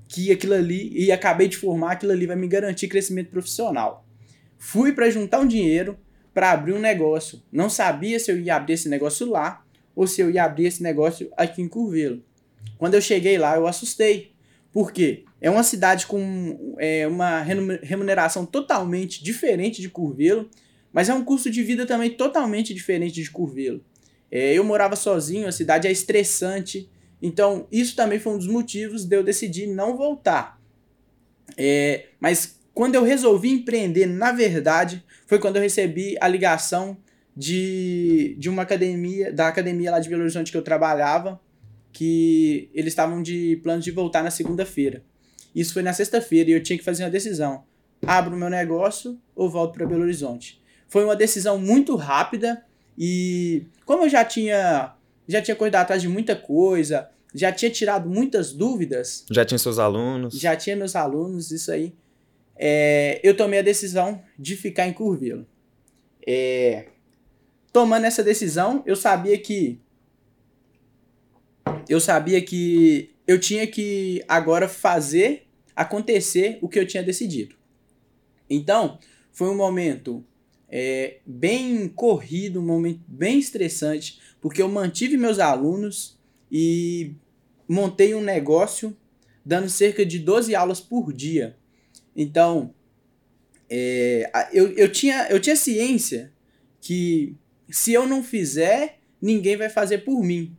que 0.09 0.33
aquilo 0.33 0.55
ali, 0.55 0.90
e 0.98 1.12
acabei 1.12 1.46
de 1.46 1.59
formar, 1.59 1.92
aquilo 1.92 2.12
ali 2.12 2.27
vai 2.27 2.37
me 2.37 2.48
garantir 2.48 2.88
crescimento 2.88 3.29
profissional. 3.29 4.07
Fui 4.57 4.92
para 4.92 5.11
juntar 5.11 5.40
um 5.40 5.46
dinheiro 5.46 5.98
para 6.33 6.53
abrir 6.53 6.72
um 6.72 6.81
negócio. 6.81 7.42
Não 7.53 7.68
sabia 7.68 8.18
se 8.18 8.33
eu 8.33 8.40
ia 8.40 8.57
abrir 8.57 8.72
esse 8.72 8.88
negócio 8.88 9.29
lá 9.29 9.62
ou 9.94 10.07
se 10.07 10.22
eu 10.22 10.31
ia 10.31 10.42
abrir 10.42 10.64
esse 10.64 10.83
negócio 10.83 11.31
aqui 11.37 11.61
em 11.61 11.68
Curvelo. 11.68 12.24
Quando 12.79 12.94
eu 12.94 13.00
cheguei 13.03 13.37
lá, 13.37 13.57
eu 13.57 13.66
assustei. 13.66 14.33
Por 14.72 14.90
quê? 14.90 15.24
É 15.38 15.50
uma 15.50 15.62
cidade 15.62 16.07
com 16.07 16.74
é, 16.79 17.07
uma 17.07 17.42
remuneração 17.42 18.46
totalmente 18.46 19.22
diferente 19.22 19.82
de 19.82 19.91
Curvelo, 19.91 20.49
mas 20.95 21.09
é 21.09 21.14
um 21.14 21.24
custo 21.24 21.51
de 21.51 21.61
vida 21.64 21.84
também 21.84 22.09
totalmente 22.09 22.72
diferente 22.72 23.20
de 23.20 23.28
Curvelo. 23.28 23.84
É, 24.30 24.55
eu 24.55 24.62
morava 24.62 24.95
sozinho, 24.95 25.49
a 25.49 25.53
cidade 25.53 25.88
é 25.88 25.92
estressante. 25.92 26.88
Então, 27.20 27.66
isso 27.72 27.97
também 27.97 28.20
foi 28.20 28.32
um 28.34 28.38
dos 28.38 28.47
motivos 28.47 29.05
de 29.05 29.16
eu 29.16 29.24
decidir 29.24 29.66
não 29.66 29.97
voltar. 29.97 30.61
É, 31.59 32.07
mas 32.20 32.61
quando 32.72 32.95
eu 32.95 33.03
resolvi 33.03 33.51
empreender, 33.51 34.07
na 34.07 34.30
verdade, 34.30 35.05
foi 35.26 35.40
quando 35.40 35.57
eu 35.57 35.62
recebi 35.62 36.16
a 36.20 36.28
ligação 36.28 36.97
de, 37.36 38.36
de 38.38 38.49
uma 38.49 38.62
academia, 38.62 39.32
da 39.32 39.49
academia 39.49 39.90
lá 39.90 39.99
de 39.99 40.09
Belo 40.09 40.22
Horizonte 40.22 40.53
que 40.53 40.57
eu 40.57 40.62
trabalhava, 40.62 41.40
que 41.92 42.70
eles 42.72 42.92
estavam 42.92 43.20
de 43.20 43.59
planos 43.64 43.84
de 43.84 43.90
voltar 43.90 44.22
na 44.22 44.30
segunda-feira. 44.30 45.03
Isso 45.53 45.72
foi 45.72 45.82
na 45.82 45.92
sexta-feira 45.92 46.51
e 46.51 46.53
eu 46.53 46.62
tinha 46.62 46.78
que 46.78 46.84
fazer 46.84 47.03
uma 47.03 47.11
decisão. 47.11 47.64
Abro 48.07 48.36
meu 48.36 48.49
negócio 48.49 49.18
ou 49.34 49.51
volto 49.51 49.74
para 49.74 49.86
Belo 49.86 50.03
Horizonte? 50.03 50.62
Foi 50.95 51.03
uma 51.03 51.16
decisão 51.16 51.59
muito 51.59 51.97
rápida 51.97 52.64
e 52.97 53.66
como 53.84 54.05
eu 54.05 54.09
já 54.09 54.24
tinha 54.24 54.95
já 55.26 55.42
tinha 55.42 55.57
corrido 55.57 55.74
atrás 55.74 56.01
de 56.01 56.07
muita 56.09 56.36
coisa, 56.36 57.11
já 57.34 57.51
tinha 57.51 57.68
tirado 57.68 58.09
muitas 58.09 58.53
dúvidas. 58.53 59.24
Já 59.28 59.45
tinha 59.45 59.59
seus 59.59 59.80
alunos. 59.80 60.38
Já 60.38 60.55
tinha 60.55 60.76
meus 60.76 60.95
alunos, 60.95 61.51
isso 61.51 61.72
aí. 61.72 61.92
é, 62.55 63.20
eu 63.24 63.36
tomei 63.36 63.59
a 63.59 63.62
decisão 63.62 64.22
de 64.38 64.55
ficar 64.55 64.86
em 64.86 64.92
Curvelo. 64.92 65.45
É, 66.24 66.86
tomando 67.72 68.05
essa 68.05 68.22
decisão, 68.22 68.80
eu 68.86 68.95
sabia 68.95 69.36
que 69.36 69.80
eu 71.88 71.99
sabia 71.99 72.40
que 72.40 73.12
eu 73.26 73.40
tinha 73.40 73.66
que 73.66 74.22
agora 74.28 74.68
fazer 74.68 75.49
acontecer 75.74 76.57
o 76.62 76.68
que 76.68 76.78
eu 76.78 76.86
tinha 76.86 77.03
decidido. 77.03 77.57
Então, 78.49 78.97
foi 79.32 79.49
um 79.49 79.57
momento 79.57 80.24
é, 80.77 81.18
bem 81.25 81.87
corrido, 81.87 82.59
um 82.59 82.66
momento 82.66 83.01
bem 83.07 83.39
estressante, 83.39 84.18
porque 84.41 84.61
eu 84.61 84.68
mantive 84.68 85.16
meus 85.16 85.39
alunos 85.39 86.18
e 86.51 87.12
montei 87.68 88.12
um 88.12 88.20
negócio 88.20 88.97
dando 89.47 89.68
cerca 89.68 90.05
de 90.05 90.18
12 90.18 90.53
aulas 90.53 90.81
por 90.81 91.12
dia. 91.12 91.57
Então, 92.16 92.75
é, 93.70 94.29
eu, 94.53 94.66
eu, 94.72 94.91
tinha, 94.91 95.29
eu 95.31 95.39
tinha 95.39 95.55
ciência 95.55 96.33
que 96.81 97.37
se 97.70 97.93
eu 97.93 98.05
não 98.05 98.25
fizer, 98.25 98.99
ninguém 99.22 99.57
vai 99.57 99.68
fazer 99.68 99.99
por 99.99 100.25
mim. 100.25 100.57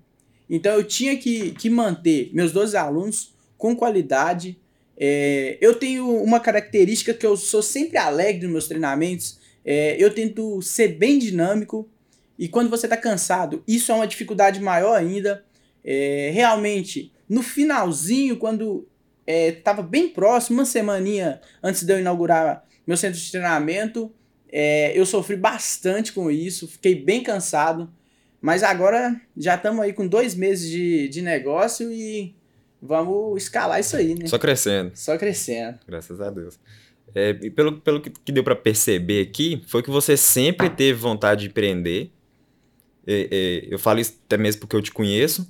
Então 0.50 0.76
eu 0.76 0.84
tinha 0.86 1.18
que, 1.18 1.52
que 1.52 1.70
manter 1.70 2.30
meus 2.34 2.54
12 2.54 2.78
alunos 2.78 3.34
com 3.58 3.76
qualidade. 3.76 4.58
É, 4.96 5.58
eu 5.60 5.76
tenho 5.76 6.10
uma 6.24 6.40
característica 6.40 7.14
que 7.14 7.26
eu 7.26 7.36
sou 7.36 7.62
sempre 7.62 7.98
alegre 7.98 8.44
nos 8.44 8.52
meus 8.52 8.68
treinamentos. 8.70 9.44
É, 9.66 9.96
eu 10.02 10.14
tento 10.14 10.62
ser 10.62 10.90
bem 10.90 11.18
dinâmico. 11.18 11.90
E 12.38 12.48
quando 12.48 12.70
você 12.70 12.86
está 12.86 12.96
cansado, 12.96 13.64
isso 13.68 13.92
é 13.92 13.96
uma 13.96 14.08
dificuldade 14.08 14.60
maior 14.60 14.94
ainda. 14.96 15.44
É, 15.84 16.30
realmente, 16.34 17.12
no 17.28 17.42
finalzinho, 17.42 18.38
quando 18.38 18.88
estava 19.26 19.82
é, 19.82 19.86
bem 19.86 20.10
próximo, 20.10 20.60
uma 20.60 20.66
semaninha 20.66 21.42
antes 21.64 21.84
de 21.84 21.92
eu 21.92 22.00
inaugurar 22.00 22.64
meu 22.86 22.96
centro 22.96 23.20
de 23.20 23.32
treinamento, 23.32 24.12
é, 24.52 24.98
eu 24.98 25.06
sofri 25.06 25.36
bastante 25.36 26.14
com 26.14 26.30
isso, 26.30 26.68
fiquei 26.68 26.96
bem 26.96 27.24
cansado. 27.24 27.92
Mas 28.40 28.62
agora 28.62 29.20
já 29.36 29.56
estamos 29.56 29.84
aí 29.84 29.92
com 29.92 30.08
dois 30.08 30.36
meses 30.36 30.70
de, 30.70 31.08
de 31.08 31.22
negócio 31.22 31.92
e 31.92 32.36
vamos 32.80 33.42
escalar 33.42 33.80
isso 33.80 33.98
aí, 33.98 34.14
né? 34.14 34.28
Só 34.28 34.38
crescendo. 34.38 34.92
Só 34.94 35.18
crescendo. 35.18 35.80
Graças 35.88 36.22
a 36.22 36.30
Deus. 36.30 36.60
É, 37.16 37.30
e 37.42 37.50
pelo, 37.50 37.80
pelo 37.80 38.02
que 38.02 38.32
deu 38.32 38.44
para 38.44 38.58
perceber 38.58 39.22
aqui, 39.22 39.62
foi 39.66 39.82
que 39.82 39.90
você 39.90 40.18
sempre 40.18 40.70
teve 40.70 41.00
vontade 41.00 41.42
de 41.44 41.48
empreender. 41.48 42.12
É, 43.08 43.30
é, 43.32 43.74
eu 43.74 43.80
falo 43.80 44.02
isso 44.02 44.20
até 44.26 44.36
mesmo 44.38 44.60
porque 44.60 44.76
eu 44.76 44.82
te 44.82 44.92
conheço. 44.92 45.50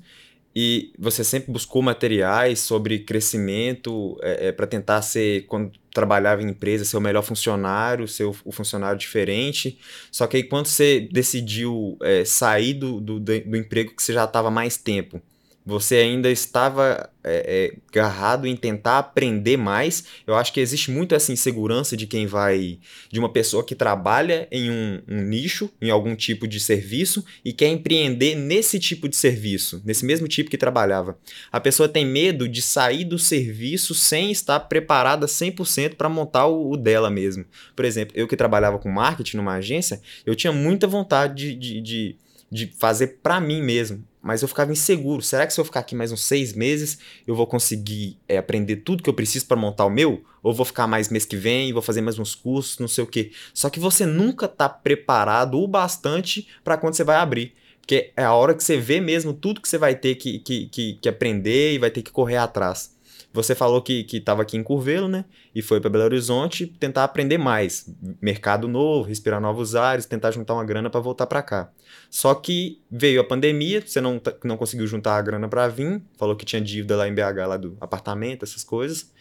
E 0.55 0.93
você 0.97 1.21
sempre 1.21 1.51
buscou 1.51 1.81
materiais 1.81 2.59
sobre 2.59 2.99
crescimento 2.99 4.17
é, 4.21 4.47
é 4.47 4.51
para 4.53 4.65
tentar 4.65 5.01
ser, 5.01 5.45
quando 5.47 5.73
trabalhava 5.93 6.43
em 6.43 6.49
empresa, 6.49 6.85
ser 6.85 6.95
o 6.95 7.01
melhor 7.01 7.23
funcionário, 7.23 8.07
ser 8.07 8.23
o, 8.23 8.35
o 8.45 8.51
funcionário 8.53 8.97
diferente. 8.97 9.77
Só 10.09 10.27
que 10.27 10.37
aí 10.37 10.43
quando 10.43 10.67
você 10.67 11.09
decidiu 11.11 11.97
é, 12.01 12.23
sair 12.23 12.75
do, 12.75 13.01
do, 13.01 13.19
do 13.19 13.57
emprego 13.57 13.93
que 13.93 14.01
você 14.01 14.13
já 14.13 14.23
estava 14.23 14.49
mais 14.49 14.77
tempo, 14.77 15.21
você 15.65 15.95
ainda 15.95 16.29
estava 16.29 17.09
é, 17.23 17.73
é, 17.73 17.77
agarrado 17.89 18.45
em 18.45 18.55
tentar 18.55 18.99
aprender 18.99 19.57
mais. 19.57 20.03
Eu 20.27 20.35
acho 20.35 20.53
que 20.53 20.59
existe 20.59 20.91
muito 20.91 21.15
essa 21.15 21.33
insegurança 21.33 21.97
de 21.97 22.05
quem 22.05 22.27
vai. 22.27 22.77
de 23.11 23.19
uma 23.19 23.29
pessoa 23.29 23.63
que 23.63 23.73
trabalha 23.73 24.47
em 24.51 24.69
um, 24.69 25.01
um, 25.07 25.21
nicho, 25.23 25.71
em 25.81 25.89
algum 25.89 26.15
tipo 26.15 26.47
de 26.47 26.59
serviço, 26.59 27.25
e 27.43 27.51
quer 27.51 27.69
empreender 27.69 28.35
nesse 28.35 28.77
tipo 28.79 29.09
de 29.09 29.15
serviço, 29.15 29.81
nesse 29.83 30.05
mesmo 30.05 30.27
tipo 30.27 30.51
que 30.51 30.57
trabalhava. 30.57 31.17
A 31.51 31.59
pessoa 31.59 31.89
tem 31.89 32.05
medo 32.05 32.47
de 32.47 32.61
sair 32.61 33.03
do 33.03 33.17
serviço 33.17 33.95
sem 33.95 34.31
estar 34.31 34.59
preparada 34.59 35.25
100% 35.25 35.95
para 35.95 36.07
montar 36.07 36.45
o, 36.45 36.73
o, 36.73 36.77
dela 36.77 37.09
mesmo. 37.09 37.43
Por 37.75 37.85
exemplo, 37.85 38.13
eu 38.15 38.27
que 38.27 38.37
trabalhava 38.37 38.77
com 38.77 38.91
marketing 38.91 39.37
numa 39.37 39.55
agência, 39.55 39.99
eu 40.25 40.35
tinha 40.35 40.53
muita 40.53 40.85
vontade 40.85 41.55
de, 41.55 41.55
de, 41.55 41.81
de, 41.81 42.15
de 42.55 42.73
fazer 42.77 43.19
para 43.21 43.39
mim 43.39 43.61
mesmo 43.61 44.03
mas 44.25 44.41
eu 44.41 44.47
ficava 44.47 44.71
inseguro. 44.71 45.21
Será 45.21 45.45
que 45.45 45.53
se 45.53 45.61
eu 45.61 45.63
ficar 45.63 45.81
aqui 45.81 45.93
mais 45.93 46.11
uns 46.11 46.23
seis 46.23 46.51
meses, 46.51 46.97
eu 47.27 47.35
vou 47.35 47.45
conseguir 47.45 48.17
é, 48.27 48.39
aprender 48.39 48.77
tudo 48.77 49.03
que 49.03 49.09
eu 49.09 49.13
preciso 49.13 49.45
para 49.45 49.55
montar 49.55 49.85
o 49.85 49.89
meu? 49.89 50.23
Ou 50.41 50.51
vou 50.51 50.65
ficar 50.65 50.87
mais 50.87 51.09
mês 51.09 51.25
que 51.25 51.37
vem, 51.37 51.71
vou 51.71 51.81
fazer 51.83 52.01
mais 52.01 52.17
uns 52.17 52.33
cursos, 52.33 52.79
não 52.79 52.87
sei 52.87 53.03
o 53.03 53.07
quê. 53.07 53.31
Só 53.53 53.69
que 53.69 53.79
você 53.79 54.03
nunca 54.03 54.47
tá 54.47 54.67
preparado 54.67 55.59
o 55.59 55.67
bastante 55.67 56.47
para 56.63 56.75
quando 56.75 56.95
você 56.95 57.03
vai 57.03 57.17
abrir. 57.17 57.53
Porque 57.79 58.11
é 58.17 58.23
a 58.23 58.33
hora 58.33 58.55
que 58.55 58.63
você 58.63 58.77
vê 58.77 58.99
mesmo 58.99 59.31
tudo 59.31 59.61
que 59.61 59.69
você 59.69 59.77
vai 59.77 59.93
ter 59.93 60.15
que, 60.15 60.39
que, 60.39 60.69
que, 60.69 60.93
que 60.99 61.07
aprender 61.07 61.75
e 61.75 61.77
vai 61.77 61.91
ter 61.91 62.01
que 62.01 62.11
correr 62.11 62.37
atrás. 62.37 62.94
Você 63.35 63.53
falou 63.53 63.81
que 63.81 64.07
estava 64.13 64.43
aqui 64.43 64.55
em 64.55 64.63
Curvelo, 64.63 65.09
né? 65.09 65.25
E 65.53 65.61
foi 65.61 65.81
para 65.81 65.89
Belo 65.89 66.05
Horizonte 66.05 66.65
tentar 66.65 67.03
aprender 67.03 67.37
mais. 67.37 67.93
Mercado 68.21 68.65
novo, 68.65 69.09
respirar 69.09 69.41
novos 69.41 69.75
ares, 69.75 70.05
tentar 70.05 70.31
juntar 70.31 70.53
uma 70.53 70.63
grana 70.63 70.89
para 70.89 71.01
voltar 71.01 71.27
para 71.27 71.43
cá. 71.43 71.69
Só 72.09 72.33
que 72.33 72.81
veio 72.89 73.19
a 73.19 73.25
pandemia, 73.25 73.83
você 73.85 73.99
não, 73.99 74.21
não 74.41 74.55
conseguiu 74.55 74.87
juntar 74.87 75.17
a 75.17 75.21
grana 75.21 75.49
para 75.49 75.67
vir, 75.67 76.01
falou 76.17 76.33
que 76.37 76.45
tinha 76.45 76.61
dívida 76.61 76.95
lá 76.95 77.09
em 77.09 77.13
BH, 77.13 77.45
lá 77.45 77.57
do 77.57 77.75
apartamento, 77.81 78.45
essas 78.45 78.63
coisas. 78.63 79.11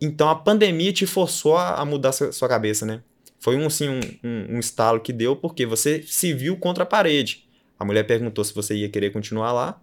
Então 0.00 0.30
a 0.30 0.34
pandemia 0.34 0.90
te 0.90 1.04
forçou 1.04 1.58
a, 1.58 1.84
mudar 1.84 2.12
sua, 2.12 2.48
cabeça, 2.48 2.86
né? 2.86 3.02
Foi 3.38 3.54
um, 3.54 3.66
assim, 3.66 3.86
um, 3.86 4.00
um, 4.24 4.56
um 4.56 4.58
estalo 4.60 4.98
que 4.98 5.12
deu 5.12 5.36
porque 5.36 5.66
você 5.66 6.02
se 6.06 6.32
viu 6.32 6.56
contra 6.56 6.84
a 6.84 6.86
parede. 6.86 7.46
A 7.78 7.84
mulher 7.84 8.04
perguntou 8.04 8.42
se 8.44 8.54
você 8.54 8.74
ia 8.74 8.88
querer 8.88 9.10
continuar 9.10 9.52
lá 9.52 9.78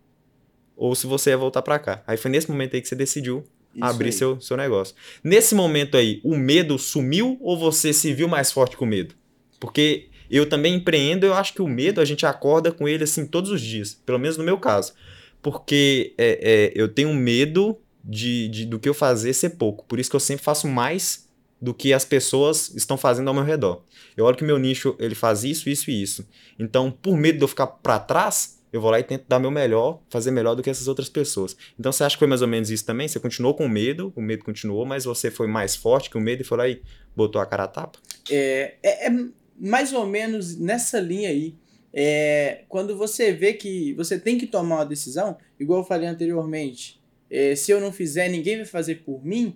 ou 0.75 0.95
se 0.95 1.05
você 1.05 1.29
ia 1.29 1.37
voltar 1.37 1.61
para 1.61 1.77
cá. 1.77 2.03
Aí 2.07 2.17
foi 2.17 2.31
nesse 2.31 2.49
momento 2.49 2.73
aí 2.73 2.81
que 2.81 2.87
você 2.87 2.95
decidiu 2.95 3.45
isso 3.73 3.85
abrir 3.85 4.11
seu, 4.11 4.39
seu 4.41 4.57
negócio. 4.57 4.95
Nesse 5.23 5.55
momento 5.55 5.97
aí, 5.97 6.19
o 6.23 6.35
medo 6.35 6.77
sumiu 6.77 7.37
ou 7.41 7.57
você 7.57 7.93
se 7.93 8.13
viu 8.13 8.27
mais 8.27 8.51
forte 8.51 8.75
com 8.75 8.85
o 8.85 8.87
medo? 8.87 9.15
Porque 9.59 10.07
eu 10.29 10.47
também 10.47 10.75
empreendo, 10.75 11.25
eu 11.25 11.33
acho 11.33 11.53
que 11.53 11.61
o 11.61 11.67
medo 11.67 11.99
a 11.99 12.05
gente 12.05 12.25
acorda 12.25 12.71
com 12.71 12.87
ele 12.87 13.03
assim 13.03 13.25
todos 13.25 13.49
os 13.49 13.61
dias, 13.61 13.93
pelo 14.05 14.19
menos 14.19 14.37
no 14.37 14.43
meu 14.43 14.57
caso. 14.57 14.93
Porque 15.41 16.13
é, 16.17 16.39
é, 16.41 16.71
eu 16.75 16.87
tenho 16.87 17.13
medo 17.13 17.77
de, 18.03 18.47
de, 18.49 18.65
do 18.65 18.79
que 18.79 18.89
eu 18.89 18.93
fazer 18.93 19.33
ser 19.33 19.51
pouco. 19.51 19.85
Por 19.85 19.99
isso 19.99 20.09
que 20.09 20.15
eu 20.15 20.19
sempre 20.19 20.43
faço 20.43 20.67
mais 20.67 21.27
do 21.61 21.73
que 21.73 21.93
as 21.93 22.05
pessoas 22.05 22.73
estão 22.75 22.97
fazendo 22.97 23.27
ao 23.27 23.33
meu 23.33 23.43
redor. 23.43 23.81
Eu 24.15 24.25
olho 24.25 24.37
que 24.37 24.43
meu 24.43 24.57
nicho 24.57 24.95
ele 24.99 25.15
faz 25.15 25.43
isso, 25.43 25.69
isso 25.69 25.89
e 25.89 26.01
isso. 26.01 26.27
Então, 26.57 26.91
por 26.91 27.17
medo 27.17 27.37
de 27.37 27.43
eu 27.43 27.47
ficar 27.47 27.67
para 27.67 27.99
trás, 27.99 28.58
eu 28.71 28.79
vou 28.79 28.91
lá 28.91 28.99
e 28.99 29.03
tento 29.03 29.25
dar 29.27 29.39
meu 29.39 29.49
melhor, 29.49 30.01
fazer 30.09 30.31
melhor 30.31 30.55
do 30.55 30.61
que 30.61 30.69
essas 30.69 30.87
outras 30.87 31.09
pessoas. 31.09 31.55
Então 31.79 31.91
você 31.91 32.03
acha 32.03 32.15
que 32.15 32.19
foi 32.19 32.27
mais 32.27 32.41
ou 32.41 32.47
menos 32.47 32.69
isso 32.69 32.85
também? 32.85 33.07
Você 33.07 33.19
continuou 33.19 33.53
com 33.53 33.67
medo, 33.67 34.13
o 34.15 34.21
medo 34.21 34.43
continuou, 34.43 34.85
mas 34.85 35.05
você 35.05 35.31
foi 35.31 35.47
mais 35.47 35.75
forte 35.75 36.09
que 36.09 36.17
o 36.17 36.21
medo 36.21 36.41
e 36.41 36.45
foi 36.45 36.57
lá 36.57 36.67
e 36.67 36.81
botou 37.15 37.41
a 37.41 37.45
cara 37.45 37.63
a 37.63 37.67
tapa? 37.67 37.99
É, 38.29 38.75
é, 38.83 39.07
é 39.07 39.15
mais 39.59 39.91
ou 39.91 40.05
menos 40.05 40.57
nessa 40.57 40.99
linha 40.99 41.29
aí. 41.29 41.55
É, 41.91 42.63
quando 42.69 42.95
você 42.95 43.31
vê 43.31 43.53
que 43.53 43.93
você 43.93 44.19
tem 44.19 44.37
que 44.37 44.45
tomar 44.45 44.77
uma 44.77 44.85
decisão, 44.85 45.37
igual 45.59 45.79
eu 45.79 45.85
falei 45.85 46.07
anteriormente, 46.07 47.01
é, 47.29 47.55
se 47.55 47.71
eu 47.71 47.81
não 47.81 47.91
fizer, 47.91 48.29
ninguém 48.29 48.57
vai 48.57 48.65
fazer 48.65 49.03
por 49.03 49.25
mim. 49.25 49.55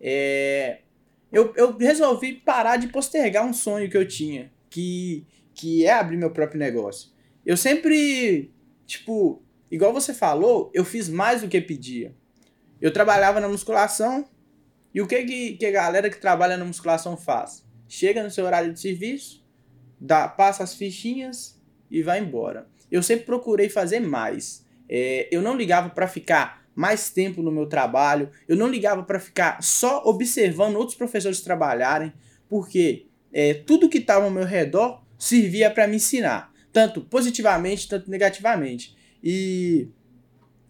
É, 0.00 0.78
eu, 1.32 1.52
eu 1.56 1.76
resolvi 1.76 2.32
parar 2.32 2.76
de 2.76 2.88
postergar 2.88 3.46
um 3.46 3.52
sonho 3.52 3.88
que 3.88 3.96
eu 3.96 4.06
tinha, 4.06 4.50
que, 4.68 5.24
que 5.54 5.84
é 5.84 5.92
abrir 5.92 6.16
meu 6.16 6.30
próprio 6.30 6.58
negócio. 6.58 7.10
Eu 7.48 7.56
sempre, 7.56 8.52
tipo, 8.84 9.42
igual 9.70 9.90
você 9.90 10.12
falou, 10.12 10.70
eu 10.74 10.84
fiz 10.84 11.08
mais 11.08 11.40
do 11.40 11.48
que 11.48 11.58
pedia. 11.62 12.14
Eu 12.78 12.92
trabalhava 12.92 13.40
na 13.40 13.48
musculação, 13.48 14.28
e 14.94 15.00
o 15.00 15.06
que, 15.06 15.24
que, 15.24 15.52
que 15.54 15.64
a 15.64 15.70
galera 15.70 16.10
que 16.10 16.20
trabalha 16.20 16.58
na 16.58 16.64
musculação 16.66 17.16
faz? 17.16 17.64
Chega 17.88 18.22
no 18.22 18.30
seu 18.30 18.44
horário 18.44 18.70
de 18.70 18.78
serviço, 18.78 19.42
dá, 19.98 20.28
passa 20.28 20.62
as 20.62 20.74
fichinhas 20.74 21.58
e 21.90 22.02
vai 22.02 22.20
embora. 22.20 22.68
Eu 22.90 23.02
sempre 23.02 23.24
procurei 23.24 23.70
fazer 23.70 24.00
mais. 24.00 24.62
É, 24.86 25.26
eu 25.30 25.40
não 25.40 25.56
ligava 25.56 25.88
para 25.88 26.06
ficar 26.06 26.66
mais 26.74 27.08
tempo 27.08 27.40
no 27.40 27.50
meu 27.50 27.64
trabalho, 27.64 28.30
eu 28.46 28.58
não 28.58 28.68
ligava 28.68 29.04
para 29.04 29.18
ficar 29.18 29.62
só 29.62 30.02
observando 30.04 30.76
outros 30.76 30.98
professores 30.98 31.40
trabalharem, 31.40 32.12
porque 32.46 33.06
é, 33.32 33.54
tudo 33.54 33.88
que 33.88 33.96
estava 33.96 34.26
ao 34.26 34.30
meu 34.30 34.44
redor 34.44 35.02
servia 35.18 35.70
para 35.70 35.86
me 35.86 35.96
ensinar 35.96 36.52
tanto 36.72 37.00
positivamente, 37.00 37.88
tanto 37.88 38.10
negativamente. 38.10 38.96
E 39.22 39.88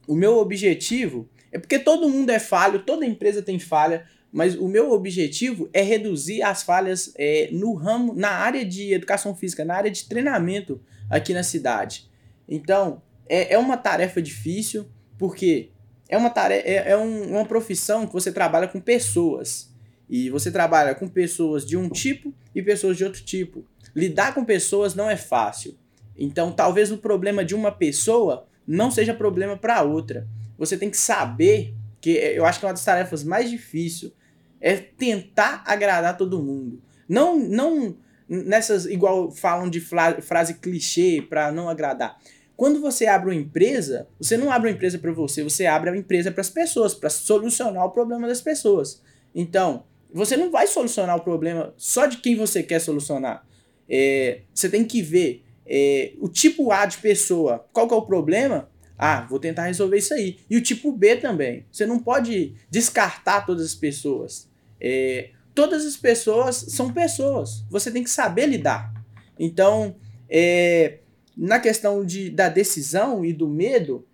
o 0.06 0.14
meu 0.14 0.38
objetivo 0.38 1.28
é 1.50 1.58
porque 1.58 1.78
todo 1.78 2.08
mundo 2.08 2.30
é 2.30 2.38
falho, 2.38 2.80
toda 2.80 3.06
empresa 3.06 3.42
tem 3.42 3.58
falha, 3.58 4.06
mas 4.30 4.54
o 4.54 4.68
meu 4.68 4.90
objetivo 4.92 5.68
é 5.72 5.82
reduzir 5.82 6.42
as 6.42 6.62
falhas 6.62 7.12
é, 7.16 7.48
no 7.52 7.74
ramo, 7.74 8.14
na 8.14 8.30
área 8.30 8.64
de 8.64 8.92
educação 8.92 9.34
física, 9.34 9.64
na 9.64 9.74
área 9.74 9.90
de 9.90 10.04
treinamento 10.06 10.80
aqui 11.08 11.32
na 11.32 11.42
cidade. 11.42 12.08
Então, 12.46 13.02
é, 13.28 13.54
é 13.54 13.58
uma 13.58 13.76
tarefa 13.76 14.20
difícil, 14.20 14.86
porque 15.18 15.70
é 16.08 16.16
uma 16.16 16.30
tarefa, 16.30 16.66
é, 16.66 16.90
é 16.90 16.96
um, 16.96 17.36
uma 17.36 17.44
profissão 17.44 18.06
que 18.06 18.12
você 18.12 18.30
trabalha 18.30 18.68
com 18.68 18.80
pessoas. 18.80 19.68
E 20.08 20.30
você 20.30 20.50
trabalha 20.50 20.94
com 20.94 21.06
pessoas 21.06 21.66
de 21.66 21.76
um 21.76 21.88
tipo 21.88 22.32
e 22.54 22.62
pessoas 22.62 22.96
de 22.96 23.04
outro 23.04 23.22
tipo. 23.22 23.64
Lidar 23.94 24.34
com 24.34 24.44
pessoas 24.44 24.94
não 24.94 25.08
é 25.10 25.16
fácil. 25.16 25.76
Então, 26.18 26.50
talvez 26.50 26.90
o 26.90 26.98
problema 26.98 27.44
de 27.44 27.54
uma 27.54 27.70
pessoa 27.70 28.46
não 28.66 28.90
seja 28.90 29.14
problema 29.14 29.56
para 29.56 29.82
outra. 29.82 30.26
Você 30.58 30.76
tem 30.76 30.90
que 30.90 30.96
saber 30.96 31.74
que 32.00 32.10
eu 32.10 32.44
acho 32.44 32.58
que 32.58 32.66
é 32.66 32.68
uma 32.68 32.74
das 32.74 32.84
tarefas 32.84 33.24
mais 33.24 33.48
difíceis 33.48 34.12
É 34.60 34.76
tentar 34.76 35.62
agradar 35.64 36.16
todo 36.16 36.42
mundo. 36.42 36.82
Não, 37.08 37.38
não 37.38 37.96
nessas, 38.28 38.84
igual 38.86 39.30
falam 39.30 39.70
de 39.70 39.80
frase 39.80 40.54
clichê 40.54 41.24
para 41.26 41.50
não 41.52 41.68
agradar. 41.68 42.18
Quando 42.56 42.80
você 42.80 43.06
abre 43.06 43.30
uma 43.30 43.40
empresa, 43.40 44.08
você 44.18 44.36
não 44.36 44.50
abre 44.50 44.68
uma 44.68 44.74
empresa 44.74 44.98
para 44.98 45.12
você, 45.12 45.44
você 45.44 45.64
abre 45.64 45.90
a 45.90 45.96
empresa 45.96 46.32
para 46.32 46.40
as 46.40 46.50
pessoas, 46.50 46.92
para 46.92 47.08
solucionar 47.08 47.84
o 47.84 47.90
problema 47.90 48.26
das 48.26 48.40
pessoas. 48.40 49.00
Então, 49.32 49.84
você 50.12 50.36
não 50.36 50.50
vai 50.50 50.66
solucionar 50.66 51.16
o 51.16 51.20
problema 51.20 51.72
só 51.76 52.06
de 52.06 52.16
quem 52.16 52.34
você 52.34 52.62
quer 52.62 52.80
solucionar. 52.80 53.46
É, 53.88 54.40
você 54.52 54.68
tem 54.68 54.84
que 54.84 55.00
ver 55.00 55.44
é, 55.68 56.14
o 56.18 56.28
tipo 56.28 56.72
A 56.72 56.86
de 56.86 56.98
pessoa, 56.98 57.66
qual 57.72 57.86
que 57.86 57.94
é 57.94 57.96
o 57.96 58.02
problema? 58.02 58.68
Ah, 58.96 59.26
vou 59.28 59.38
tentar 59.38 59.66
resolver 59.66 59.98
isso 59.98 60.14
aí. 60.14 60.38
E 60.50 60.56
o 60.56 60.62
tipo 60.62 60.90
B 60.90 61.16
também. 61.16 61.64
Você 61.70 61.86
não 61.86 62.00
pode 62.00 62.54
descartar 62.68 63.46
todas 63.46 63.64
as 63.64 63.74
pessoas. 63.74 64.48
É, 64.80 65.30
todas 65.54 65.84
as 65.84 65.96
pessoas 65.96 66.56
são 66.56 66.92
pessoas. 66.92 67.64
Você 67.70 67.92
tem 67.92 68.02
que 68.02 68.10
saber 68.10 68.46
lidar. 68.46 68.92
Então, 69.38 69.94
é, 70.28 70.98
na 71.36 71.60
questão 71.60 72.04
de, 72.04 72.28
da 72.30 72.48
decisão 72.48 73.24
e 73.24 73.32
do 73.32 73.48
medo, 73.48 74.04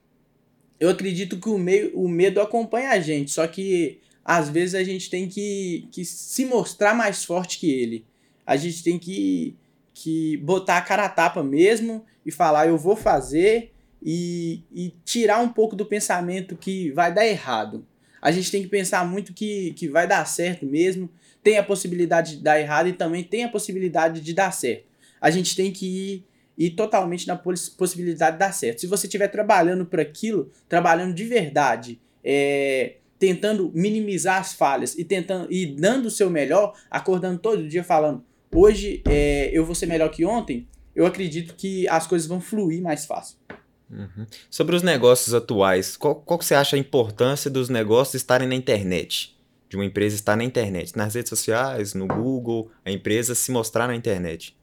eu 0.78 0.90
acredito 0.90 1.38
que 1.38 1.48
o, 1.48 1.56
meio, 1.56 1.98
o 1.98 2.06
medo 2.06 2.40
acompanha 2.40 2.90
a 2.90 3.00
gente. 3.00 3.30
Só 3.30 3.46
que 3.46 4.00
às 4.22 4.50
vezes 4.50 4.74
a 4.74 4.84
gente 4.84 5.08
tem 5.08 5.28
que, 5.28 5.88
que 5.90 6.04
se 6.04 6.44
mostrar 6.44 6.94
mais 6.94 7.24
forte 7.24 7.58
que 7.58 7.70
ele. 7.70 8.04
A 8.44 8.56
gente 8.56 8.82
tem 8.82 8.98
que, 8.98 9.56
que 9.94 10.36
botar 10.38 10.76
a 10.76 10.82
cara 10.82 11.06
a 11.06 11.08
tapa 11.08 11.42
mesmo 11.42 12.04
e 12.26 12.30
falar, 12.30 12.66
eu 12.66 12.76
vou 12.76 12.96
fazer 12.96 13.72
e, 14.02 14.62
e 14.70 14.92
tirar 15.04 15.38
um 15.38 15.48
pouco 15.48 15.74
do 15.74 15.86
pensamento 15.86 16.56
que 16.56 16.90
vai 16.90 17.14
dar 17.14 17.26
errado. 17.26 17.86
A 18.20 18.30
gente 18.30 18.50
tem 18.50 18.62
que 18.62 18.68
pensar 18.68 19.06
muito 19.06 19.32
que, 19.32 19.72
que 19.74 19.88
vai 19.88 20.06
dar 20.06 20.26
certo 20.26 20.66
mesmo 20.66 21.08
tem 21.44 21.58
a 21.58 21.62
possibilidade 21.62 22.38
de 22.38 22.42
dar 22.42 22.58
errado 22.58 22.88
e 22.88 22.92
também 22.94 23.22
tem 23.22 23.44
a 23.44 23.48
possibilidade 23.48 24.22
de 24.22 24.32
dar 24.32 24.50
certo. 24.50 24.86
A 25.20 25.30
gente 25.30 25.54
tem 25.54 25.70
que 25.70 25.86
ir, 25.86 26.26
ir 26.56 26.70
totalmente 26.70 27.28
na 27.28 27.36
possibilidade 27.36 28.32
de 28.32 28.38
dar 28.38 28.52
certo. 28.52 28.80
Se 28.80 28.86
você 28.86 29.06
estiver 29.06 29.28
trabalhando 29.28 29.84
por 29.84 30.00
aquilo, 30.00 30.50
trabalhando 30.66 31.14
de 31.14 31.24
verdade, 31.24 32.00
é, 32.24 32.94
tentando 33.18 33.70
minimizar 33.74 34.40
as 34.40 34.54
falhas 34.54 34.98
e 34.98 35.04
tentando 35.04 35.52
e 35.52 35.66
dando 35.66 36.06
o 36.06 36.10
seu 36.10 36.30
melhor, 36.30 36.74
acordando 36.90 37.38
todo 37.38 37.68
dia 37.68 37.84
falando, 37.84 38.24
hoje 38.54 39.02
é, 39.06 39.50
eu 39.52 39.64
vou 39.64 39.74
ser 39.74 39.86
melhor 39.86 40.10
que 40.10 40.24
ontem, 40.24 40.68
eu 40.94 41.04
acredito 41.06 41.54
que 41.54 41.88
as 41.88 42.06
coisas 42.06 42.26
vão 42.28 42.40
fluir 42.40 42.80
mais 42.80 43.04
fácil. 43.04 43.36
Uhum. 43.90 44.26
Sobre 44.48 44.74
os 44.74 44.82
negócios 44.82 45.34
atuais, 45.34 45.96
qual, 45.96 46.14
qual 46.14 46.38
que 46.38 46.44
você 46.44 46.54
acha 46.54 46.76
a 46.76 46.78
importância 46.78 47.50
dos 47.50 47.68
negócios 47.68 48.14
estarem 48.14 48.48
na 48.48 48.54
internet? 48.54 49.34
de 49.74 49.76
uma 49.76 49.84
empresa 49.84 50.14
estar 50.14 50.36
na 50.36 50.44
internet, 50.44 50.96
nas 50.96 51.14
redes 51.14 51.28
sociais, 51.28 51.94
no 51.94 52.06
Google, 52.06 52.70
a 52.84 52.90
empresa 52.92 53.34
se 53.34 53.50
mostrar 53.50 53.88
na 53.88 53.96
internet? 53.96 54.56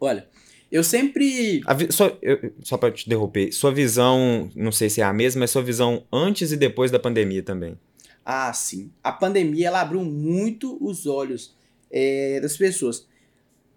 Olha, 0.00 0.26
eu 0.70 0.82
sempre. 0.82 1.60
Vi... 1.60 1.92
Só, 1.92 2.16
eu, 2.20 2.52
só 2.62 2.76
para 2.76 2.90
te 2.90 3.08
derrubar, 3.08 3.52
sua 3.52 3.72
visão, 3.72 4.50
não 4.56 4.72
sei 4.72 4.90
se 4.90 5.00
é 5.00 5.04
a 5.04 5.12
mesma, 5.12 5.40
mas 5.40 5.52
sua 5.52 5.62
visão 5.62 6.04
antes 6.12 6.50
e 6.50 6.56
depois 6.56 6.90
da 6.90 6.98
pandemia 6.98 7.42
também. 7.42 7.78
Ah, 8.24 8.52
sim. 8.52 8.90
A 9.04 9.12
pandemia 9.12 9.68
ela 9.68 9.80
abriu 9.80 10.02
muito 10.02 10.76
os 10.84 11.06
olhos 11.06 11.54
é, 11.90 12.40
das 12.40 12.56
pessoas. 12.56 13.06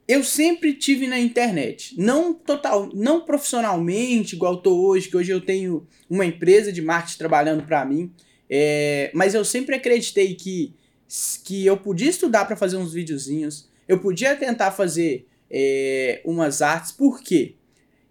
Eu 0.09 0.23
sempre 0.23 0.73
tive 0.73 1.05
na 1.05 1.19
internet, 1.19 1.93
não 1.95 2.33
total, 2.33 2.89
não 2.95 3.21
profissionalmente 3.21 4.35
igual 4.35 4.55
estou 4.55 4.83
hoje, 4.87 5.07
que 5.07 5.15
hoje 5.15 5.31
eu 5.31 5.39
tenho 5.39 5.87
uma 6.09 6.25
empresa 6.25 6.73
de 6.73 6.81
marketing 6.81 7.19
trabalhando 7.19 7.63
para 7.63 7.85
mim, 7.85 8.11
é, 8.49 9.11
mas 9.13 9.35
eu 9.35 9.45
sempre 9.45 9.75
acreditei 9.75 10.33
que 10.33 10.73
que 11.43 11.63
eu 11.63 11.77
podia 11.77 12.09
estudar 12.09 12.45
para 12.45 12.55
fazer 12.55 12.77
uns 12.77 12.91
videozinhos, 12.91 13.69
eu 13.87 13.99
podia 13.99 14.35
tentar 14.35 14.71
fazer 14.71 15.27
é, 15.49 16.21
umas 16.25 16.63
artes, 16.63 16.91
por 16.91 17.21
quê? 17.21 17.53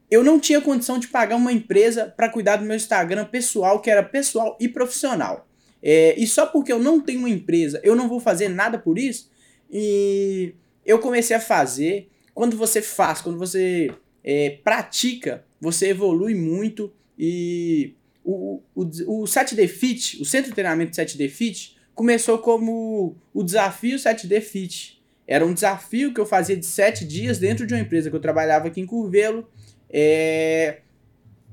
Eu 0.08 0.22
não 0.22 0.38
tinha 0.38 0.60
condição 0.60 1.00
de 1.00 1.08
pagar 1.08 1.34
uma 1.34 1.52
empresa 1.52 2.06
para 2.16 2.28
cuidar 2.28 2.56
do 2.56 2.64
meu 2.64 2.76
Instagram 2.76 3.24
pessoal, 3.24 3.80
que 3.80 3.90
era 3.90 4.04
pessoal 4.04 4.56
e 4.60 4.68
profissional. 4.68 5.48
É, 5.82 6.14
e 6.16 6.28
só 6.28 6.46
porque 6.46 6.72
eu 6.72 6.78
não 6.78 7.00
tenho 7.00 7.20
uma 7.20 7.28
empresa, 7.28 7.80
eu 7.82 7.96
não 7.96 8.08
vou 8.08 8.20
fazer 8.20 8.48
nada 8.48 8.78
por 8.78 8.98
isso. 8.98 9.30
E 9.70 10.54
eu 10.88 10.98
comecei 10.98 11.36
a 11.36 11.40
fazer. 11.40 12.08
Quando 12.34 12.56
você 12.56 12.80
faz, 12.80 13.20
quando 13.20 13.38
você 13.38 13.90
é, 14.24 14.58
pratica, 14.64 15.44
você 15.60 15.88
evolui 15.88 16.34
muito. 16.34 16.90
E 17.18 17.94
o, 18.24 18.62
o, 18.74 18.82
o 18.84 19.24
7D 19.24 19.68
Fit, 19.68 20.20
o 20.22 20.24
Centro 20.24 20.48
de 20.48 20.54
Treinamento 20.54 20.96
7D 20.96 21.28
Fit, 21.28 21.76
começou 21.94 22.38
como 22.38 23.16
o 23.34 23.42
desafio 23.42 23.98
7D 23.98 24.40
Fit. 24.40 25.02
Era 25.26 25.44
um 25.44 25.52
desafio 25.52 26.14
que 26.14 26.20
eu 26.20 26.24
fazia 26.24 26.56
de 26.56 26.64
sete 26.64 27.04
dias 27.04 27.38
dentro 27.38 27.66
de 27.66 27.74
uma 27.74 27.82
empresa 27.82 28.08
que 28.08 28.16
eu 28.16 28.20
trabalhava 28.20 28.68
aqui 28.68 28.80
em 28.80 28.86
Curvelo. 28.86 29.46
É... 29.90 30.78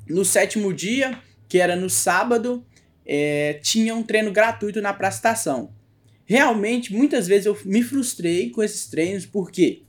No 0.07 0.23
sétimo 0.23 0.73
dia, 0.73 1.19
que 1.49 1.57
era 1.57 1.75
no 1.75 1.89
sábado, 1.89 2.65
é... 3.05 3.59
tinha 3.61 3.93
um 3.93 4.01
treino 4.01 4.31
gratuito 4.31 4.81
na 4.81 4.93
praça 4.93 5.17
estação. 5.17 5.74
Realmente, 6.25 6.93
muitas 6.93 7.27
vezes 7.27 7.45
eu 7.45 7.57
me 7.65 7.83
frustrei 7.83 8.49
com 8.49 8.63
esses 8.63 8.87
treinos, 8.87 9.25
porque 9.25 9.83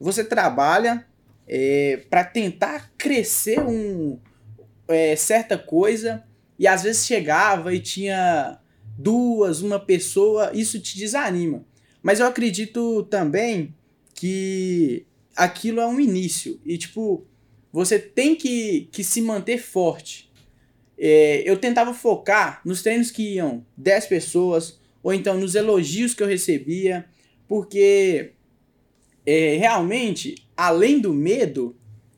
você 0.00 0.24
trabalha 0.24 1.06
é, 1.46 2.02
para 2.08 2.24
tentar 2.24 2.90
crescer 2.96 3.60
um, 3.60 4.18
é, 4.88 5.14
certa 5.14 5.58
coisa, 5.58 6.24
e 6.58 6.66
às 6.66 6.82
vezes 6.82 7.06
chegava 7.06 7.74
e 7.74 7.80
tinha 7.80 8.58
duas, 8.96 9.60
uma 9.60 9.78
pessoa, 9.78 10.50
isso 10.54 10.80
te 10.80 10.96
desanima. 10.96 11.64
Mas 12.02 12.20
eu 12.20 12.26
acredito 12.26 13.02
também 13.04 13.74
que 14.14 15.04
aquilo 15.34 15.80
é 15.80 15.86
um 15.86 16.00
início. 16.00 16.60
E, 16.64 16.78
tipo, 16.78 17.26
você 17.72 17.98
tem 17.98 18.36
que, 18.36 18.88
que 18.92 19.02
se 19.02 19.20
manter 19.20 19.58
forte. 19.58 20.30
É, 20.96 21.42
eu 21.44 21.58
tentava 21.58 21.92
focar 21.92 22.60
nos 22.64 22.82
treinos 22.82 23.10
que 23.10 23.34
iam 23.34 23.66
10 23.76 24.06
pessoas, 24.06 24.80
ou 25.04 25.12
então 25.12 25.38
nos 25.38 25.54
elogios 25.54 26.14
que 26.14 26.22
eu 26.22 26.26
recebia, 26.26 27.04
porque 27.46 28.32
é, 29.26 29.56
realmente, 29.58 30.48
além 30.56 30.98
do 30.98 31.12
medo, 31.12 31.76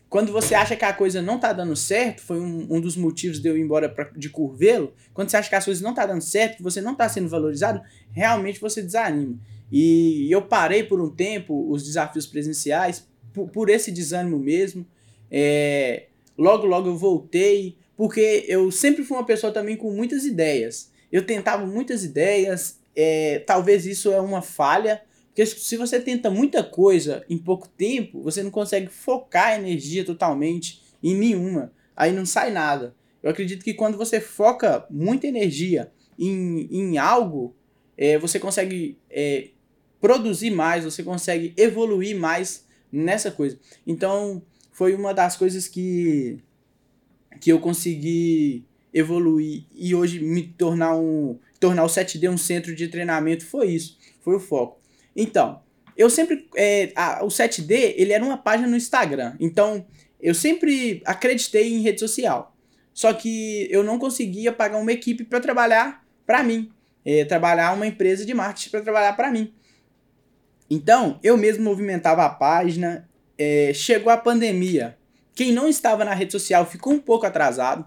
quando 0.09 0.33
você 0.33 0.55
acha 0.55 0.77
que 0.77 0.85
a 0.85 0.93
coisa 0.93 1.21
não 1.21 1.39
tá 1.39 1.53
dando 1.53 1.75
certo, 1.75 2.23
foi 2.23 2.41
um, 2.41 2.67
um 2.71 2.81
dos 2.81 2.97
motivos 2.97 3.41
de 3.41 3.49
eu 3.49 3.59
ir 3.59 3.63
embora 3.63 3.89
pra, 3.89 4.05
de 4.17 4.31
Curvelo, 4.31 4.95
quando 5.13 5.29
você 5.29 5.37
acha 5.37 5.49
que 5.49 5.57
as 5.57 5.65
coisas 5.65 5.83
não 5.83 5.93
tá 5.93 6.07
dando 6.07 6.23
certo, 6.23 6.59
que 6.59 6.63
você 6.63 6.81
não 6.81 6.95
tá 6.95 7.09
sendo 7.09 7.29
valorizado, 7.29 7.83
realmente 8.13 8.61
você 8.61 8.81
desanima. 8.81 9.37
E 9.71 10.31
eu 10.31 10.43
parei 10.43 10.85
por 10.85 11.01
um 11.01 11.11
tempo 11.11 11.69
os 11.69 11.85
desafios 11.85 12.25
presenciais 12.25 13.09
por, 13.35 13.49
por 13.49 13.69
esse 13.69 13.91
desânimo 13.91 14.39
mesmo. 14.39 14.87
É, 15.29 16.07
logo, 16.39 16.65
logo 16.65 16.89
eu 16.89 16.97
voltei, 16.97 17.77
porque 17.97 18.45
eu 18.47 18.71
sempre 18.71 19.03
fui 19.03 19.17
uma 19.17 19.27
pessoa 19.27 19.53
também 19.53 19.77
com 19.77 19.91
muitas 19.91 20.25
ideias. 20.25 20.95
Eu 21.11 21.25
tentava 21.25 21.67
muitas 21.67 22.05
ideias, 22.05 22.79
é, 22.95 23.41
talvez 23.41 23.87
isso 23.87 24.13
é 24.13 24.21
uma 24.21 24.43
falha, 24.43 25.03
porque 25.29 25.45
se 25.45 25.77
você 25.77 26.01
tenta 26.01 26.31
muita 26.31 26.65
coisa 26.65 27.25
em 27.29 27.37
pouco 27.37 27.69
tempo, 27.69 28.23
você 28.23 28.43
não 28.43 28.51
consegue 28.51 28.89
focar 28.89 29.49
a 29.49 29.57
energia 29.57 30.05
totalmente 30.05 30.81
em 31.03 31.15
nenhuma. 31.15 31.71
Aí 31.95 32.11
não 32.11 32.25
sai 32.25 32.51
nada. 32.51 32.95
Eu 33.23 33.31
acredito 33.31 33.63
que 33.63 33.75
quando 33.75 33.99
você 33.99 34.19
foca 34.19 34.87
muita 34.89 35.27
energia 35.27 35.93
em, 36.19 36.69
em 36.71 36.97
algo, 36.97 37.55
é, 37.99 38.19
você 38.19 38.39
consegue 38.39 38.97
é, 39.11 39.49
produzir 40.01 40.51
mais, 40.51 40.85
você 40.85 41.03
consegue 41.03 41.53
evoluir 41.57 42.17
mais 42.17 42.65
nessa 42.91 43.31
coisa. 43.31 43.59
Então, 43.87 44.43
foi 44.73 44.95
uma 44.95 45.13
das 45.13 45.37
coisas 45.37 45.69
que, 45.69 46.39
que 47.41 47.51
eu 47.51 47.61
consegui 47.61 48.65
evoluir 48.97 49.65
e 49.75 49.95
hoje 49.95 50.21
me 50.21 50.43
tornar 50.43 50.97
um 50.97 51.39
tornar 51.61 51.85
o 51.85 51.89
7D 51.89 52.31
um 52.31 52.39
centro 52.39 52.75
de 52.75 52.89
treinamento 52.89 53.45
foi 53.45 53.69
isso, 53.69 53.99
foi 54.21 54.37
o 54.37 54.41
foco. 54.41 54.81
Então, 55.15 55.61
eu 55.97 56.09
sempre. 56.09 56.49
É, 56.57 56.93
a, 56.97 57.25
o 57.25 57.29
7D, 57.29 57.95
ele 57.97 58.13
era 58.13 58.25
uma 58.25 58.39
página 58.39 58.69
no 58.69 58.77
Instagram. 58.77 59.35
Então, 59.39 59.87
eu 60.21 60.35
sempre 60.35 61.03
acreditei 61.05 61.75
em 61.75 61.83
rede 61.83 62.01
social. 62.01 62.55
Só 62.93 63.13
que 63.13 63.69
eu 63.71 63.83
não 63.83 63.99
conseguia 63.99 64.53
pagar 64.53 64.79
uma 64.79 64.93
equipe 64.93 65.25
para 65.25 65.41
trabalhar 65.41 66.03
para 66.27 66.43
mim. 66.43 66.71
É, 67.05 67.25
trabalhar 67.25 67.75
uma 67.75 67.87
empresa 67.87 68.25
de 68.25 68.35
marketing 68.35 68.71
para 68.71 68.81
trabalhar 68.81 69.13
para 69.15 69.31
mim. 69.31 69.53
Então, 70.69 71.21
eu 71.23 71.37
mesmo 71.37 71.65
movimentava 71.65 72.25
a 72.25 72.31
página. 72.31 73.09
É, 73.39 73.73
chegou 73.75 74.11
a 74.11 74.17
pandemia. 74.17 74.97
Quem 75.35 75.53
não 75.53 75.69
estava 75.69 76.05
na 76.05 76.15
rede 76.15 76.33
social 76.33 76.65
ficou 76.65 76.95
um 76.95 76.99
pouco 76.99 77.27
atrasado. 77.27 77.87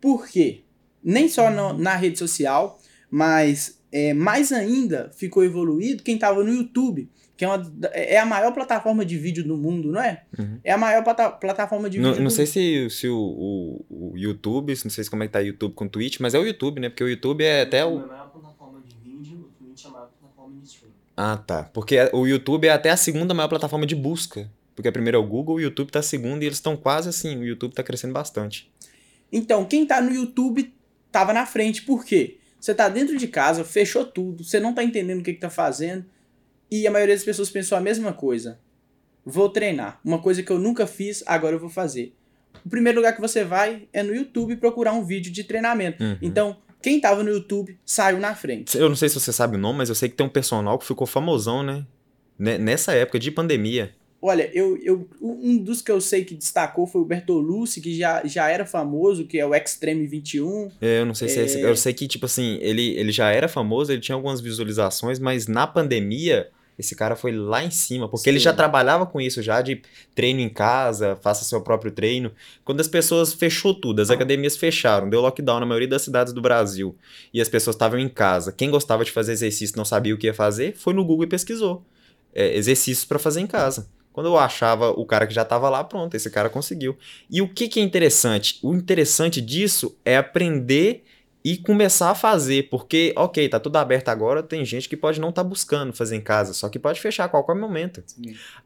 Por 0.00 0.26
quê? 0.28 0.62
Nem 1.02 1.28
só 1.28 1.50
no, 1.50 1.72
na 1.72 1.96
rede 1.96 2.18
social, 2.18 2.78
mas 3.10 3.80
é, 3.92 4.14
mais 4.14 4.52
ainda 4.52 5.10
ficou 5.16 5.44
evoluído 5.44 6.02
quem 6.02 6.14
estava 6.14 6.42
no 6.44 6.52
YouTube, 6.52 7.08
que 7.36 7.44
é, 7.44 7.48
uma, 7.48 7.72
é 7.92 8.18
a 8.18 8.26
maior 8.26 8.52
plataforma 8.52 9.04
de 9.04 9.16
vídeo 9.16 9.42
do 9.42 9.56
mundo, 9.56 9.90
não 9.90 10.00
é? 10.00 10.24
Uhum. 10.38 10.58
É 10.62 10.72
a 10.72 10.78
maior 10.78 11.02
plata, 11.02 11.30
plataforma 11.30 11.88
de 11.88 11.98
vídeo. 11.98 12.12
Não, 12.12 12.24
não 12.24 12.30
sei 12.30 12.46
se, 12.46 12.88
se 12.90 13.08
o, 13.08 13.16
o, 13.18 14.12
o, 14.12 14.18
YouTube, 14.18 14.74
não 14.84 14.90
sei 14.90 15.04
como 15.06 15.22
é 15.22 15.26
que 15.26 15.32
tá 15.32 15.38
o 15.38 15.42
YouTube 15.42 15.74
com 15.74 15.86
o 15.86 15.88
Twitch, 15.88 16.20
mas 16.20 16.34
é 16.34 16.38
o 16.38 16.44
YouTube, 16.46 16.80
né? 16.80 16.88
Porque 16.88 17.02
o 17.02 17.08
YouTube 17.08 17.42
é 17.42 17.62
até 17.62 17.84
o. 17.84 17.98
É 17.98 18.02
a 18.02 18.06
maior 18.06 18.30
plataforma 18.30 18.80
de 18.86 18.94
vídeo, 18.96 19.38
o 19.38 19.64
Twitch 19.64 19.84
é 19.84 19.88
a 19.88 19.90
maior 19.90 20.08
plataforma 20.08 20.60
de 20.60 20.66
streaming. 20.66 20.94
Ah, 21.16 21.36
tá. 21.38 21.62
Porque 21.72 21.96
o 22.12 22.26
YouTube 22.26 22.66
é 22.66 22.72
até 22.72 22.90
a 22.90 22.96
segunda 22.96 23.32
maior 23.32 23.48
plataforma 23.48 23.86
de 23.86 23.96
busca. 23.96 24.50
Porque 24.74 24.88
a 24.88 24.92
primeira 24.92 25.18
é 25.18 25.20
o 25.20 25.26
Google, 25.26 25.56
o 25.56 25.60
YouTube 25.60 25.90
tá 25.90 25.98
a 25.98 26.02
segunda 26.02 26.44
e 26.44 26.46
eles 26.46 26.56
estão 26.56 26.74
quase 26.76 27.08
assim, 27.08 27.36
o 27.36 27.44
YouTube 27.44 27.74
tá 27.74 27.82
crescendo 27.82 28.14
bastante. 28.14 28.70
Então, 29.32 29.64
quem 29.64 29.86
tá 29.86 30.00
no 30.00 30.12
YouTube 30.12 30.72
tava 31.10 31.32
na 31.32 31.46
frente, 31.46 31.82
por 31.82 32.04
quê? 32.04 32.38
Você 32.60 32.74
tá 32.74 32.88
dentro 32.88 33.16
de 33.16 33.26
casa, 33.28 33.64
fechou 33.64 34.04
tudo, 34.04 34.44
você 34.44 34.60
não 34.60 34.74
tá 34.74 34.84
entendendo 34.84 35.20
o 35.20 35.22
que, 35.22 35.32
que 35.32 35.40
tá 35.40 35.48
fazendo, 35.50 36.04
e 36.70 36.86
a 36.86 36.90
maioria 36.90 37.14
das 37.14 37.24
pessoas 37.24 37.50
pensou 37.50 37.76
a 37.76 37.80
mesma 37.80 38.12
coisa. 38.12 38.60
Vou 39.24 39.48
treinar. 39.48 40.00
Uma 40.04 40.18
coisa 40.20 40.42
que 40.42 40.50
eu 40.50 40.58
nunca 40.58 40.86
fiz, 40.86 41.22
agora 41.26 41.56
eu 41.56 41.60
vou 41.60 41.70
fazer. 41.70 42.14
O 42.64 42.68
primeiro 42.68 42.98
lugar 42.98 43.14
que 43.14 43.20
você 43.20 43.44
vai 43.44 43.88
é 43.92 44.02
no 44.02 44.14
YouTube 44.14 44.56
procurar 44.56 44.92
um 44.92 45.04
vídeo 45.04 45.32
de 45.32 45.44
treinamento. 45.44 46.02
Uhum. 46.02 46.18
Então, 46.20 46.56
quem 46.82 47.00
tava 47.00 47.22
no 47.22 47.30
YouTube 47.30 47.78
saiu 47.84 48.18
na 48.18 48.34
frente. 48.34 48.76
Eu 48.76 48.88
não 48.88 48.96
sei 48.96 49.08
se 49.08 49.18
você 49.20 49.32
sabe 49.32 49.56
o 49.56 49.58
nome, 49.58 49.78
mas 49.78 49.88
eu 49.88 49.94
sei 49.94 50.08
que 50.08 50.16
tem 50.16 50.26
um 50.26 50.30
personal 50.30 50.78
que 50.78 50.86
ficou 50.86 51.06
famosão, 51.06 51.62
né? 51.62 51.86
Né- 52.38 52.58
Nessa 52.58 52.92
época 52.92 53.18
de 53.18 53.30
pandemia. 53.30 53.94
Olha, 54.22 54.50
eu, 54.52 54.76
eu, 54.82 55.08
um 55.20 55.56
dos 55.56 55.80
que 55.80 55.90
eu 55.90 55.98
sei 55.98 56.24
que 56.24 56.34
destacou 56.34 56.86
foi 56.86 57.00
o 57.00 57.04
Bertolucci, 57.06 57.80
que 57.80 57.96
já, 57.96 58.22
já 58.26 58.50
era 58.50 58.66
famoso, 58.66 59.24
que 59.24 59.38
é 59.38 59.46
o 59.46 59.54
Extreme 59.54 60.06
21. 60.06 60.70
É, 60.78 61.00
Eu 61.00 61.06
não 61.06 61.14
sei 61.14 61.28
se 61.28 61.40
é 61.40 61.44
esse. 61.44 61.58
É. 61.58 61.64
Eu 61.64 61.74
sei 61.74 61.94
que, 61.94 62.06
tipo 62.06 62.26
assim, 62.26 62.58
ele, 62.60 62.98
ele 62.98 63.12
já 63.12 63.30
era 63.30 63.48
famoso, 63.48 63.90
ele 63.90 64.00
tinha 64.02 64.14
algumas 64.14 64.42
visualizações, 64.42 65.18
mas 65.18 65.46
na 65.46 65.66
pandemia, 65.66 66.48
esse 66.78 66.94
cara 66.94 67.16
foi 67.16 67.32
lá 67.32 67.64
em 67.64 67.70
cima, 67.70 68.10
porque 68.10 68.28
ele 68.28 68.38
Sim. 68.38 68.44
já 68.44 68.52
trabalhava 68.52 69.06
com 69.06 69.22
isso 69.22 69.40
já, 69.40 69.62
de 69.62 69.80
treino 70.14 70.40
em 70.40 70.50
casa, 70.50 71.16
faça 71.22 71.42
seu 71.46 71.62
próprio 71.62 71.90
treino. 71.90 72.30
Quando 72.62 72.80
as 72.80 72.88
pessoas 72.88 73.32
fechou 73.32 73.72
tudo, 73.72 74.02
as 74.02 74.10
academias 74.10 74.54
fecharam, 74.54 75.08
deu 75.08 75.22
lockdown 75.22 75.60
na 75.60 75.66
maioria 75.66 75.88
das 75.88 76.02
cidades 76.02 76.34
do 76.34 76.42
Brasil, 76.42 76.94
e 77.32 77.40
as 77.40 77.48
pessoas 77.48 77.74
estavam 77.74 77.98
em 77.98 78.08
casa. 78.08 78.52
Quem 78.52 78.70
gostava 78.70 79.02
de 79.02 79.12
fazer 79.12 79.32
exercício 79.32 79.72
e 79.74 79.78
não 79.78 79.84
sabia 79.86 80.14
o 80.14 80.18
que 80.18 80.26
ia 80.26 80.34
fazer, 80.34 80.76
foi 80.76 80.92
no 80.92 81.06
Google 81.06 81.24
e 81.24 81.28
pesquisou. 81.28 81.82
É, 82.34 82.54
exercícios 82.54 83.06
para 83.06 83.18
fazer 83.18 83.40
em 83.40 83.46
casa. 83.46 83.88
Quando 84.12 84.26
eu 84.26 84.38
achava 84.38 84.90
o 84.90 85.04
cara 85.04 85.26
que 85.26 85.34
já 85.34 85.42
estava 85.42 85.68
lá, 85.68 85.84
pronto, 85.84 86.14
esse 86.14 86.30
cara 86.30 86.48
conseguiu. 86.48 86.96
E 87.30 87.40
o 87.40 87.48
que, 87.48 87.68
que 87.68 87.80
é 87.80 87.82
interessante? 87.82 88.58
O 88.62 88.74
interessante 88.74 89.40
disso 89.40 89.96
é 90.04 90.16
aprender 90.16 91.04
e 91.44 91.56
começar 91.56 92.10
a 92.10 92.14
fazer, 92.14 92.68
porque, 92.68 93.14
ok, 93.16 93.48
tá 93.48 93.58
tudo 93.58 93.76
aberto 93.76 94.08
agora, 94.08 94.42
tem 94.42 94.64
gente 94.64 94.88
que 94.88 94.96
pode 94.96 95.20
não 95.20 95.30
estar 95.30 95.42
buscando 95.42 95.92
fazer 95.92 96.16
em 96.16 96.20
casa, 96.20 96.52
só 96.52 96.68
que 96.68 96.78
pode 96.78 97.00
fechar 97.00 97.24
a 97.24 97.28
qualquer 97.28 97.54
momento. 97.54 98.02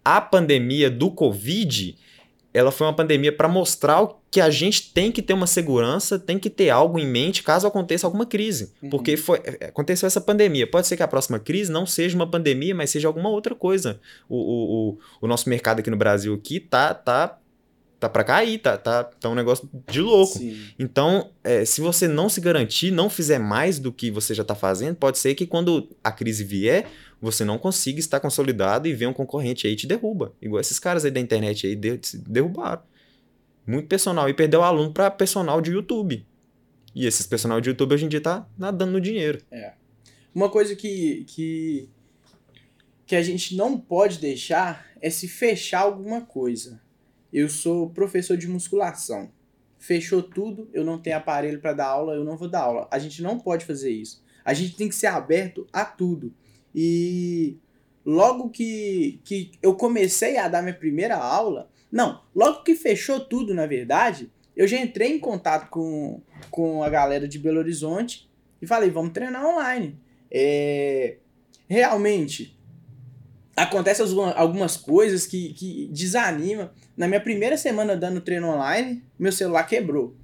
A 0.05 0.21
pandemia 0.21 0.91
do 0.91 1.11
Covid, 1.11 1.97
ela 2.55 2.71
foi 2.71 2.87
uma 2.87 2.93
pandemia 2.93 3.33
para 3.33 3.49
mostrar 3.49 4.09
que 4.31 4.41
a 4.41 4.49
gente 4.49 4.93
tem 4.93 5.11
que 5.11 5.21
ter 5.21 5.35
uma 5.35 5.47
segurança, 5.47 6.21
tem 6.21 6.39
que 6.39 6.49
ter 6.49 6.71
algo 6.71 7.01
em 7.01 7.07
mente 7.07 7.43
caso 7.43 7.67
aconteça 7.67 8.07
alguma 8.07 8.25
crise. 8.25 8.73
Uhum. 8.81 8.91
Porque 8.91 9.17
foi, 9.17 9.41
é, 9.45 9.67
aconteceu 9.67 10.07
essa 10.07 10.21
pandemia. 10.21 10.65
Pode 10.65 10.87
ser 10.87 10.97
que 10.97 11.03
a 11.03 11.09
próxima 11.09 11.41
crise 11.41 11.73
não 11.73 11.85
seja 11.85 12.15
uma 12.15 12.31
pandemia, 12.31 12.73
mas 12.73 12.91
seja 12.91 13.09
alguma 13.09 13.29
outra 13.29 13.57
coisa. 13.57 14.01
O, 14.29 14.37
o, 14.37 14.91
o, 14.91 14.99
o 15.23 15.27
nosso 15.27 15.49
mercado 15.49 15.81
aqui 15.81 15.91
no 15.91 15.97
Brasil 15.97 16.33
aqui 16.33 16.61
tá, 16.61 16.95
tá, 16.95 17.39
tá 17.99 18.09
para 18.09 18.23
cair, 18.23 18.59
tá, 18.59 18.79
tá, 18.79 19.03
tá 19.03 19.29
um 19.29 19.35
negócio 19.35 19.69
de 19.89 20.01
louco. 20.01 20.39
Sim. 20.39 20.57
Então, 20.79 21.31
é, 21.43 21.65
se 21.65 21.81
você 21.81 22.07
não 22.07 22.29
se 22.29 22.41
garantir, 22.41 22.93
não 22.93 23.11
fizer 23.11 23.41
mais 23.41 23.81
do 23.81 23.91
que 23.91 24.13
você 24.13 24.33
já 24.33 24.43
está 24.43 24.55
fazendo, 24.55 24.95
pode 24.95 25.19
ser 25.19 25.35
que 25.35 25.45
quando 25.45 25.89
a 26.05 26.13
crise 26.13 26.45
vier, 26.45 26.87
você 27.25 27.45
não 27.45 27.59
consiga 27.59 27.99
estar 27.99 28.21
consolidado 28.21 28.87
e 28.87 28.93
ver 28.95 29.07
um 29.07 29.13
concorrente 29.13 29.67
aí 29.67 29.75
te 29.75 29.87
derruba. 29.87 30.35
Igual 30.41 30.61
esses 30.61 30.79
caras 30.79 31.05
aí 31.05 31.11
da 31.11 31.21
internet 31.21 31.67
aí 31.67 31.75
de- 31.75 31.99
derrubaram. 32.27 32.83
Muito 33.67 33.89
personal. 33.89 34.29
E 34.29 34.35
perdeu 34.35 34.63
aluno 34.63 34.93
para 34.93 35.11
personal 35.11 35.61
de 35.61 35.73
YouTube. 35.73 36.25
E 36.95 37.07
esses 37.07 37.27
personal 37.27 37.61
de 37.61 37.71
YouTube 37.71 37.95
hoje 37.95 38.05
em 38.05 38.09
dia 38.09 38.21
tá 38.21 38.49
nadando 38.57 38.93
no 38.93 39.01
dinheiro. 39.01 39.41
Uma 40.35 40.49
coisa 40.49 40.77
que, 40.77 41.25
que, 41.29 41.89
que 43.07 43.17
a 43.17 43.23
gente 43.23 43.57
não 43.57 43.79
pode 43.79 44.19
deixar 44.19 44.87
é 45.01 45.09
se 45.11 45.27
fechar 45.27 45.81
alguma 45.81 46.21
coisa. 46.21 46.81
Eu 47.33 47.49
sou 47.49 47.91
professor 47.91 48.37
de 48.37 48.47
musculação. 48.47 49.31
Fechou 49.79 50.23
tudo, 50.23 50.69
eu 50.73 50.85
não 50.85 50.99
tenho 50.99 51.17
aparelho 51.17 51.61
para 51.61 51.73
dar 51.73 51.87
aula, 51.87 52.15
eu 52.15 52.25
não 52.25 52.37
vou 52.37 52.49
dar 52.49 52.61
aula. 52.61 52.89
A 52.91 52.99
gente 52.99 53.21
não 53.23 53.39
pode 53.39 53.65
fazer 53.65 53.91
isso. 53.91 54.23
A 54.45 54.55
gente 54.55 54.77
tem 54.77 54.89
que 54.89 54.95
ser 54.95 55.09
aberto 55.09 55.67
a 55.73 55.85
tudo. 55.85 56.33
E 56.75 57.59
logo 58.05 58.51
que, 58.51 59.21
que 59.25 59.53
eu 59.63 59.75
comecei 59.75 60.37
a 60.37 60.49
dar 60.49 60.63
minha 60.63 60.75
primeira 60.75 61.17
aula, 61.17 61.71
não, 61.91 62.21
logo 62.35 62.63
que 62.63 62.75
fechou 62.75 63.21
tudo, 63.21 63.55
na 63.55 63.67
verdade, 63.67 64.31
eu 64.57 64.67
já 64.67 64.79
entrei 64.79 65.13
em 65.13 65.19
contato 65.19 65.71
com, 65.71 66.21
com 66.51 66.83
a 66.83 66.89
galera 66.89 67.27
de 67.29 67.39
Belo 67.39 67.59
Horizonte 67.59 68.29
e 68.61 68.67
falei, 68.67 68.91
vamos 68.91 69.13
treinar 69.13 69.45
online. 69.47 69.99
É, 70.31 71.17
realmente, 71.69 72.59
acontece 73.57 74.03
alguma- 74.03 74.33
algumas 74.33 74.77
coisas 74.77 75.27
que, 75.27 75.53
que 75.55 75.89
desanima. 75.93 76.73
Na 76.97 77.07
minha 77.09 77.21
primeira 77.21 77.57
semana 77.57 77.97
dando 77.97 78.21
treino 78.21 78.49
online, 78.49 79.03
meu 79.19 79.33
celular 79.33 79.65
quebrou. 79.65 80.15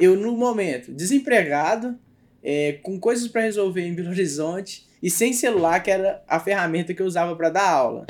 Eu, 0.00 0.16
no 0.16 0.36
momento, 0.36 0.92
desempregado, 0.92 1.98
é, 2.42 2.74
com 2.82 2.98
coisas 3.00 3.26
para 3.28 3.42
resolver 3.42 3.82
em 3.82 3.94
Belo 3.94 4.10
Horizonte 4.10 4.86
e 5.02 5.10
sem 5.10 5.32
celular, 5.32 5.82
que 5.82 5.90
era 5.90 6.22
a 6.26 6.40
ferramenta 6.40 6.92
que 6.92 7.02
eu 7.02 7.06
usava 7.06 7.34
para 7.36 7.50
dar 7.50 7.68
aula. 7.68 8.06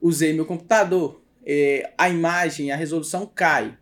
Usei 0.00 0.32
meu 0.32 0.46
computador, 0.46 1.20
é, 1.44 1.92
a 1.98 2.08
imagem, 2.08 2.70
a 2.70 2.76
resolução 2.76 3.26
cai, 3.26 3.76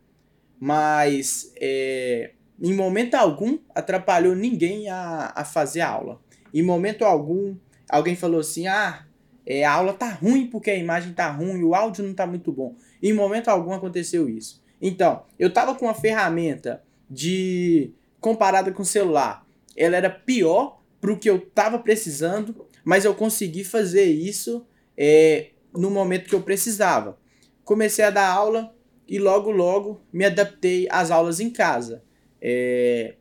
mas 0.59 1.53
é, 1.61 2.33
em 2.61 2.75
momento 2.75 3.15
algum 3.15 3.59
atrapalhou 3.75 4.35
ninguém 4.35 4.89
a, 4.89 5.33
a 5.35 5.45
fazer 5.45 5.81
a 5.81 5.89
aula. 5.91 6.21
Em 6.53 6.63
momento 6.63 7.05
algum, 7.05 7.57
alguém 7.89 8.17
falou 8.17 8.41
assim: 8.41 8.67
ah, 8.67 9.07
é, 9.47 9.65
a 9.65 9.73
aula 9.73 9.93
tá 9.93 10.11
ruim 10.11 10.47
porque 10.47 10.71
a 10.71 10.77
imagem 10.77 11.13
tá 11.13 11.31
ruim, 11.31 11.63
o 11.63 11.75
áudio 11.75 12.05
não 12.05 12.15
tá 12.15 12.27
muito 12.27 12.51
bom. 12.51 12.75
Em 13.03 13.13
momento 13.13 13.49
algum 13.49 13.73
aconteceu 13.73 14.29
isso. 14.29 14.63
Então, 14.81 15.25
eu 15.39 15.53
tava 15.53 15.75
com 15.75 15.87
uma 15.87 15.95
ferramenta 15.95 16.83
de 17.09 17.93
comparada 18.21 18.73
com 18.73 18.83
o 18.83 18.87
celular, 18.87 19.47
ela 19.77 19.97
era 19.97 20.11
pior 20.11 20.78
pro 21.01 21.19
que 21.19 21.29
eu 21.29 21.41
tava 21.41 21.79
precisando, 21.79 22.67
mas 22.85 23.05
eu 23.05 23.15
consegui 23.15 23.65
fazer 23.65 24.05
isso 24.05 24.67
é, 24.97 25.49
no 25.73 25.91
momento 25.91 26.29
que 26.29 26.35
eu 26.35 26.43
precisava. 26.43 27.19
Comecei 27.65 28.05
a 28.05 28.11
dar 28.11 28.29
aula 28.29 28.75
e 29.07 29.19
logo 29.19 29.51
logo 29.51 30.01
me 30.13 30.25
adaptei 30.25 30.87
às 30.91 31.11
aulas 31.11 31.41
em 31.41 31.51
casa. 31.51 32.03
É, 32.41 33.15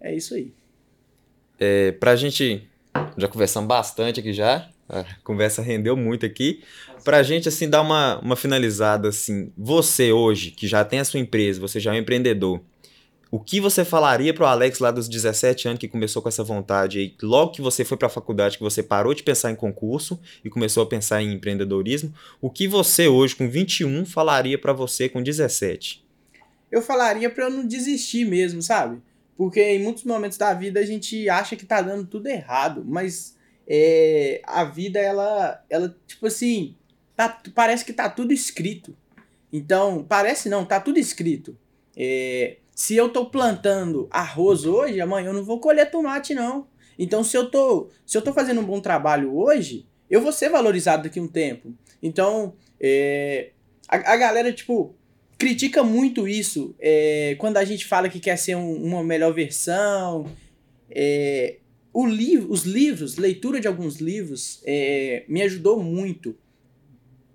é 0.00 0.14
isso 0.14 0.34
aí. 0.34 0.52
É, 1.58 1.92
pra 1.92 2.16
gente. 2.16 2.68
Já 3.16 3.28
conversamos 3.28 3.68
bastante 3.68 4.20
aqui 4.20 4.32
já. 4.32 4.68
A 4.88 5.04
conversa 5.24 5.62
rendeu 5.62 5.96
muito 5.96 6.24
aqui. 6.24 6.62
Pra 7.04 7.22
gente, 7.22 7.48
assim, 7.48 7.68
dar 7.68 7.82
uma, 7.82 8.18
uma 8.20 8.36
finalizada, 8.36 9.08
assim. 9.08 9.52
Você 9.56 10.12
hoje, 10.12 10.50
que 10.50 10.66
já 10.66 10.84
tem 10.84 11.00
a 11.00 11.04
sua 11.04 11.20
empresa, 11.20 11.60
você 11.60 11.80
já 11.80 11.92
é 11.92 11.96
um 11.96 12.00
empreendedor. 12.00 12.60
O 13.36 13.38
que 13.38 13.60
você 13.60 13.84
falaria 13.84 14.32
pro 14.32 14.46
Alex 14.46 14.78
lá 14.78 14.90
dos 14.90 15.10
17 15.10 15.68
anos 15.68 15.78
que 15.78 15.86
começou 15.86 16.22
com 16.22 16.28
essa 16.30 16.42
vontade 16.42 16.98
aí? 16.98 17.14
Logo 17.22 17.52
que 17.52 17.60
você 17.60 17.84
foi 17.84 17.98
pra 17.98 18.08
faculdade, 18.08 18.56
que 18.56 18.62
você 18.62 18.82
parou 18.82 19.12
de 19.12 19.22
pensar 19.22 19.50
em 19.50 19.54
concurso 19.54 20.18
e 20.42 20.48
começou 20.48 20.82
a 20.82 20.86
pensar 20.86 21.22
em 21.22 21.34
empreendedorismo. 21.34 22.14
O 22.40 22.48
que 22.48 22.66
você 22.66 23.08
hoje, 23.08 23.36
com 23.36 23.46
21, 23.46 24.06
falaria 24.06 24.56
pra 24.56 24.72
você 24.72 25.06
com 25.06 25.22
17? 25.22 26.02
Eu 26.72 26.80
falaria 26.80 27.28
pra 27.28 27.44
eu 27.44 27.50
não 27.50 27.66
desistir 27.66 28.24
mesmo, 28.24 28.62
sabe? 28.62 29.02
Porque 29.36 29.60
em 29.60 29.82
muitos 29.82 30.04
momentos 30.04 30.38
da 30.38 30.54
vida 30.54 30.80
a 30.80 30.86
gente 30.86 31.28
acha 31.28 31.56
que 31.56 31.66
tá 31.66 31.82
dando 31.82 32.06
tudo 32.06 32.28
errado, 32.28 32.82
mas 32.86 33.36
é, 33.68 34.40
a 34.44 34.64
vida, 34.64 34.98
ela, 34.98 35.62
ela 35.68 35.94
tipo 36.06 36.26
assim, 36.26 36.74
tá, 37.14 37.38
parece 37.54 37.84
que 37.84 37.92
tá 37.92 38.08
tudo 38.08 38.32
escrito. 38.32 38.96
Então, 39.52 40.06
parece 40.08 40.48
não, 40.48 40.64
tá 40.64 40.80
tudo 40.80 40.98
escrito. 40.98 41.54
É, 41.94 42.56
se 42.76 42.94
eu 42.94 43.08
tô 43.08 43.24
plantando 43.24 44.06
arroz 44.10 44.66
hoje, 44.66 45.00
amanhã 45.00 45.28
eu 45.28 45.32
não 45.32 45.42
vou 45.42 45.58
colher 45.58 45.90
tomate, 45.90 46.34
não. 46.34 46.66
Então, 46.98 47.24
se 47.24 47.34
eu 47.34 47.50
tô, 47.50 47.88
se 48.04 48.18
eu 48.18 48.20
tô 48.20 48.34
fazendo 48.34 48.60
um 48.60 48.64
bom 48.66 48.80
trabalho 48.82 49.34
hoje, 49.34 49.86
eu 50.10 50.20
vou 50.20 50.30
ser 50.30 50.50
valorizado 50.50 51.04
daqui 51.04 51.18
a 51.18 51.22
um 51.22 51.26
tempo. 51.26 51.74
Então, 52.02 52.52
é, 52.78 53.52
a, 53.88 54.12
a 54.12 54.16
galera, 54.18 54.52
tipo, 54.52 54.94
critica 55.38 55.82
muito 55.82 56.28
isso 56.28 56.74
é, 56.78 57.34
quando 57.38 57.56
a 57.56 57.64
gente 57.64 57.86
fala 57.86 58.10
que 58.10 58.20
quer 58.20 58.36
ser 58.36 58.56
um- 58.56 58.84
uma 58.84 59.02
melhor 59.02 59.32
versão. 59.32 60.26
É, 60.90 61.56
o 61.94 62.04
livro, 62.06 62.52
os 62.52 62.64
livros, 62.64 63.16
leitura 63.16 63.58
de 63.58 63.66
alguns 63.66 63.96
livros, 63.96 64.60
é, 64.66 65.24
me 65.28 65.40
ajudou 65.40 65.82
muito. 65.82 66.36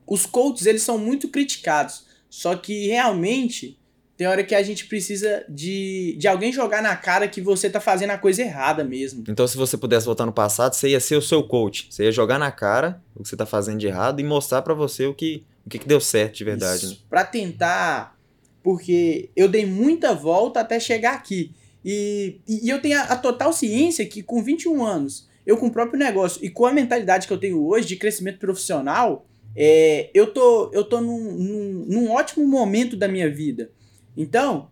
Os 0.06 0.28
coaches, 0.28 0.68
eles 0.68 0.84
são 0.84 1.00
muito 1.00 1.30
criticados. 1.30 2.06
Só 2.30 2.56
que 2.56 2.86
realmente 2.88 3.81
tem 4.22 4.28
hora 4.28 4.44
que 4.44 4.54
a 4.54 4.62
gente 4.62 4.86
precisa 4.86 5.44
de, 5.50 6.16
de 6.16 6.28
alguém 6.28 6.54
jogar 6.54 6.80
na 6.80 6.96
cara 6.96 7.28
que 7.28 7.42
você 7.42 7.68
tá 7.68 7.82
fazendo 7.82 8.12
a 8.12 8.20
coisa 8.20 8.44
errada 8.44 8.84
mesmo. 8.84 9.24
Então, 9.28 9.48
se 9.48 9.58
você 9.58 9.76
pudesse 9.76 10.06
voltar 10.06 10.28
no 10.28 10.32
passado, 10.32 10.76
você 10.76 10.90
ia 10.90 11.00
ser 11.00 11.16
o 11.16 11.22
seu 11.24 11.42
coach. 11.42 11.88
Você 11.90 12.04
ia 12.04 12.12
jogar 12.12 12.38
na 12.38 12.52
cara 12.52 13.02
o 13.16 13.24
que 13.24 13.30
você 13.30 13.36
tá 13.36 13.48
fazendo 13.48 13.80
de 13.80 13.88
errado 13.88 14.20
e 14.20 14.24
mostrar 14.24 14.62
pra 14.62 14.76
você 14.76 15.08
o 15.08 15.14
que, 15.16 15.44
o 15.66 15.70
que, 15.72 15.80
que 15.80 15.88
deu 15.88 16.00
certo 16.00 16.36
de 16.36 16.44
verdade. 16.44 16.86
né? 16.86 16.92
Isso, 16.92 17.06
Pra 17.10 17.26
tentar. 17.26 18.16
Porque 18.62 19.32
eu 19.36 19.50
dei 19.50 19.66
muita 19.66 20.14
volta 20.14 20.60
até 20.60 20.80
chegar 20.80 21.16
aqui. 21.16 21.52
E, 21.84 22.42
e, 22.48 22.68
e 22.68 22.70
eu 22.70 22.80
tenho 22.80 23.00
a, 23.00 23.06
a 23.06 23.16
total 23.16 23.52
ciência 23.52 24.06
que 24.06 24.22
com 24.22 24.44
21 24.44 24.86
anos 24.86 25.28
eu 25.48 25.58
com 25.58 25.66
o 25.66 25.72
próprio 25.72 25.98
negócio 25.98 26.46
e 26.46 26.50
com 26.52 26.68
a 26.68 26.72
mentalidade 26.72 27.26
que 27.26 27.34
eu 27.34 27.40
tenho 27.40 27.66
hoje 27.66 27.88
de 27.88 27.96
crescimento 27.96 28.38
profissional, 28.38 29.26
é, 29.56 30.12
eu 30.14 30.28
tô, 30.28 30.70
eu 30.72 30.84
tô 30.84 31.02
num, 31.02 31.32
num, 31.32 31.86
num 31.88 32.12
ótimo 32.12 32.46
momento 32.46 32.96
da 32.96 33.08
minha 33.08 33.28
vida. 33.28 33.72
Então, 34.16 34.70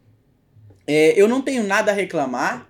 é, 0.87 1.19
eu 1.19 1.27
não 1.27 1.41
tenho 1.41 1.63
nada 1.63 1.91
a 1.91 1.95
reclamar. 1.95 2.69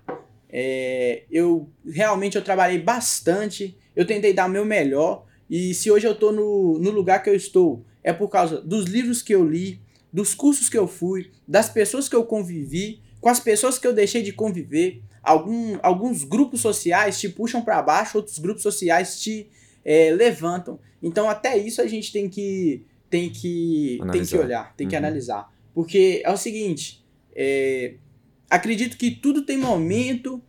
É, 0.51 1.23
eu 1.29 1.69
realmente 1.85 2.35
eu 2.35 2.43
trabalhei 2.43 2.79
bastante, 2.79 3.77
eu 3.95 4.05
tentei 4.05 4.33
dar 4.33 4.47
o 4.47 4.51
meu 4.51 4.65
melhor. 4.65 5.25
E 5.49 5.73
se 5.73 5.89
hoje 5.89 6.05
eu 6.07 6.11
estou 6.13 6.31
no, 6.31 6.77
no 6.79 6.91
lugar 6.91 7.23
que 7.23 7.29
eu 7.29 7.35
estou, 7.35 7.83
é 8.03 8.13
por 8.13 8.29
causa 8.29 8.61
dos 8.61 8.85
livros 8.85 9.21
que 9.21 9.33
eu 9.33 9.43
li, 9.43 9.81
dos 10.11 10.33
cursos 10.33 10.69
que 10.69 10.77
eu 10.77 10.87
fui, 10.87 11.31
das 11.47 11.69
pessoas 11.69 12.09
que 12.09 12.15
eu 12.15 12.23
convivi, 12.23 13.01
com 13.21 13.29
as 13.29 13.39
pessoas 13.39 13.77
que 13.77 13.85
eu 13.85 13.93
deixei 13.93 14.21
de 14.21 14.31
conviver. 14.31 15.01
Algum, 15.21 15.77
alguns 15.83 16.23
grupos 16.23 16.61
sociais 16.61 17.19
te 17.19 17.29
puxam 17.29 17.61
para 17.61 17.81
baixo, 17.81 18.17
outros 18.17 18.39
grupos 18.39 18.63
sociais 18.63 19.19
te 19.19 19.49
é, 19.83 20.11
levantam. 20.11 20.79
Então 21.01 21.29
até 21.29 21.57
isso 21.57 21.81
a 21.81 21.87
gente 21.87 22.11
tem 22.11 22.29
que 22.29 22.83
tem 23.09 23.29
que 23.29 23.99
tem 24.11 24.23
que 24.23 24.37
olhar, 24.37 24.75
tem 24.75 24.85
uhum. 24.85 24.89
que 24.89 24.95
analisar, 24.95 25.51
porque 25.73 26.21
é 26.23 26.31
o 26.31 26.37
seguinte, 26.37 27.03
é, 27.35 27.95
acredito 28.49 28.97
que 28.97 29.11
tudo 29.11 29.45
tem 29.45 29.57
momento, 29.57 30.41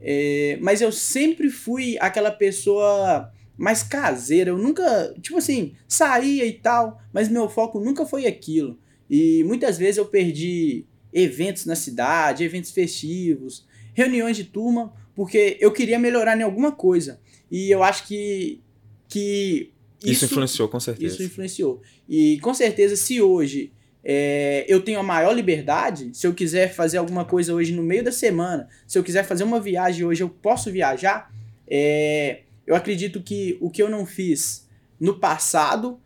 é, 0.00 0.58
mas 0.60 0.80
eu 0.80 0.90
sempre 0.90 1.50
fui 1.50 1.96
aquela 2.00 2.30
pessoa 2.30 3.32
mais 3.56 3.82
caseira. 3.82 4.50
Eu 4.50 4.58
nunca, 4.58 5.14
tipo 5.20 5.38
assim, 5.38 5.74
saía 5.86 6.44
e 6.44 6.52
tal, 6.52 7.00
mas 7.12 7.28
meu 7.28 7.48
foco 7.48 7.78
nunca 7.78 8.04
foi 8.04 8.26
aquilo. 8.26 8.78
E 9.08 9.44
muitas 9.44 9.78
vezes 9.78 9.98
eu 9.98 10.06
perdi 10.06 10.84
eventos 11.12 11.66
na 11.66 11.76
cidade, 11.76 12.42
eventos 12.42 12.70
festivos, 12.70 13.66
reuniões 13.92 14.36
de 14.36 14.44
turma, 14.44 14.92
porque 15.14 15.58
eu 15.60 15.70
queria 15.70 15.98
melhorar 15.98 16.38
em 16.38 16.42
alguma 16.42 16.72
coisa. 16.72 17.20
E 17.50 17.70
eu 17.70 17.82
acho 17.82 18.06
que, 18.06 18.60
que 19.08 19.70
isso, 20.02 20.24
isso 20.24 20.24
influenciou, 20.24 20.68
com 20.68 20.80
certeza. 20.80 21.14
Isso 21.14 21.22
influenciou. 21.22 21.82
E 22.08 22.38
com 22.40 22.54
certeza, 22.54 22.96
se 22.96 23.20
hoje 23.20 23.72
é, 24.04 24.64
eu 24.68 24.80
tenho 24.80 24.98
a 24.98 25.02
maior 25.02 25.32
liberdade, 25.32 26.10
se 26.12 26.26
eu 26.26 26.34
quiser 26.34 26.74
fazer 26.74 26.98
alguma 26.98 27.24
coisa 27.24 27.54
hoje 27.54 27.72
no 27.72 27.82
meio 27.82 28.02
da 28.02 28.12
semana, 28.12 28.68
se 28.86 28.98
eu 28.98 29.04
quiser 29.04 29.24
fazer 29.24 29.44
uma 29.44 29.60
viagem 29.60 30.04
hoje, 30.04 30.22
eu 30.22 30.28
posso 30.28 30.70
viajar. 30.70 31.32
É, 31.68 32.40
eu 32.66 32.74
acredito 32.74 33.22
que 33.22 33.56
o 33.60 33.70
que 33.70 33.82
eu 33.82 33.88
não 33.88 34.04
fiz 34.04 34.68
no 34.98 35.18
passado 35.18 36.00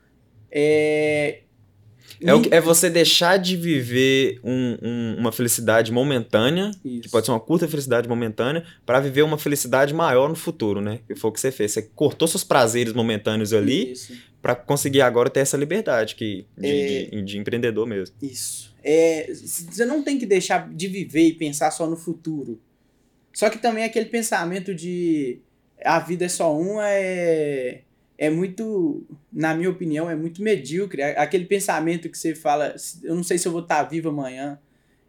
é, 0.51 1.39
é, 2.21 2.33
o, 2.33 2.41
é 2.51 2.61
você 2.61 2.89
deixar 2.89 3.37
de 3.37 3.55
viver 3.55 4.39
um, 4.43 4.77
um, 4.81 5.15
uma 5.19 5.31
felicidade 5.31 5.91
momentânea, 5.91 6.71
Isso. 6.83 7.01
que 7.01 7.09
pode 7.09 7.25
ser 7.25 7.31
uma 7.31 7.39
curta 7.39 7.67
felicidade 7.67 8.07
momentânea, 8.07 8.63
para 8.85 8.99
viver 8.99 9.21
uma 9.21 9.37
felicidade 9.37 9.93
maior 9.93 10.29
no 10.29 10.35
futuro, 10.35 10.81
né? 10.81 10.99
Que 11.07 11.15
foi 11.15 11.29
o 11.29 11.33
que 11.33 11.39
você 11.39 11.51
fez. 11.51 11.73
Você 11.73 11.81
cortou 11.81 12.27
seus 12.27 12.43
prazeres 12.43 12.93
momentâneos 12.93 13.53
ali 13.53 13.93
para 14.47 14.55
conseguir 14.55 15.01
agora 15.01 15.29
ter 15.29 15.41
essa 15.41 15.57
liberdade 15.57 16.15
que, 16.15 16.47
de, 16.57 16.67
é... 16.67 17.05
de, 17.09 17.21
de, 17.21 17.37
empreendedor 17.37 17.85
mesmo. 17.85 18.15
Isso. 18.21 18.73
É, 18.81 19.29
você 19.29 19.83
não 19.83 20.01
tem 20.01 20.17
que 20.17 20.25
deixar 20.25 20.73
de 20.73 20.87
viver 20.87 21.27
e 21.27 21.33
pensar 21.33 21.69
só 21.69 21.85
no 21.85 21.97
futuro. 21.97 22.57
Só 23.33 23.49
que 23.49 23.57
também 23.57 23.83
aquele 23.83 24.05
pensamento 24.05 24.73
de 24.73 25.41
a 25.83 25.99
vida 25.99 26.23
é 26.23 26.29
só 26.29 26.57
uma 26.57 26.89
é 26.89 27.81
é 28.17 28.29
muito, 28.29 29.05
na 29.31 29.53
minha 29.53 29.69
opinião, 29.69 30.09
é 30.09 30.15
muito 30.15 30.41
medíocre. 30.41 31.03
Aquele 31.03 31.45
pensamento 31.45 32.09
que 32.09 32.17
você 32.17 32.33
fala, 32.33 32.73
eu 33.03 33.13
não 33.13 33.23
sei 33.23 33.37
se 33.37 33.49
eu 33.49 33.51
vou 33.51 33.61
estar 33.61 33.83
vivo 33.83 34.09
amanhã. 34.09 34.57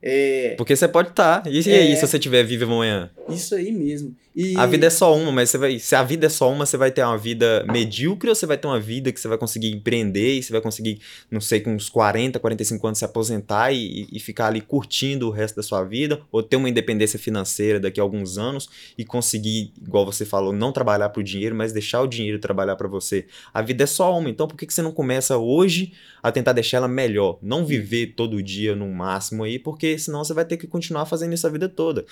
É... 0.03 0.55
Porque 0.57 0.77
você 0.77 0.87
pode 0.87 1.11
estar. 1.11 1.43
Tá. 1.43 1.51
E 1.51 1.59
é... 1.69 1.79
aí, 1.81 1.97
se 1.97 2.07
você 2.07 2.17
estiver 2.17 2.43
vivo 2.45 2.65
amanhã? 2.65 3.11
Isso 3.29 3.55
aí 3.55 3.73
mesmo. 3.73 4.15
E... 4.41 4.57
A 4.57 4.67
vida 4.67 4.87
é 4.87 4.91
só 4.91 5.17
uma, 5.17 5.33
mas 5.33 5.51
você 5.51 5.59
vai. 5.59 5.79
Se 5.81 5.97
a 5.97 6.03
vida 6.05 6.27
é 6.27 6.29
só 6.29 6.51
uma, 6.53 6.65
você 6.65 6.77
vai 6.77 6.93
ter 6.93 7.03
uma 7.03 7.19
vida 7.19 7.65
medíocre 7.69 8.29
ou 8.29 8.37
você 8.37 8.47
vai 8.47 8.57
ter 8.57 8.69
uma 8.69 8.79
vida 8.79 9.11
que 9.11 9.19
você 9.19 9.27
vai 9.27 9.37
conseguir 9.37 9.73
empreender 9.73 10.39
e 10.39 10.43
você 10.43 10.53
vai 10.53 10.61
conseguir, 10.61 11.01
não 11.29 11.41
sei, 11.41 11.59
com 11.59 11.75
uns 11.75 11.89
40, 11.89 12.39
45 12.39 12.87
anos 12.87 12.99
se 13.01 13.05
aposentar 13.05 13.73
e, 13.73 14.07
e 14.13 14.21
ficar 14.21 14.47
ali 14.47 14.61
curtindo 14.61 15.27
o 15.27 15.31
resto 15.33 15.57
da 15.57 15.63
sua 15.65 15.83
vida, 15.83 16.21
ou 16.31 16.41
ter 16.41 16.55
uma 16.55 16.71
independência 16.71 17.19
financeira 17.19 17.81
daqui 17.81 17.99
a 17.99 18.03
alguns 18.03 18.39
anos 18.39 18.69
e 18.97 19.05
conseguir, 19.05 19.73
igual 19.83 20.07
você 20.07 20.25
falou, 20.25 20.53
não 20.53 20.71
trabalhar 20.71 21.09
para 21.09 21.19
o 21.19 21.25
dinheiro, 21.25 21.57
mas 21.57 21.73
deixar 21.73 22.01
o 22.03 22.07
dinheiro 22.07 22.39
trabalhar 22.39 22.77
para 22.77 22.87
você. 22.87 23.27
A 23.53 23.61
vida 23.61 23.83
é 23.83 23.87
só 23.89 24.17
uma, 24.17 24.31
então 24.31 24.47
por 24.47 24.57
que, 24.57 24.67
que 24.67 24.73
você 24.73 24.83
não 24.83 24.93
começa 24.93 25.37
hoje 25.37 25.93
a 26.23 26.31
tentar 26.31 26.53
deixar 26.53 26.77
ela 26.77 26.89
melhor? 26.89 27.39
Não 27.43 27.67
viver 27.67 28.15
todo 28.15 28.41
dia 28.41 28.77
no 28.77 28.87
máximo 28.89 29.43
aí, 29.43 29.59
porque 29.59 29.88
senão 29.97 30.25
você 30.25 30.35
vai 30.35 30.45
ter 30.45 30.57
que 30.57 30.67
continuar 30.67 31.07
fazendo 31.07 31.33
isso 31.33 31.47
a 31.47 31.51
vida 31.51 31.69
toda. 31.69 32.05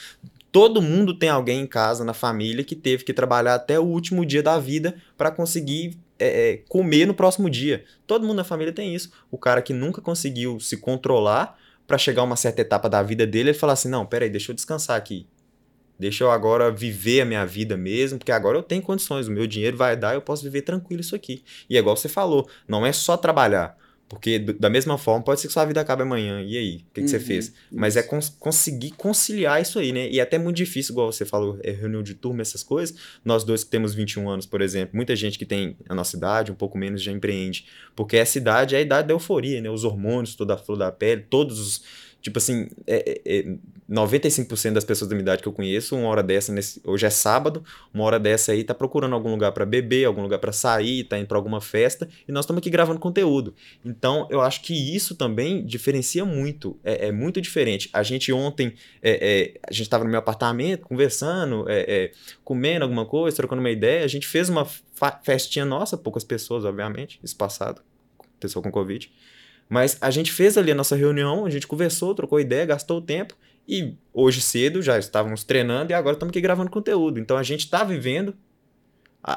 Todo 0.53 0.81
mundo 0.81 1.19
tem 1.19 1.29
alguém 1.29 1.61
em 1.61 1.67
casa, 1.67 2.05
na 2.05 2.15
família, 2.15 2.63
que 2.63 2.77
teve 2.77 3.03
que 3.03 3.13
trabalhar 3.13 3.57
até 3.57 3.81
o 3.81 3.85
último 3.85 4.25
dia 4.25 4.43
da 4.43 4.59
vida 4.59 4.95
para 5.19 5.31
conseguir 5.31 5.99
é, 6.19 6.53
é, 6.53 6.57
comer 6.69 7.07
no 7.07 7.15
próximo 7.15 7.51
dia. 7.51 7.85
Todo 8.07 8.27
mundo 8.27 8.37
na 8.37 8.45
família 8.45 8.73
tem 8.73 8.95
isso. 8.95 9.11
O 9.31 9.37
cara 9.37 9.61
que 9.61 9.73
nunca 9.73 10.01
conseguiu 10.01 10.61
se 10.61 10.77
controlar 10.77 11.59
para 11.87 11.99
chegar 11.99 12.23
a 12.23 12.25
uma 12.25 12.37
certa 12.37 12.63
etapa 12.63 12.89
da 12.89 13.03
vida 13.03 13.27
dele, 13.27 13.51
ele 13.51 13.59
fala 13.59 13.73
assim: 13.73 13.89
não, 13.89 14.07
peraí, 14.07 14.31
deixa 14.31 14.53
eu 14.53 14.55
descansar 14.55 14.97
aqui. 14.97 15.27
Deixa 15.99 16.25
eu 16.25 16.31
agora 16.31 16.71
viver 16.71 17.23
a 17.23 17.25
minha 17.25 17.47
vida 17.47 17.77
mesmo, 17.77 18.19
porque 18.19 18.33
agora 18.33 18.59
eu 18.59 18.63
tenho 18.63 18.83
condições, 18.83 19.29
o 19.29 19.33
meu 19.33 19.47
dinheiro 19.47 19.77
vai 19.77 19.97
dar, 19.97 20.15
eu 20.15 20.21
posso 20.21 20.43
viver 20.43 20.63
tranquilo 20.63 21.01
isso 21.01 21.17
aqui. 21.17 21.43
E 21.71 21.77
é 21.77 21.79
igual 21.79 21.97
você 21.97 22.09
falou, 22.09 22.49
não 22.69 22.85
é 22.85 22.93
só 22.93 23.17
trabalhar. 23.17 23.77
Porque 24.09 24.39
da 24.39 24.71
mesma 24.71 24.97
forma, 24.97 25.25
pode 25.25 25.41
ser 25.41 25.49
que 25.49 25.53
sua 25.53 25.65
vida 25.65 25.81
acabe 25.81 26.03
amanhã. 26.03 26.41
E 26.41 26.57
aí? 26.57 26.77
O 26.77 26.95
que, 26.95 27.03
que 27.03 27.09
você 27.09 27.17
uhum, 27.17 27.23
fez? 27.23 27.53
Mas 27.73 27.97
é 27.97 28.03
cons 28.03 28.29
conseguir 28.29 28.93
conciliar 28.93 29.61
isso 29.61 29.81
aí, 29.81 29.91
né? 29.91 30.09
E 30.09 30.21
é 30.21 30.23
até 30.23 30.39
muito 30.39 30.57
difícil, 30.57 30.93
igual 30.93 31.11
você 31.11 31.25
falou, 31.25 31.59
é 31.63 31.73
reunião 31.73 32.03
de 32.03 32.15
turma, 32.15 32.41
essas 32.41 32.63
coisas. 32.63 32.97
Nós 33.25 33.43
dois 33.43 33.65
que 33.65 33.71
temos 33.71 33.95
21 33.95 34.29
anos, 34.29 34.47
por 34.47 34.63
exemplo, 34.63 34.95
muita 34.95 35.17
gente 35.17 35.37
que 35.37 35.45
tem 35.45 35.77
a 35.89 35.95
nossa 35.95 36.17
idade, 36.17 36.53
um 36.53 36.55
pouco 36.55 36.79
menos, 36.79 37.03
já 37.03 37.11
empreende. 37.11 37.67
Porque 37.97 38.17
essa 38.17 38.39
idade 38.39 38.77
é 38.77 38.79
a 38.79 38.81
idade 38.81 39.09
da 39.09 39.15
euforia, 39.15 39.61
né? 39.61 39.69
Os 39.69 39.83
hormônios, 39.83 40.37
toda 40.37 40.55
a 40.55 40.59
flor 40.59 40.79
da 40.79 40.93
pele, 40.93 41.23
todos 41.29 41.59
os 41.59 42.07
Tipo 42.27 42.39
assim, 42.39 42.69
é, 42.89 43.21
é, 43.25 43.57
95% 43.91 44.67
é, 44.67 44.71
das 44.73 44.85
pessoas 44.85 45.09
da 45.09 45.15
minha 45.15 45.23
idade 45.23 45.43
que 45.43 45.49
eu 45.49 45.53
conheço, 45.53 45.97
uma 45.97 46.09
hora 46.09 46.23
dessa, 46.23 46.53
nesse, 46.53 46.81
hoje 46.85 47.07
é 47.07 47.11
sábado, 47.11 47.65
uma 47.95 48.05
hora 48.05 48.19
dessa 48.19 48.53
aí 48.53 48.65
tá 48.65 48.75
procurando 48.75 49.15
algum 49.15 49.31
lugar 49.31 49.53
para 49.53 49.65
beber, 49.65 50.05
algum 50.05 50.23
lugar 50.23 50.39
para 50.39 50.53
sair, 50.53 51.05
tá 51.05 51.19
indo 51.19 51.27
pra 51.27 51.39
alguma 51.39 51.61
festa, 51.61 52.09
e 52.27 52.33
nós 52.33 52.45
estamos 52.45 52.59
aqui 52.59 52.69
gravando 52.69 52.99
conteúdo. 52.99 53.55
Então, 53.85 54.27
eu 54.31 54.41
acho 54.41 54.63
que 54.63 54.75
isso 54.95 55.15
também 55.15 55.65
diferencia 55.65 56.25
muito, 56.25 56.79
é, 56.83 57.09
é 57.09 57.13
muito 57.13 57.41
diferente. 57.41 57.89
A 57.93 58.03
gente 58.03 58.33
ontem, 58.33 58.75
é, 59.01 59.55
é 59.55 59.61
a 59.69 59.73
gente 59.73 59.89
tava 59.89 60.05
no 60.05 60.11
meu 60.11 60.19
apartamento, 60.19 60.83
conversando, 60.83 61.65
é, 61.69 62.11
comendo 62.45 62.85
alguma 62.85 63.07
coisa, 63.07 63.37
trocando 63.37 63.61
uma 63.61 63.71
ideia, 63.71 64.05
a 64.05 64.09
gente 64.09 64.27
fez 64.27 64.49
uma 64.49 64.67
festinha 65.23 65.65
nossa, 65.65 65.97
poucas 65.97 66.25
pessoas, 66.25 66.65
obviamente, 66.65 67.21
isso 67.23 67.37
passado, 67.37 67.83
pessoa 68.41 68.63
com 68.63 68.71
Covid, 68.71 69.11
mas 69.69 69.97
a 70.01 70.11
gente 70.11 70.33
fez 70.33 70.57
ali 70.57 70.71
a 70.71 70.75
nossa 70.75 70.97
reunião, 70.97 71.45
a 71.45 71.51
gente 71.51 71.67
conversou, 71.67 72.15
trocou 72.15 72.39
ideia, 72.39 72.65
gastou 72.65 72.99
o 72.99 73.01
tempo 73.01 73.35
e 73.69 73.95
hoje 74.13 74.41
cedo 74.41 74.81
já 74.83 74.99
estávamos 74.99 75.45
treinando 75.45 75.93
e 75.93 75.95
agora 75.95 76.15
estamos 76.15 76.31
aqui 76.31 76.41
gravando 76.41 76.71
conteúdo. 76.71 77.19
Então 77.19 77.37
a 77.37 77.43
gente 77.43 77.61
está 77.61 77.85
vivendo. 77.85 78.35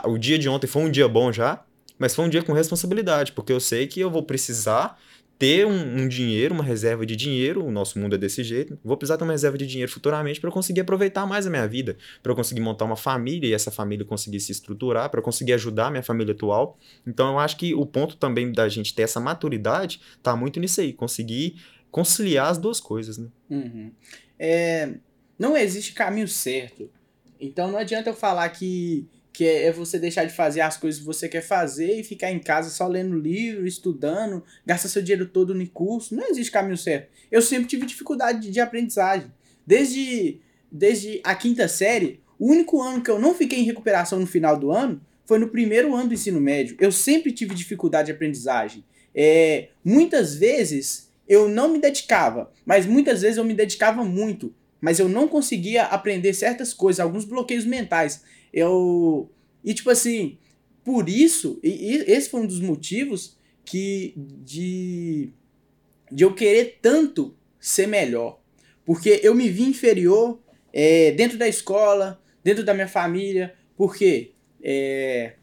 O 0.05 0.17
dia 0.17 0.37
de 0.37 0.47
ontem 0.47 0.67
foi 0.67 0.83
um 0.83 0.91
dia 0.91 1.07
bom 1.07 1.31
já, 1.31 1.63
mas 1.97 2.15
foi 2.15 2.25
um 2.25 2.29
dia 2.29 2.43
com 2.43 2.53
responsabilidade, 2.53 3.31
porque 3.31 3.51
eu 3.51 3.59
sei 3.59 3.87
que 3.87 3.99
eu 3.99 4.09
vou 4.09 4.23
precisar 4.23 4.99
ter 5.39 5.65
um, 5.65 6.01
um, 6.01 6.07
dinheiro, 6.07 6.53
uma 6.53 6.63
reserva 6.63 7.05
de 7.05 7.15
dinheiro, 7.15 7.65
o 7.65 7.71
nosso 7.71 7.97
mundo 7.97 8.13
é 8.13 8.17
desse 8.17 8.43
jeito, 8.43 8.77
vou 8.83 8.97
precisar 8.97 9.17
ter 9.17 9.23
uma 9.23 9.31
reserva 9.31 9.57
de 9.57 9.65
dinheiro 9.65 9.89
futuramente 9.89 10.37
para 10.37 10.49
eu 10.49 10.51
conseguir 10.51 10.81
aproveitar 10.81 11.25
mais 11.25 11.47
a 11.47 11.49
minha 11.49 11.65
vida, 11.65 11.95
para 12.21 12.33
eu 12.33 12.35
conseguir 12.35 12.59
montar 12.59 12.83
uma 12.83 12.97
família 12.97 13.47
e 13.47 13.53
essa 13.53 13.71
família 13.71 14.05
conseguir 14.05 14.41
se 14.41 14.51
estruturar, 14.51 15.09
para 15.09 15.21
eu 15.21 15.23
conseguir 15.23 15.53
ajudar 15.53 15.87
a 15.87 15.91
minha 15.91 16.03
família 16.03 16.33
atual. 16.33 16.77
Então 17.07 17.31
eu 17.31 17.39
acho 17.39 17.55
que 17.55 17.73
o 17.73 17.85
ponto 17.85 18.17
também 18.17 18.51
da 18.51 18.67
gente 18.67 18.93
ter 18.93 19.03
essa 19.03 19.21
maturidade 19.21 20.01
tá 20.21 20.35
muito 20.35 20.59
nisso 20.59 20.81
aí, 20.81 20.91
conseguir 20.91 21.55
conciliar 21.91 22.49
as 22.49 22.57
duas 22.57 22.79
coisas, 22.79 23.17
né? 23.17 23.27
Uhum. 23.49 23.91
É, 24.37 24.93
não 25.37 25.55
existe 25.57 25.93
caminho 25.93 26.27
certo. 26.27 26.89
Então 27.39 27.71
não 27.71 27.79
adianta 27.79 28.09
eu 28.09 28.15
falar 28.15 28.47
que 28.49 29.07
que 29.39 29.45
é, 29.45 29.67
é 29.67 29.71
você 29.71 29.97
deixar 29.97 30.25
de 30.25 30.33
fazer 30.33 30.59
as 30.59 30.75
coisas 30.75 30.99
que 30.99 31.05
você 31.05 31.29
quer 31.29 31.41
fazer 31.41 31.97
e 31.97 32.03
ficar 32.03 32.29
em 32.29 32.39
casa 32.39 32.69
só 32.69 32.85
lendo 32.85 33.17
livro, 33.17 33.65
estudando, 33.65 34.43
gastar 34.65 34.89
seu 34.89 35.01
dinheiro 35.01 35.27
todo 35.27 35.55
no 35.55 35.65
curso. 35.69 36.13
Não 36.13 36.29
existe 36.29 36.51
caminho 36.51 36.75
certo. 36.75 37.09
Eu 37.31 37.41
sempre 37.41 37.65
tive 37.65 37.85
dificuldade 37.85 38.41
de, 38.41 38.51
de 38.51 38.59
aprendizagem. 38.59 39.31
Desde, 39.65 40.41
desde 40.69 41.21
a 41.23 41.33
quinta 41.35 41.69
série, 41.69 42.19
o 42.37 42.51
único 42.51 42.81
ano 42.81 43.01
que 43.01 43.09
eu 43.09 43.17
não 43.17 43.33
fiquei 43.33 43.59
em 43.59 43.63
recuperação 43.63 44.19
no 44.19 44.27
final 44.27 44.59
do 44.59 44.71
ano 44.71 45.01
foi 45.25 45.39
no 45.39 45.47
primeiro 45.47 45.95
ano 45.95 46.09
do 46.09 46.15
ensino 46.15 46.41
médio. 46.41 46.75
Eu 46.77 46.91
sempre 46.91 47.31
tive 47.31 47.55
dificuldade 47.55 48.07
de 48.07 48.11
aprendizagem. 48.11 48.83
É, 49.15 49.69
muitas 49.85 50.35
vezes 50.35 51.08
eu 51.29 51.47
não 51.47 51.69
me 51.69 51.79
dedicava, 51.79 52.51
mas 52.65 52.87
muitas 52.87 53.21
vezes 53.21 53.37
eu 53.37 53.45
me 53.45 53.53
dedicava 53.53 54.03
muito, 54.03 54.53
mas 54.81 54.99
eu 54.99 55.07
não 55.07 55.27
conseguia 55.27 55.83
aprender 55.83 56.33
certas 56.33 56.73
coisas, 56.73 56.99
alguns 56.99 57.23
bloqueios 57.23 57.65
mentais. 57.65 58.23
Eu. 58.51 59.29
E 59.63 59.73
tipo 59.75 59.91
assim, 59.91 60.39
por 60.83 61.07
isso, 61.07 61.59
e, 61.61 61.69
e 61.69 61.95
esse 62.11 62.29
foi 62.29 62.41
um 62.41 62.47
dos 62.47 62.59
motivos 62.59 63.37
que 63.63 64.13
de, 64.17 65.29
de 66.11 66.23
eu 66.23 66.33
querer 66.33 66.79
tanto 66.81 67.35
ser 67.59 67.87
melhor. 67.87 68.39
Porque 68.83 69.19
eu 69.21 69.35
me 69.35 69.49
vi 69.49 69.63
inferior 69.63 70.41
é, 70.73 71.11
dentro 71.11 71.37
da 71.37 71.47
escola, 71.47 72.19
dentro 72.43 72.63
da 72.63 72.73
minha 72.73 72.87
família, 72.87 73.53
Porque 73.75 74.31
é, 74.63 75.33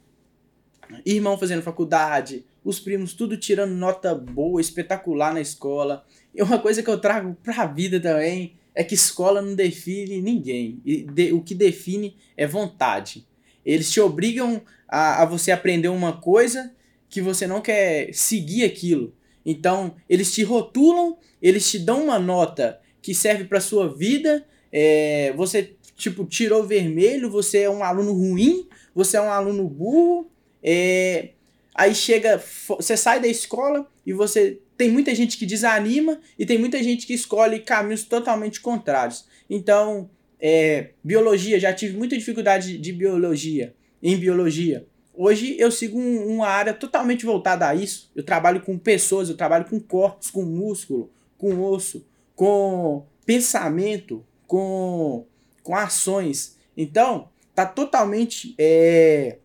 irmão 1.05 1.39
fazendo 1.39 1.63
faculdade, 1.63 2.45
os 2.67 2.81
primos 2.81 3.15
tudo 3.15 3.37
tirando 3.37 3.77
nota 3.77 4.13
boa, 4.13 4.61
espetacular 4.61 5.33
na 5.33 5.41
escola. 5.41 6.05
E 6.35 6.43
uma 6.43 6.59
coisa 6.59 6.83
que 6.83 6.91
eu 6.91 6.99
trago 6.99 7.37
pra 7.41 7.65
vida 7.65 8.01
também 8.01 8.57
é 8.75 8.83
que 8.83 8.97
escola 8.97 9.41
não 9.41 9.55
define 9.55 10.21
ninguém. 10.21 10.81
E 10.85 11.05
de, 11.05 11.33
o 11.33 11.41
que 11.41 11.55
define 11.55 12.17
é 12.37 12.45
vontade. 12.45 13.25
Eles 13.65 13.89
te 13.93 14.01
obrigam 14.01 14.61
a, 14.89 15.23
a 15.23 15.25
você 15.25 15.53
aprender 15.53 15.87
uma 15.87 16.21
coisa 16.21 16.75
que 17.09 17.23
você 17.23 17.47
não 17.47 17.61
quer 17.61 18.13
seguir 18.13 18.65
aquilo. 18.65 19.15
Então, 19.45 19.95
eles 20.09 20.35
te 20.35 20.43
rotulam, 20.43 21.19
eles 21.41 21.71
te 21.71 21.79
dão 21.79 22.03
uma 22.03 22.19
nota 22.19 22.81
que 23.01 23.15
serve 23.15 23.45
para 23.45 23.61
sua 23.61 23.95
vida. 23.95 24.45
É, 24.73 25.33
você, 25.37 25.77
tipo, 25.95 26.25
tirou 26.25 26.65
vermelho, 26.65 27.31
você 27.31 27.61
é 27.61 27.71
um 27.71 27.85
aluno 27.85 28.13
ruim, 28.13 28.69
você 28.93 29.17
é 29.17 29.21
um 29.21 29.31
aluno 29.31 29.69
burro. 29.69 30.29
É, 30.61 31.31
aí 31.77 31.95
chega, 31.95 32.43
você 32.69 32.97
sai 32.97 33.21
da 33.21 33.29
escola 33.29 33.87
e 34.05 34.13
você 34.13 34.59
tem 34.77 34.91
muita 34.91 35.15
gente 35.15 35.37
que 35.37 35.45
desanima 35.45 36.19
e 36.39 36.47
tem 36.47 36.59
muita 36.59 36.83
gente 36.83 37.07
que 37.07 37.13
escolhe 37.15 37.61
caminhos 37.61 38.05
totalmente 38.05 38.61
contrários. 38.61 39.27
Então, 39.49 40.09
é, 40.41 40.91
biologia, 41.05 41.61
já 41.61 41.73
tive 41.73 41.97
muita 41.97 42.17
dificuldade 42.17 42.79
de 42.79 42.93
biologia, 42.93 43.75
em 44.03 44.17
biologia. 44.17 44.87
Hoje 45.15 45.57
eu 45.59 45.71
sigo 45.71 45.99
um, 45.99 46.35
uma 46.35 46.47
área 46.47 46.75
totalmente 46.75 47.25
voltada 47.25 47.69
a 47.69 47.75
isso. 47.75 48.11
Eu 48.15 48.23
trabalho 48.23 48.61
com 48.61 48.79
pessoas, 48.79 49.29
eu 49.29 49.37
trabalho 49.37 49.67
com 49.67 49.79
corpos, 49.81 50.31
com 50.31 50.43
músculo, 50.43 51.11
com 51.39 51.63
osso, 51.63 52.07
com 52.35 53.05
pensamento, 53.25 54.25
com, 54.47 55.27
com 55.63 55.75
ações. 55.75 56.57
Então, 56.77 57.29
tá 57.55 57.65
totalmente 57.65 58.55
é, 58.59 59.39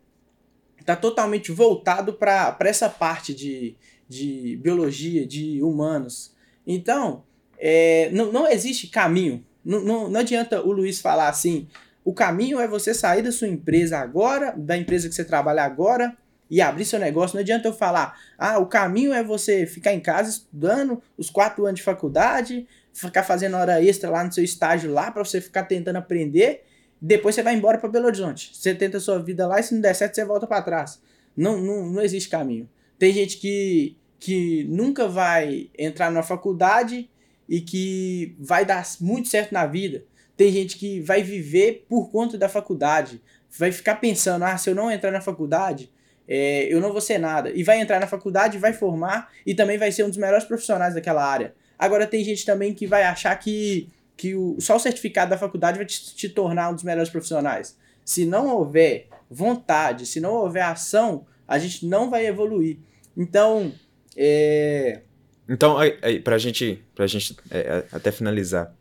tá 0.96 1.02
totalmente 1.02 1.52
voltado 1.52 2.14
para 2.14 2.58
essa 2.62 2.89
parte 2.89 3.34
de, 3.34 3.76
de 4.08 4.58
biologia, 4.62 5.26
de 5.26 5.62
humanos. 5.62 6.36
Então, 6.66 7.24
é, 7.58 8.10
não, 8.12 8.32
não 8.32 8.48
existe 8.48 8.88
caminho. 8.88 9.46
Não, 9.64 9.82
não, 9.82 10.10
não 10.10 10.20
adianta 10.20 10.62
o 10.62 10.72
Luiz 10.72 11.00
falar 11.00 11.30
assim, 11.30 11.68
o 12.04 12.14
caminho 12.14 12.60
é 12.60 12.68
você 12.68 12.94
sair 12.94 13.22
da 13.22 13.32
sua 13.32 13.48
empresa 13.48 14.00
agora, 14.00 14.54
da 14.58 14.76
empresa 14.76 15.08
que 15.08 15.14
você 15.16 15.24
trabalha 15.24 15.64
agora, 15.64 16.18
e 16.50 16.60
abrir 16.60 16.84
seu 16.84 17.00
negócio. 17.00 17.36
Não 17.36 17.42
adianta 17.42 17.68
eu 17.68 17.74
falar, 17.74 18.20
ah, 18.38 18.60
o 18.60 18.66
caminho 18.66 19.14
é 19.14 19.24
você 19.24 19.66
ficar 19.66 19.94
em 19.94 20.02
casa 20.02 20.30
estudando 20.30 21.02
os 21.18 21.30
quatro 21.30 21.66
anos 21.66 21.80
de 21.80 21.84
faculdade, 21.84 22.68
ficar 22.94 23.24
fazendo 23.24 23.56
hora 23.56 23.82
extra 23.82 24.10
lá 24.10 24.24
no 24.24 24.34
seu 24.34 24.44
estágio 24.44 24.92
lá, 24.92 25.10
para 25.12 25.24
você 25.24 25.39
ficar 25.39 25.64
tentando 25.64 25.96
aprender. 25.96 26.66
Depois 27.02 27.34
você 27.34 27.41
vai 27.41 27.56
embora 27.56 27.78
para 27.78 27.89
Belo 27.89 28.06
Horizonte. 28.06 28.52
Você 28.54 28.76
tenta 28.76 28.99
sua 28.99 29.20
vida 29.20 29.47
lá 29.47 29.60
e 29.60 29.64
se 29.64 29.74
não 29.74 29.82
der 29.82 29.95
certo, 29.95 30.16
você 30.16 30.26
volta 30.26 30.45
para 30.45 30.62
trás. 30.62 31.02
Não, 31.36 31.60
não, 31.62 31.89
não 31.89 32.02
existe 32.02 32.30
caminho. 32.30 32.70
Tem 32.99 33.12
gente 33.12 33.38
que, 33.38 33.97
que 34.20 34.66
nunca 34.66 35.08
vai 35.08 35.70
entrar 35.78 36.12
na 36.12 36.22
faculdade 36.22 37.10
e 37.49 37.60
que 37.62 38.36
vai 38.39 38.66
dar 38.66 38.86
muito 38.99 39.28
certo 39.28 39.52
na 39.52 39.66
vida 39.66 40.06
tem 40.41 40.52
gente 40.52 40.76
que 40.76 40.99
vai 40.99 41.22
viver 41.22 41.86
por 41.88 42.10
conta 42.10 42.36
da 42.36 42.49
faculdade. 42.49 43.22
Vai 43.60 43.72
ficar 43.72 43.97
pensando, 43.97 44.43
ah, 44.43 44.58
se 44.58 44.72
eu 44.72 44.74
não 44.74 44.89
entrar 44.89 45.12
na 45.12 45.22
faculdade, 45.22 45.91
é, 46.28 46.64
eu 46.64 46.82
não 46.82 46.91
vou 46.91 46.99
ser 46.99 47.20
nada. 47.20 47.52
E 47.52 47.64
vai 47.64 47.80
entrar 47.80 47.99
na 47.99 48.08
faculdade, 48.08 48.58
vai 48.58 48.74
formar 48.74 49.30
e 49.45 49.54
também 49.54 49.78
vai 49.78 49.91
ser 49.91 50.04
um 50.04 50.10
dos 50.10 50.18
melhores 50.18 50.43
profissionais 50.43 50.95
daquela 50.95 51.24
área. 51.24 51.54
Agora 51.78 52.08
tem 52.08 52.24
gente 52.24 52.43
também 52.43 52.74
que 52.74 52.88
vai 52.88 53.04
achar 53.04 53.36
que, 53.36 53.88
que 54.22 54.36
o, 54.36 54.56
só 54.60 54.76
o 54.76 54.80
certificado 54.80 55.32
da 55.32 55.38
faculdade 55.38 55.78
vai 55.78 55.86
te, 55.88 56.14
te 56.14 56.30
tornar 56.30 56.70
um 56.70 56.76
dos 56.76 56.84
melhores 56.84 57.10
profissionais. 57.10 57.76
Se 58.06 58.24
não 58.24 58.56
houver 58.56 59.08
vontade, 59.28 60.06
se 60.06 60.20
não 60.20 60.36
houver 60.36 60.62
ação, 60.62 61.26
a 61.48 61.58
gente 61.58 61.88
não 61.88 62.08
vai 62.08 62.28
evoluir. 62.28 62.78
Então, 63.18 63.74
é... 64.16 65.02
Então, 65.50 65.76
aí, 65.76 66.20
pra 66.20 66.38
gente, 66.38 66.84
pra 66.94 67.08
gente 67.08 67.36
é, 67.50 67.84
até 67.92 68.12
finalizar, 68.12 68.72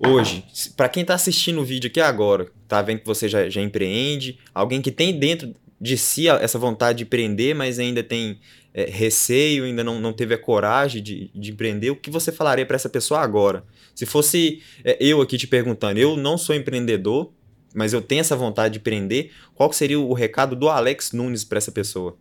hoje, 0.00 0.44
para 0.76 0.88
quem 0.88 1.02
está 1.02 1.14
assistindo 1.14 1.60
o 1.60 1.64
vídeo 1.64 1.88
aqui 1.88 2.00
agora, 2.00 2.48
tá 2.66 2.82
vendo 2.82 2.98
que 2.98 3.06
você 3.06 3.28
já, 3.28 3.48
já 3.48 3.60
empreende, 3.60 4.40
alguém 4.52 4.82
que 4.82 4.90
tem 4.90 5.16
dentro 5.16 5.54
de 5.80 5.96
si 5.96 6.28
essa 6.28 6.58
vontade 6.58 6.98
de 6.98 7.04
empreender, 7.04 7.54
mas 7.54 7.78
ainda 7.78 8.02
tem 8.02 8.40
é, 8.74 8.84
receio, 8.84 9.64
ainda 9.64 9.82
não, 9.84 10.00
não 10.00 10.12
teve 10.12 10.34
a 10.34 10.38
coragem 10.38 11.02
de, 11.02 11.30
de 11.34 11.50
empreender, 11.50 11.90
o 11.90 11.96
que 11.96 12.10
você 12.10 12.32
falaria 12.32 12.66
para 12.66 12.76
essa 12.76 12.88
pessoa 12.88 13.20
agora? 13.20 13.64
Se 13.94 14.06
fosse 14.06 14.62
é, 14.84 14.96
eu 15.00 15.20
aqui 15.20 15.36
te 15.36 15.46
perguntando, 15.46 15.98
eu 15.98 16.16
não 16.16 16.36
sou 16.36 16.54
empreendedor, 16.54 17.32
mas 17.74 17.92
eu 17.92 18.00
tenho 18.00 18.20
essa 18.20 18.36
vontade 18.36 18.74
de 18.74 18.80
empreender, 18.80 19.32
qual 19.54 19.72
seria 19.72 20.00
o 20.00 20.12
recado 20.12 20.56
do 20.56 20.68
Alex 20.68 21.12
Nunes 21.12 21.44
para 21.44 21.58
essa 21.58 21.70
pessoa? 21.70 22.16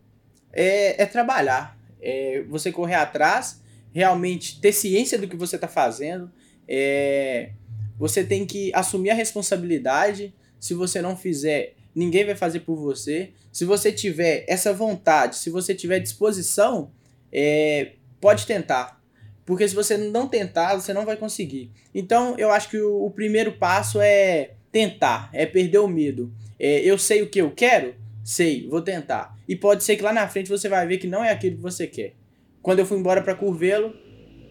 É, 0.51 1.01
é 1.01 1.05
trabalhar, 1.05 1.77
é 2.01 2.43
você 2.47 2.71
correr 2.71 2.95
atrás, 2.95 3.61
realmente 3.93 4.59
ter 4.59 4.71
ciência 4.71 5.17
do 5.17 5.27
que 5.27 5.35
você 5.35 5.55
está 5.55 5.67
fazendo, 5.67 6.31
é, 6.67 7.51
você 7.97 8.23
tem 8.23 8.45
que 8.45 8.71
assumir 8.73 9.09
a 9.09 9.15
responsabilidade. 9.15 10.33
Se 10.59 10.73
você 10.73 11.01
não 11.01 11.15
fizer, 11.15 11.73
ninguém 11.97 12.23
vai 12.23 12.35
fazer 12.35 12.59
por 12.59 12.75
você. 12.75 13.31
Se 13.51 13.65
você 13.65 13.91
tiver 13.91 14.45
essa 14.47 14.71
vontade, 14.71 15.35
se 15.35 15.49
você 15.49 15.73
tiver 15.73 15.99
disposição, 15.99 16.91
é, 17.33 17.93
pode 18.21 18.45
tentar. 18.45 19.01
Porque 19.43 19.67
se 19.67 19.73
você 19.73 19.97
não 19.97 20.27
tentar, 20.27 20.75
você 20.75 20.93
não 20.93 21.05
vai 21.05 21.17
conseguir. 21.17 21.71
Então, 21.95 22.35
eu 22.37 22.51
acho 22.51 22.69
que 22.69 22.79
o, 22.79 23.05
o 23.05 23.09
primeiro 23.09 23.53
passo 23.53 23.99
é 23.99 24.51
tentar, 24.71 25.29
é 25.33 25.47
perder 25.47 25.79
o 25.79 25.87
medo. 25.87 26.31
É, 26.59 26.81
eu 26.81 26.99
sei 26.99 27.23
o 27.23 27.29
que 27.29 27.41
eu 27.41 27.49
quero? 27.49 27.95
Sei, 28.23 28.67
vou 28.67 28.81
tentar. 28.81 29.35
E 29.47 29.55
pode 29.55 29.83
ser 29.83 29.95
que 29.95 30.03
lá 30.03 30.13
na 30.13 30.27
frente 30.27 30.49
você 30.49 30.69
vai 30.69 30.85
ver 30.85 30.99
que 30.99 31.07
não 31.07 31.23
é 31.23 31.31
aquilo 31.31 31.55
que 31.55 31.63
você 31.63 31.87
quer. 31.87 32.13
Quando 32.61 32.77
eu 32.77 32.85
fui 32.85 32.99
embora 32.99 33.23
para 33.23 33.33
Curvelo, 33.33 33.95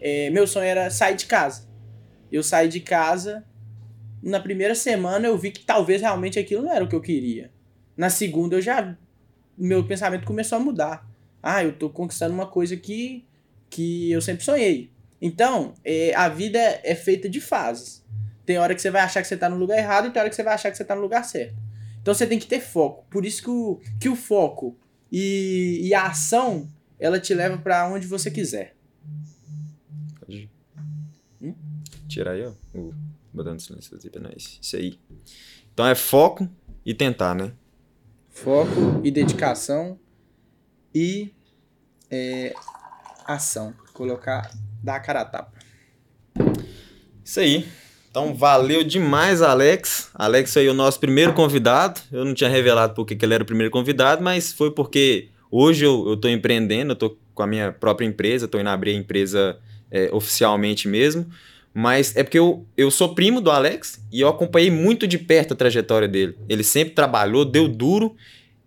é, 0.01 0.29
meu 0.31 0.45
sonho 0.45 0.65
era 0.65 0.89
sair 0.89 1.15
de 1.15 1.25
casa. 1.25 1.65
Eu 2.29 2.43
saí 2.43 2.67
de 2.67 2.81
casa, 2.81 3.45
na 4.21 4.39
primeira 4.39 4.75
semana 4.75 5.27
eu 5.27 5.37
vi 5.37 5.51
que 5.51 5.63
talvez 5.63 6.01
realmente 6.01 6.39
aquilo 6.39 6.63
não 6.63 6.73
era 6.73 6.83
o 6.83 6.87
que 6.87 6.95
eu 6.95 7.01
queria. 7.01 7.51
Na 7.95 8.09
segunda 8.09 8.55
eu 8.55 8.61
já 8.61 8.97
meu 9.57 9.85
pensamento 9.85 10.25
começou 10.25 10.57
a 10.57 10.61
mudar. 10.61 11.09
Ah, 11.41 11.63
eu 11.63 11.73
tô 11.73 11.89
conquistando 11.89 12.33
uma 12.33 12.47
coisa 12.47 12.75
que 12.75 13.25
que 13.69 14.11
eu 14.11 14.21
sempre 14.21 14.43
sonhei. 14.43 14.91
Então, 15.21 15.73
é, 15.83 16.13
a 16.15 16.29
vida 16.29 16.59
é 16.83 16.95
feita 16.95 17.27
de 17.27 17.41
fases. 17.41 18.05
Tem 18.45 18.57
hora 18.57 18.73
que 18.73 18.81
você 18.81 18.89
vai 18.89 19.01
achar 19.01 19.21
que 19.21 19.27
você 19.27 19.35
tá 19.35 19.49
no 19.49 19.57
lugar 19.57 19.77
errado 19.77 20.07
e 20.07 20.11
tem 20.11 20.21
hora 20.21 20.29
que 20.29 20.35
você 20.35 20.43
vai 20.43 20.53
achar 20.53 20.71
que 20.71 20.77
você 20.77 20.85
tá 20.85 20.95
no 20.95 21.01
lugar 21.01 21.23
certo. 21.25 21.55
Então 22.01 22.13
você 22.13 22.25
tem 22.25 22.39
que 22.39 22.47
ter 22.47 22.61
foco. 22.61 23.05
Por 23.09 23.25
isso 23.25 23.43
que 23.43 23.49
o, 23.49 23.81
que 23.99 24.07
o 24.07 24.15
foco 24.15 24.77
e, 25.11 25.81
e 25.83 25.93
a 25.93 26.07
ação, 26.07 26.69
ela 26.99 27.19
te 27.19 27.33
leva 27.33 27.57
para 27.57 27.87
onde 27.89 28.07
você 28.07 28.31
quiser. 28.31 28.73
tirar 32.07 32.31
aí, 32.31 32.45
ó. 32.45 32.53
O 32.73 32.93
botão 33.37 33.55
de 33.55 33.63
silêncio 33.63 33.97
pra 34.11 34.21
nós. 34.21 34.59
Isso 34.61 34.75
aí. 34.75 34.99
Então 35.73 35.87
é 35.87 35.95
foco 35.95 36.49
e 36.85 36.93
tentar, 36.93 37.33
né? 37.35 37.53
Foco 38.29 39.01
e 39.03 39.11
dedicação 39.11 39.99
e 40.93 41.31
é, 42.09 42.53
ação. 43.25 43.73
Colocar, 43.93 44.51
dar 44.83 44.95
a 44.95 44.99
cara 44.99 45.21
a 45.21 45.25
tapa. 45.25 45.57
Isso 47.23 47.39
aí. 47.39 47.67
Então 48.09 48.33
valeu 48.33 48.83
demais, 48.83 49.41
Alex. 49.41 50.09
Alex 50.15 50.53
foi 50.53 50.67
o 50.67 50.73
nosso 50.73 50.99
primeiro 50.99 51.33
convidado. 51.33 52.01
Eu 52.11 52.25
não 52.25 52.33
tinha 52.33 52.49
revelado 52.49 52.93
porque 52.93 53.15
que 53.15 53.25
ele 53.25 53.33
era 53.33 53.43
o 53.43 53.45
primeiro 53.45 53.71
convidado, 53.71 54.23
mas 54.23 54.51
foi 54.51 54.71
porque 54.71 55.29
hoje 55.51 55.85
eu, 55.85 56.17
tô 56.17 56.27
empreendendo, 56.27 56.93
eu 56.93 56.95
tô 56.95 57.17
com 57.35 57.43
a 57.43 57.47
minha 57.47 57.71
própria 57.71 58.05
empresa, 58.05 58.47
tô 58.47 58.59
indo 58.59 58.69
abrir 58.69 58.91
a 58.91 58.95
empresa 58.95 59.59
é, 59.91 60.09
oficialmente 60.11 60.87
mesmo. 60.87 61.27
Mas 61.79 62.15
é 62.15 62.23
porque 62.23 62.39
eu, 62.39 62.65
eu 62.75 62.89
sou 62.89 63.13
primo 63.13 63.39
do 63.39 63.51
Alex 63.51 64.03
e 64.11 64.19
eu 64.19 64.27
acompanhei 64.27 64.71
muito 64.71 65.05
de 65.05 65.19
perto 65.19 65.53
a 65.53 65.55
trajetória 65.55 66.07
dele. 66.07 66.35
Ele 66.49 66.63
sempre 66.63 66.95
trabalhou, 66.95 67.45
deu 67.45 67.67
duro, 67.67 68.15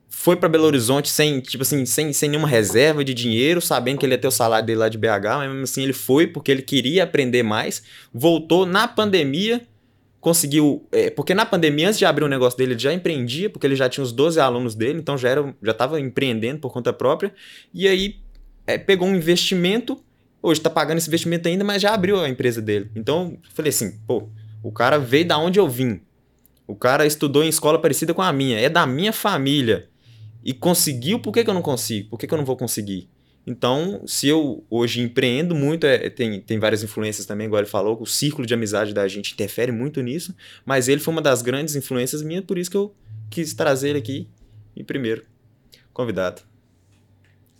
foi 0.08 0.36
para 0.36 0.48
Belo 0.48 0.66
Horizonte 0.66 1.10
sem, 1.10 1.40
tipo 1.40 1.62
assim, 1.62 1.84
sem, 1.84 2.12
sem 2.12 2.28
nenhuma 2.28 2.46
reserva 2.46 3.04
de 3.04 3.12
dinheiro, 3.12 3.60
sabendo 3.60 3.98
que 3.98 4.06
ele 4.06 4.14
ia 4.14 4.18
ter 4.18 4.28
o 4.28 4.30
salário 4.30 4.64
dele 4.64 4.78
lá 4.78 4.88
de 4.88 4.96
BH, 4.96 5.26
mas 5.38 5.48
mesmo 5.48 5.64
assim 5.64 5.82
ele 5.82 5.92
foi 5.92 6.28
porque 6.28 6.52
ele 6.52 6.62
queria 6.62 7.02
aprender 7.02 7.42
mais. 7.42 7.82
Voltou 8.14 8.64
na 8.64 8.86
pandemia, 8.86 9.66
conseguiu. 10.20 10.86
É, 10.92 11.10
porque 11.10 11.34
na 11.34 11.44
pandemia, 11.44 11.88
antes 11.88 11.98
de 11.98 12.04
abrir 12.04 12.24
o 12.24 12.28
negócio 12.28 12.56
dele, 12.56 12.74
ele 12.74 12.80
já 12.80 12.92
empreendia, 12.92 13.50
porque 13.50 13.66
ele 13.66 13.74
já 13.74 13.88
tinha 13.88 14.04
uns 14.04 14.12
12 14.12 14.38
alunos 14.38 14.76
dele, 14.76 15.00
então 15.00 15.18
já 15.18 15.30
era, 15.30 15.52
já 15.60 15.72
estava 15.72 15.98
empreendendo 15.98 16.60
por 16.60 16.72
conta 16.72 16.92
própria. 16.92 17.34
E 17.74 17.88
aí 17.88 18.20
é, 18.68 18.78
pegou 18.78 19.08
um 19.08 19.16
investimento 19.16 20.00
hoje 20.42 20.60
está 20.60 20.70
pagando 20.70 20.98
esse 20.98 21.08
investimento 21.08 21.48
ainda, 21.48 21.64
mas 21.64 21.82
já 21.82 21.92
abriu 21.92 22.20
a 22.20 22.28
empresa 22.28 22.60
dele. 22.60 22.90
Então, 22.94 23.38
falei 23.54 23.70
assim, 23.70 23.98
pô, 24.06 24.28
o 24.62 24.72
cara 24.72 24.98
veio 24.98 25.26
da 25.26 25.38
onde 25.38 25.58
eu 25.58 25.68
vim. 25.68 26.00
O 26.66 26.74
cara 26.74 27.06
estudou 27.06 27.42
em 27.42 27.48
escola 27.48 27.80
parecida 27.80 28.14
com 28.14 28.22
a 28.22 28.32
minha, 28.32 28.58
é 28.58 28.68
da 28.68 28.86
minha 28.86 29.12
família. 29.12 29.88
E 30.44 30.52
conseguiu, 30.52 31.18
por 31.18 31.32
que, 31.32 31.44
que 31.44 31.50
eu 31.50 31.54
não 31.54 31.62
consigo? 31.62 32.10
Por 32.10 32.18
que, 32.18 32.26
que 32.26 32.32
eu 32.32 32.38
não 32.38 32.44
vou 32.44 32.56
conseguir? 32.56 33.08
Então, 33.46 34.02
se 34.06 34.28
eu 34.28 34.64
hoje 34.70 35.00
empreendo 35.00 35.54
muito, 35.54 35.86
é, 35.86 36.10
tem, 36.10 36.40
tem 36.40 36.58
várias 36.58 36.82
influências 36.82 37.26
também, 37.26 37.46
igual 37.46 37.60
ele 37.60 37.68
falou, 37.68 38.00
o 38.00 38.06
círculo 38.06 38.46
de 38.46 38.54
amizade 38.54 38.94
da 38.94 39.08
gente 39.08 39.32
interfere 39.32 39.72
muito 39.72 40.00
nisso, 40.02 40.34
mas 40.64 40.88
ele 40.88 41.00
foi 41.00 41.12
uma 41.12 41.22
das 41.22 41.42
grandes 41.42 41.74
influências 41.74 42.22
minhas, 42.22 42.44
por 42.44 42.58
isso 42.58 42.70
que 42.70 42.76
eu, 42.76 42.94
quis 43.30 43.54
trazer 43.54 43.90
ele 43.90 43.98
aqui 43.98 44.28
em 44.76 44.84
primeiro 44.84 45.24
convidado. 45.92 46.42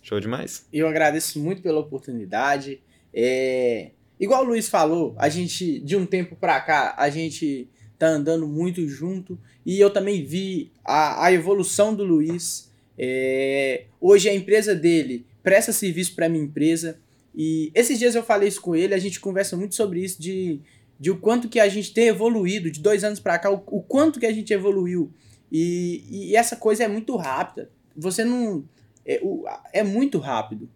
Show 0.01 0.19
demais. 0.19 0.65
Eu 0.71 0.87
agradeço 0.87 1.39
muito 1.39 1.61
pela 1.61 1.79
oportunidade. 1.79 2.81
É... 3.13 3.91
Igual 4.19 4.43
o 4.43 4.47
Luiz 4.47 4.69
falou, 4.69 5.15
a 5.17 5.29
gente, 5.29 5.79
de 5.79 5.95
um 5.95 6.05
tempo 6.05 6.35
pra 6.35 6.59
cá, 6.61 6.93
a 6.97 7.09
gente 7.09 7.69
tá 7.97 8.07
andando 8.07 8.47
muito 8.47 8.87
junto. 8.87 9.39
E 9.65 9.79
eu 9.79 9.89
também 9.89 10.25
vi 10.25 10.71
a, 10.83 11.25
a 11.25 11.31
evolução 11.31 11.93
do 11.93 12.03
Luiz. 12.03 12.71
É... 12.97 13.85
Hoje 13.99 14.29
a 14.29 14.33
empresa 14.33 14.75
dele 14.75 15.25
presta 15.43 15.71
serviço 15.71 16.15
para 16.15 16.29
minha 16.29 16.43
empresa. 16.43 16.99
E 17.35 17.71
esses 17.73 17.97
dias 17.97 18.15
eu 18.15 18.23
falei 18.23 18.49
isso 18.49 18.61
com 18.61 18.75
ele, 18.75 18.93
a 18.93 18.99
gente 18.99 19.19
conversa 19.19 19.55
muito 19.55 19.75
sobre 19.75 20.03
isso, 20.03 20.21
de, 20.21 20.59
de 20.99 21.09
o 21.09 21.17
quanto 21.17 21.47
que 21.47 21.59
a 21.59 21.69
gente 21.69 21.93
tem 21.93 22.07
evoluído, 22.07 22.69
de 22.69 22.81
dois 22.81 23.03
anos 23.03 23.19
para 23.19 23.39
cá, 23.39 23.49
o, 23.49 23.63
o, 23.67 23.81
quanto 23.81 24.19
que 24.19 24.25
a 24.25 24.33
gente 24.33 24.53
evoluiu. 24.53 25.11
E, 25.51 26.03
e 26.09 26.35
essa 26.35 26.55
coisa 26.55 26.83
é 26.83 26.87
muito 26.87 27.15
rápida. 27.15 27.69
Você 27.95 28.23
não. 28.23 28.63
É, 29.11 29.19
o, 29.21 29.45
é 29.73 29.83
muito 29.83 30.19
rápido. 30.19 30.69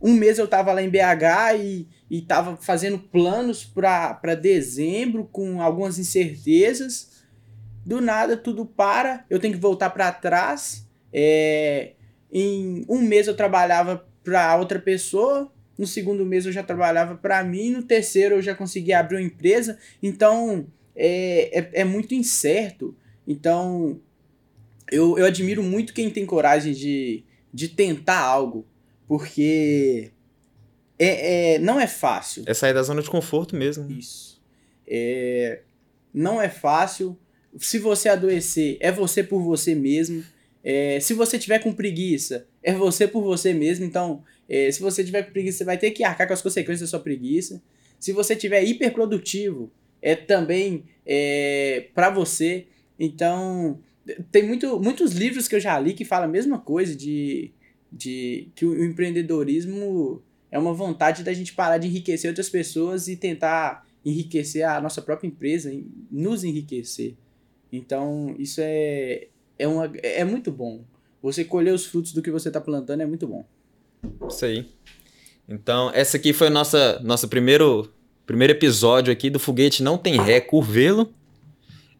Um 0.00 0.12
mês 0.12 0.38
eu 0.38 0.48
tava 0.48 0.72
lá 0.72 0.82
em 0.82 0.90
BH 0.90 1.56
e, 1.58 1.88
e 2.10 2.20
tava 2.20 2.56
fazendo 2.56 2.98
planos 2.98 3.64
para 3.64 4.34
dezembro 4.34 5.24
com 5.30 5.62
algumas 5.62 5.98
incertezas. 5.98 7.24
Do 7.84 8.00
nada 8.00 8.36
tudo 8.36 8.66
para, 8.66 9.24
eu 9.30 9.38
tenho 9.38 9.54
que 9.54 9.60
voltar 9.60 9.90
para 9.90 10.10
trás. 10.10 10.86
É, 11.12 11.92
em 12.32 12.84
um 12.88 13.00
mês 13.00 13.28
eu 13.28 13.36
trabalhava 13.36 14.04
para 14.24 14.56
outra 14.56 14.80
pessoa, 14.80 15.52
no 15.78 15.86
segundo 15.86 16.26
mês 16.26 16.44
eu 16.44 16.52
já 16.52 16.64
trabalhava 16.64 17.14
para 17.14 17.44
mim, 17.44 17.70
no 17.70 17.82
terceiro 17.82 18.34
eu 18.34 18.42
já 18.42 18.54
conseguia 18.54 18.98
abrir 18.98 19.16
uma 19.16 19.22
empresa. 19.22 19.78
Então 20.02 20.66
é, 20.94 21.60
é, 21.60 21.70
é 21.80 21.84
muito 21.84 22.12
incerto. 22.14 22.96
Então 23.26 24.00
eu, 24.90 25.16
eu 25.18 25.24
admiro 25.24 25.62
muito 25.62 25.94
quem 25.94 26.10
tem 26.10 26.26
coragem 26.26 26.72
de, 26.72 27.24
de 27.56 27.68
tentar 27.68 28.20
algo, 28.20 28.66
porque 29.08 30.10
é, 30.98 31.54
é, 31.54 31.58
não 31.58 31.80
é 31.80 31.86
fácil. 31.86 32.44
É 32.46 32.52
sair 32.52 32.74
da 32.74 32.82
zona 32.82 33.00
de 33.00 33.08
conforto 33.08 33.56
mesmo. 33.56 33.84
Né? 33.84 33.94
Isso. 33.94 34.42
É, 34.86 35.62
não 36.12 36.40
é 36.40 36.50
fácil. 36.50 37.18
Se 37.58 37.78
você 37.78 38.10
adoecer, 38.10 38.76
é 38.78 38.92
você 38.92 39.24
por 39.24 39.40
você 39.40 39.74
mesmo. 39.74 40.22
É, 40.62 41.00
se 41.00 41.14
você 41.14 41.38
tiver 41.38 41.58
com 41.60 41.72
preguiça, 41.72 42.46
é 42.62 42.74
você 42.74 43.08
por 43.08 43.22
você 43.22 43.54
mesmo. 43.54 43.86
Então, 43.86 44.22
é, 44.46 44.70
se 44.70 44.82
você 44.82 45.02
tiver 45.02 45.22
com 45.22 45.32
preguiça, 45.32 45.56
você 45.56 45.64
vai 45.64 45.78
ter 45.78 45.92
que 45.92 46.04
arcar 46.04 46.26
com 46.26 46.34
as 46.34 46.42
consequências 46.42 46.80
da 46.80 46.86
sua 46.90 47.00
preguiça. 47.00 47.62
Se 47.98 48.12
você 48.12 48.36
tiver 48.36 48.62
hiperprodutivo, 48.64 49.72
é 50.02 50.14
também 50.14 50.84
é, 51.06 51.86
para 51.94 52.10
você. 52.10 52.66
Então, 52.98 53.80
tem 54.30 54.46
muito, 54.46 54.80
muitos 54.80 55.12
livros 55.12 55.48
que 55.48 55.56
eu 55.56 55.60
já 55.60 55.78
li 55.78 55.94
que 55.94 56.04
falam 56.04 56.28
a 56.28 56.32
mesma 56.32 56.58
coisa, 56.58 56.94
de, 56.94 57.52
de 57.90 58.48
que 58.54 58.64
o 58.64 58.84
empreendedorismo 58.84 60.22
é 60.50 60.58
uma 60.58 60.72
vontade 60.72 61.22
da 61.22 61.32
gente 61.32 61.54
parar 61.54 61.78
de 61.78 61.88
enriquecer 61.88 62.28
outras 62.28 62.48
pessoas 62.48 63.08
e 63.08 63.16
tentar 63.16 63.86
enriquecer 64.04 64.66
a 64.66 64.80
nossa 64.80 65.02
própria 65.02 65.26
empresa, 65.26 65.72
nos 66.10 66.44
enriquecer. 66.44 67.14
Então, 67.72 68.34
isso 68.38 68.60
é, 68.62 69.26
é, 69.58 69.66
uma, 69.66 69.90
é 70.02 70.24
muito 70.24 70.52
bom. 70.52 70.84
Você 71.20 71.44
colher 71.44 71.74
os 71.74 71.86
frutos 71.86 72.12
do 72.12 72.22
que 72.22 72.30
você 72.30 72.48
está 72.48 72.60
plantando 72.60 73.00
é 73.00 73.06
muito 73.06 73.26
bom. 73.26 73.44
Isso 74.28 74.44
aí. 74.44 74.68
Então, 75.48 75.90
essa 75.92 76.16
aqui 76.16 76.32
foi 76.32 76.48
o 76.48 76.50
nosso 76.50 77.28
primeiro, 77.28 77.92
primeiro 78.24 78.52
episódio 78.52 79.12
aqui 79.12 79.28
do 79.28 79.40
Foguete 79.40 79.82
Não 79.82 79.98
Tem 79.98 80.20
Ré 80.20 80.40
Curvelo. 80.40 81.12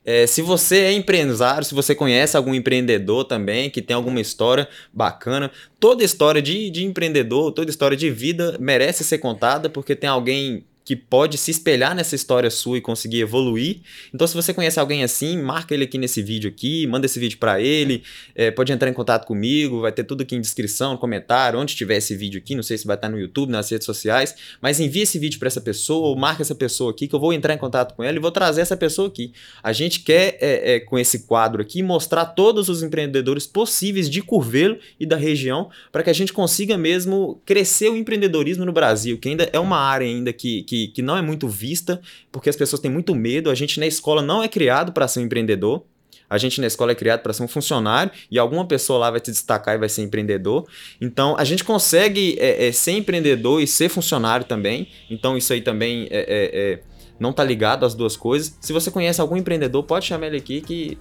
É, 0.08 0.24
se 0.24 0.40
você 0.40 0.82
é 0.82 0.92
empresário, 0.92 1.64
se 1.64 1.74
você 1.74 1.92
conhece 1.92 2.36
algum 2.36 2.54
empreendedor 2.54 3.24
também 3.24 3.68
que 3.68 3.82
tem 3.82 3.96
alguma 3.96 4.20
história 4.20 4.68
bacana, 4.92 5.50
toda 5.80 6.04
história 6.04 6.40
de, 6.40 6.70
de 6.70 6.84
empreendedor, 6.84 7.50
toda 7.50 7.68
história 7.68 7.96
de 7.96 8.08
vida 8.08 8.56
merece 8.60 9.02
ser 9.02 9.18
contada 9.18 9.68
porque 9.68 9.96
tem 9.96 10.08
alguém 10.08 10.64
que 10.86 10.94
pode 10.94 11.36
se 11.36 11.50
espelhar 11.50 11.96
nessa 11.96 12.14
história 12.14 12.48
sua 12.48 12.78
e 12.78 12.80
conseguir 12.80 13.18
evoluir. 13.18 13.80
Então, 14.14 14.24
se 14.24 14.32
você 14.32 14.54
conhece 14.54 14.78
alguém 14.78 15.02
assim, 15.02 15.36
marca 15.36 15.74
ele 15.74 15.82
aqui 15.82 15.98
nesse 15.98 16.22
vídeo 16.22 16.48
aqui, 16.48 16.86
manda 16.86 17.06
esse 17.06 17.18
vídeo 17.18 17.38
para 17.38 17.60
ele, 17.60 18.04
é, 18.36 18.52
pode 18.52 18.72
entrar 18.72 18.88
em 18.88 18.92
contato 18.92 19.26
comigo, 19.26 19.80
vai 19.80 19.90
ter 19.90 20.04
tudo 20.04 20.22
aqui 20.22 20.36
em 20.36 20.40
descrição, 20.40 20.96
comentário, 20.96 21.58
onde 21.58 21.74
tiver 21.74 21.96
esse 21.96 22.14
vídeo 22.14 22.38
aqui, 22.38 22.54
não 22.54 22.62
sei 22.62 22.78
se 22.78 22.86
vai 22.86 22.94
estar 22.94 23.08
no 23.08 23.18
YouTube, 23.18 23.50
nas 23.50 23.68
redes 23.68 23.84
sociais, 23.84 24.36
mas 24.62 24.78
envie 24.78 25.00
esse 25.00 25.18
vídeo 25.18 25.40
para 25.40 25.48
essa 25.48 25.60
pessoa, 25.60 26.06
ou 26.06 26.16
marca 26.16 26.42
essa 26.42 26.54
pessoa 26.54 26.92
aqui, 26.92 27.08
que 27.08 27.14
eu 27.16 27.18
vou 27.18 27.32
entrar 27.32 27.52
em 27.52 27.58
contato 27.58 27.92
com 27.96 28.04
ela 28.04 28.16
e 28.16 28.20
vou 28.20 28.30
trazer 28.30 28.60
essa 28.60 28.76
pessoa 28.76 29.08
aqui. 29.08 29.32
A 29.64 29.72
gente 29.72 30.00
quer, 30.00 30.38
é, 30.40 30.76
é, 30.76 30.80
com 30.80 30.96
esse 30.96 31.26
quadro 31.26 31.62
aqui, 31.62 31.82
mostrar 31.82 32.26
todos 32.26 32.68
os 32.68 32.84
empreendedores 32.84 33.44
possíveis 33.44 34.08
de 34.08 34.22
Curvelo 34.22 34.78
e 35.00 35.04
da 35.04 35.16
região, 35.16 35.68
para 35.90 36.04
que 36.04 36.10
a 36.10 36.14
gente 36.14 36.32
consiga 36.32 36.78
mesmo 36.78 37.42
crescer 37.44 37.88
o 37.88 37.96
empreendedorismo 37.96 38.64
no 38.64 38.72
Brasil, 38.72 39.18
que 39.18 39.30
ainda 39.30 39.50
é 39.52 39.58
uma 39.58 39.78
área 39.78 40.06
ainda 40.06 40.32
que, 40.32 40.62
que 40.62 40.75
que, 40.76 40.88
que 40.88 41.02
não 41.02 41.16
é 41.16 41.22
muito 41.22 41.48
vista, 41.48 42.00
porque 42.30 42.50
as 42.50 42.56
pessoas 42.56 42.80
têm 42.80 42.90
muito 42.90 43.14
medo. 43.14 43.50
A 43.50 43.54
gente 43.54 43.80
na 43.80 43.86
escola 43.86 44.20
não 44.20 44.42
é 44.42 44.48
criado 44.48 44.92
para 44.92 45.08
ser 45.08 45.20
um 45.20 45.22
empreendedor. 45.22 45.84
A 46.28 46.38
gente 46.38 46.60
na 46.60 46.66
escola 46.66 46.90
é 46.90 46.94
criado 46.94 47.22
para 47.22 47.32
ser 47.32 47.44
um 47.44 47.48
funcionário 47.48 48.10
e 48.28 48.36
alguma 48.36 48.66
pessoa 48.66 48.98
lá 48.98 49.10
vai 49.12 49.20
te 49.20 49.30
destacar 49.30 49.76
e 49.76 49.78
vai 49.78 49.88
ser 49.88 50.02
empreendedor. 50.02 50.66
Então 51.00 51.36
a 51.38 51.44
gente 51.44 51.62
consegue 51.62 52.36
é, 52.40 52.66
é, 52.66 52.72
ser 52.72 52.92
empreendedor 52.92 53.62
e 53.62 53.66
ser 53.66 53.88
funcionário 53.88 54.44
também. 54.44 54.88
Então 55.08 55.36
isso 55.36 55.52
aí 55.52 55.60
também 55.60 56.08
é, 56.10 56.18
é, 56.18 56.72
é 56.72 56.80
não 57.18 57.32
tá 57.32 57.44
ligado 57.44 57.86
às 57.86 57.94
duas 57.94 58.16
coisas. 58.16 58.58
Se 58.60 58.72
você 58.72 58.90
conhece 58.90 59.20
algum 59.20 59.36
empreendedor, 59.36 59.84
pode 59.84 60.04
chamar 60.04 60.26
ele 60.26 60.38
aqui 60.38 60.60
que 60.60 60.98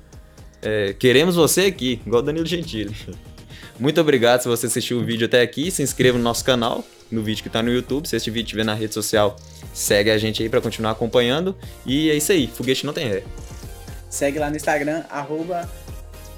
é, 0.61 0.93
queremos 0.93 1.35
você 1.35 1.61
aqui, 1.61 1.99
igual 2.05 2.21
Danilo 2.21 2.45
Gentili. 2.45 2.95
Muito 3.79 3.99
obrigado 3.99 4.41
se 4.41 4.47
você 4.47 4.67
assistiu 4.67 4.99
o 4.99 5.03
vídeo 5.03 5.25
até 5.25 5.41
aqui. 5.41 5.71
Se 5.71 5.81
inscreva 5.81 6.17
no 6.17 6.23
nosso 6.23 6.45
canal, 6.45 6.85
no 7.11 7.23
vídeo 7.23 7.41
que 7.41 7.49
está 7.49 7.61
no 7.61 7.71
YouTube. 7.71 8.07
Se 8.07 8.15
este 8.15 8.29
vídeo 8.29 8.45
estiver 8.45 8.65
na 8.65 8.73
rede 8.73 8.93
social, 8.93 9.35
segue 9.73 10.09
a 10.09 10.17
gente 10.17 10.41
aí 10.41 10.49
para 10.49 10.61
continuar 10.61 10.91
acompanhando. 10.91 11.55
E 11.85 12.09
é 12.09 12.15
isso 12.15 12.31
aí, 12.31 12.47
foguete 12.47 12.85
não 12.85 12.93
tem 12.93 13.07
ré. 13.07 13.23
Segue 14.09 14.39
lá 14.39 14.49
no 14.49 14.55
Instagram, 14.55 15.03
arroba 15.09 15.69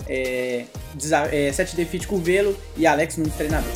é, 0.08 0.66
é, 1.32 1.52
7 1.52 2.08
Curvelo 2.08 2.58
e 2.76 2.88
Alex 2.88 3.18
no 3.18 3.30
treinador. 3.30 3.72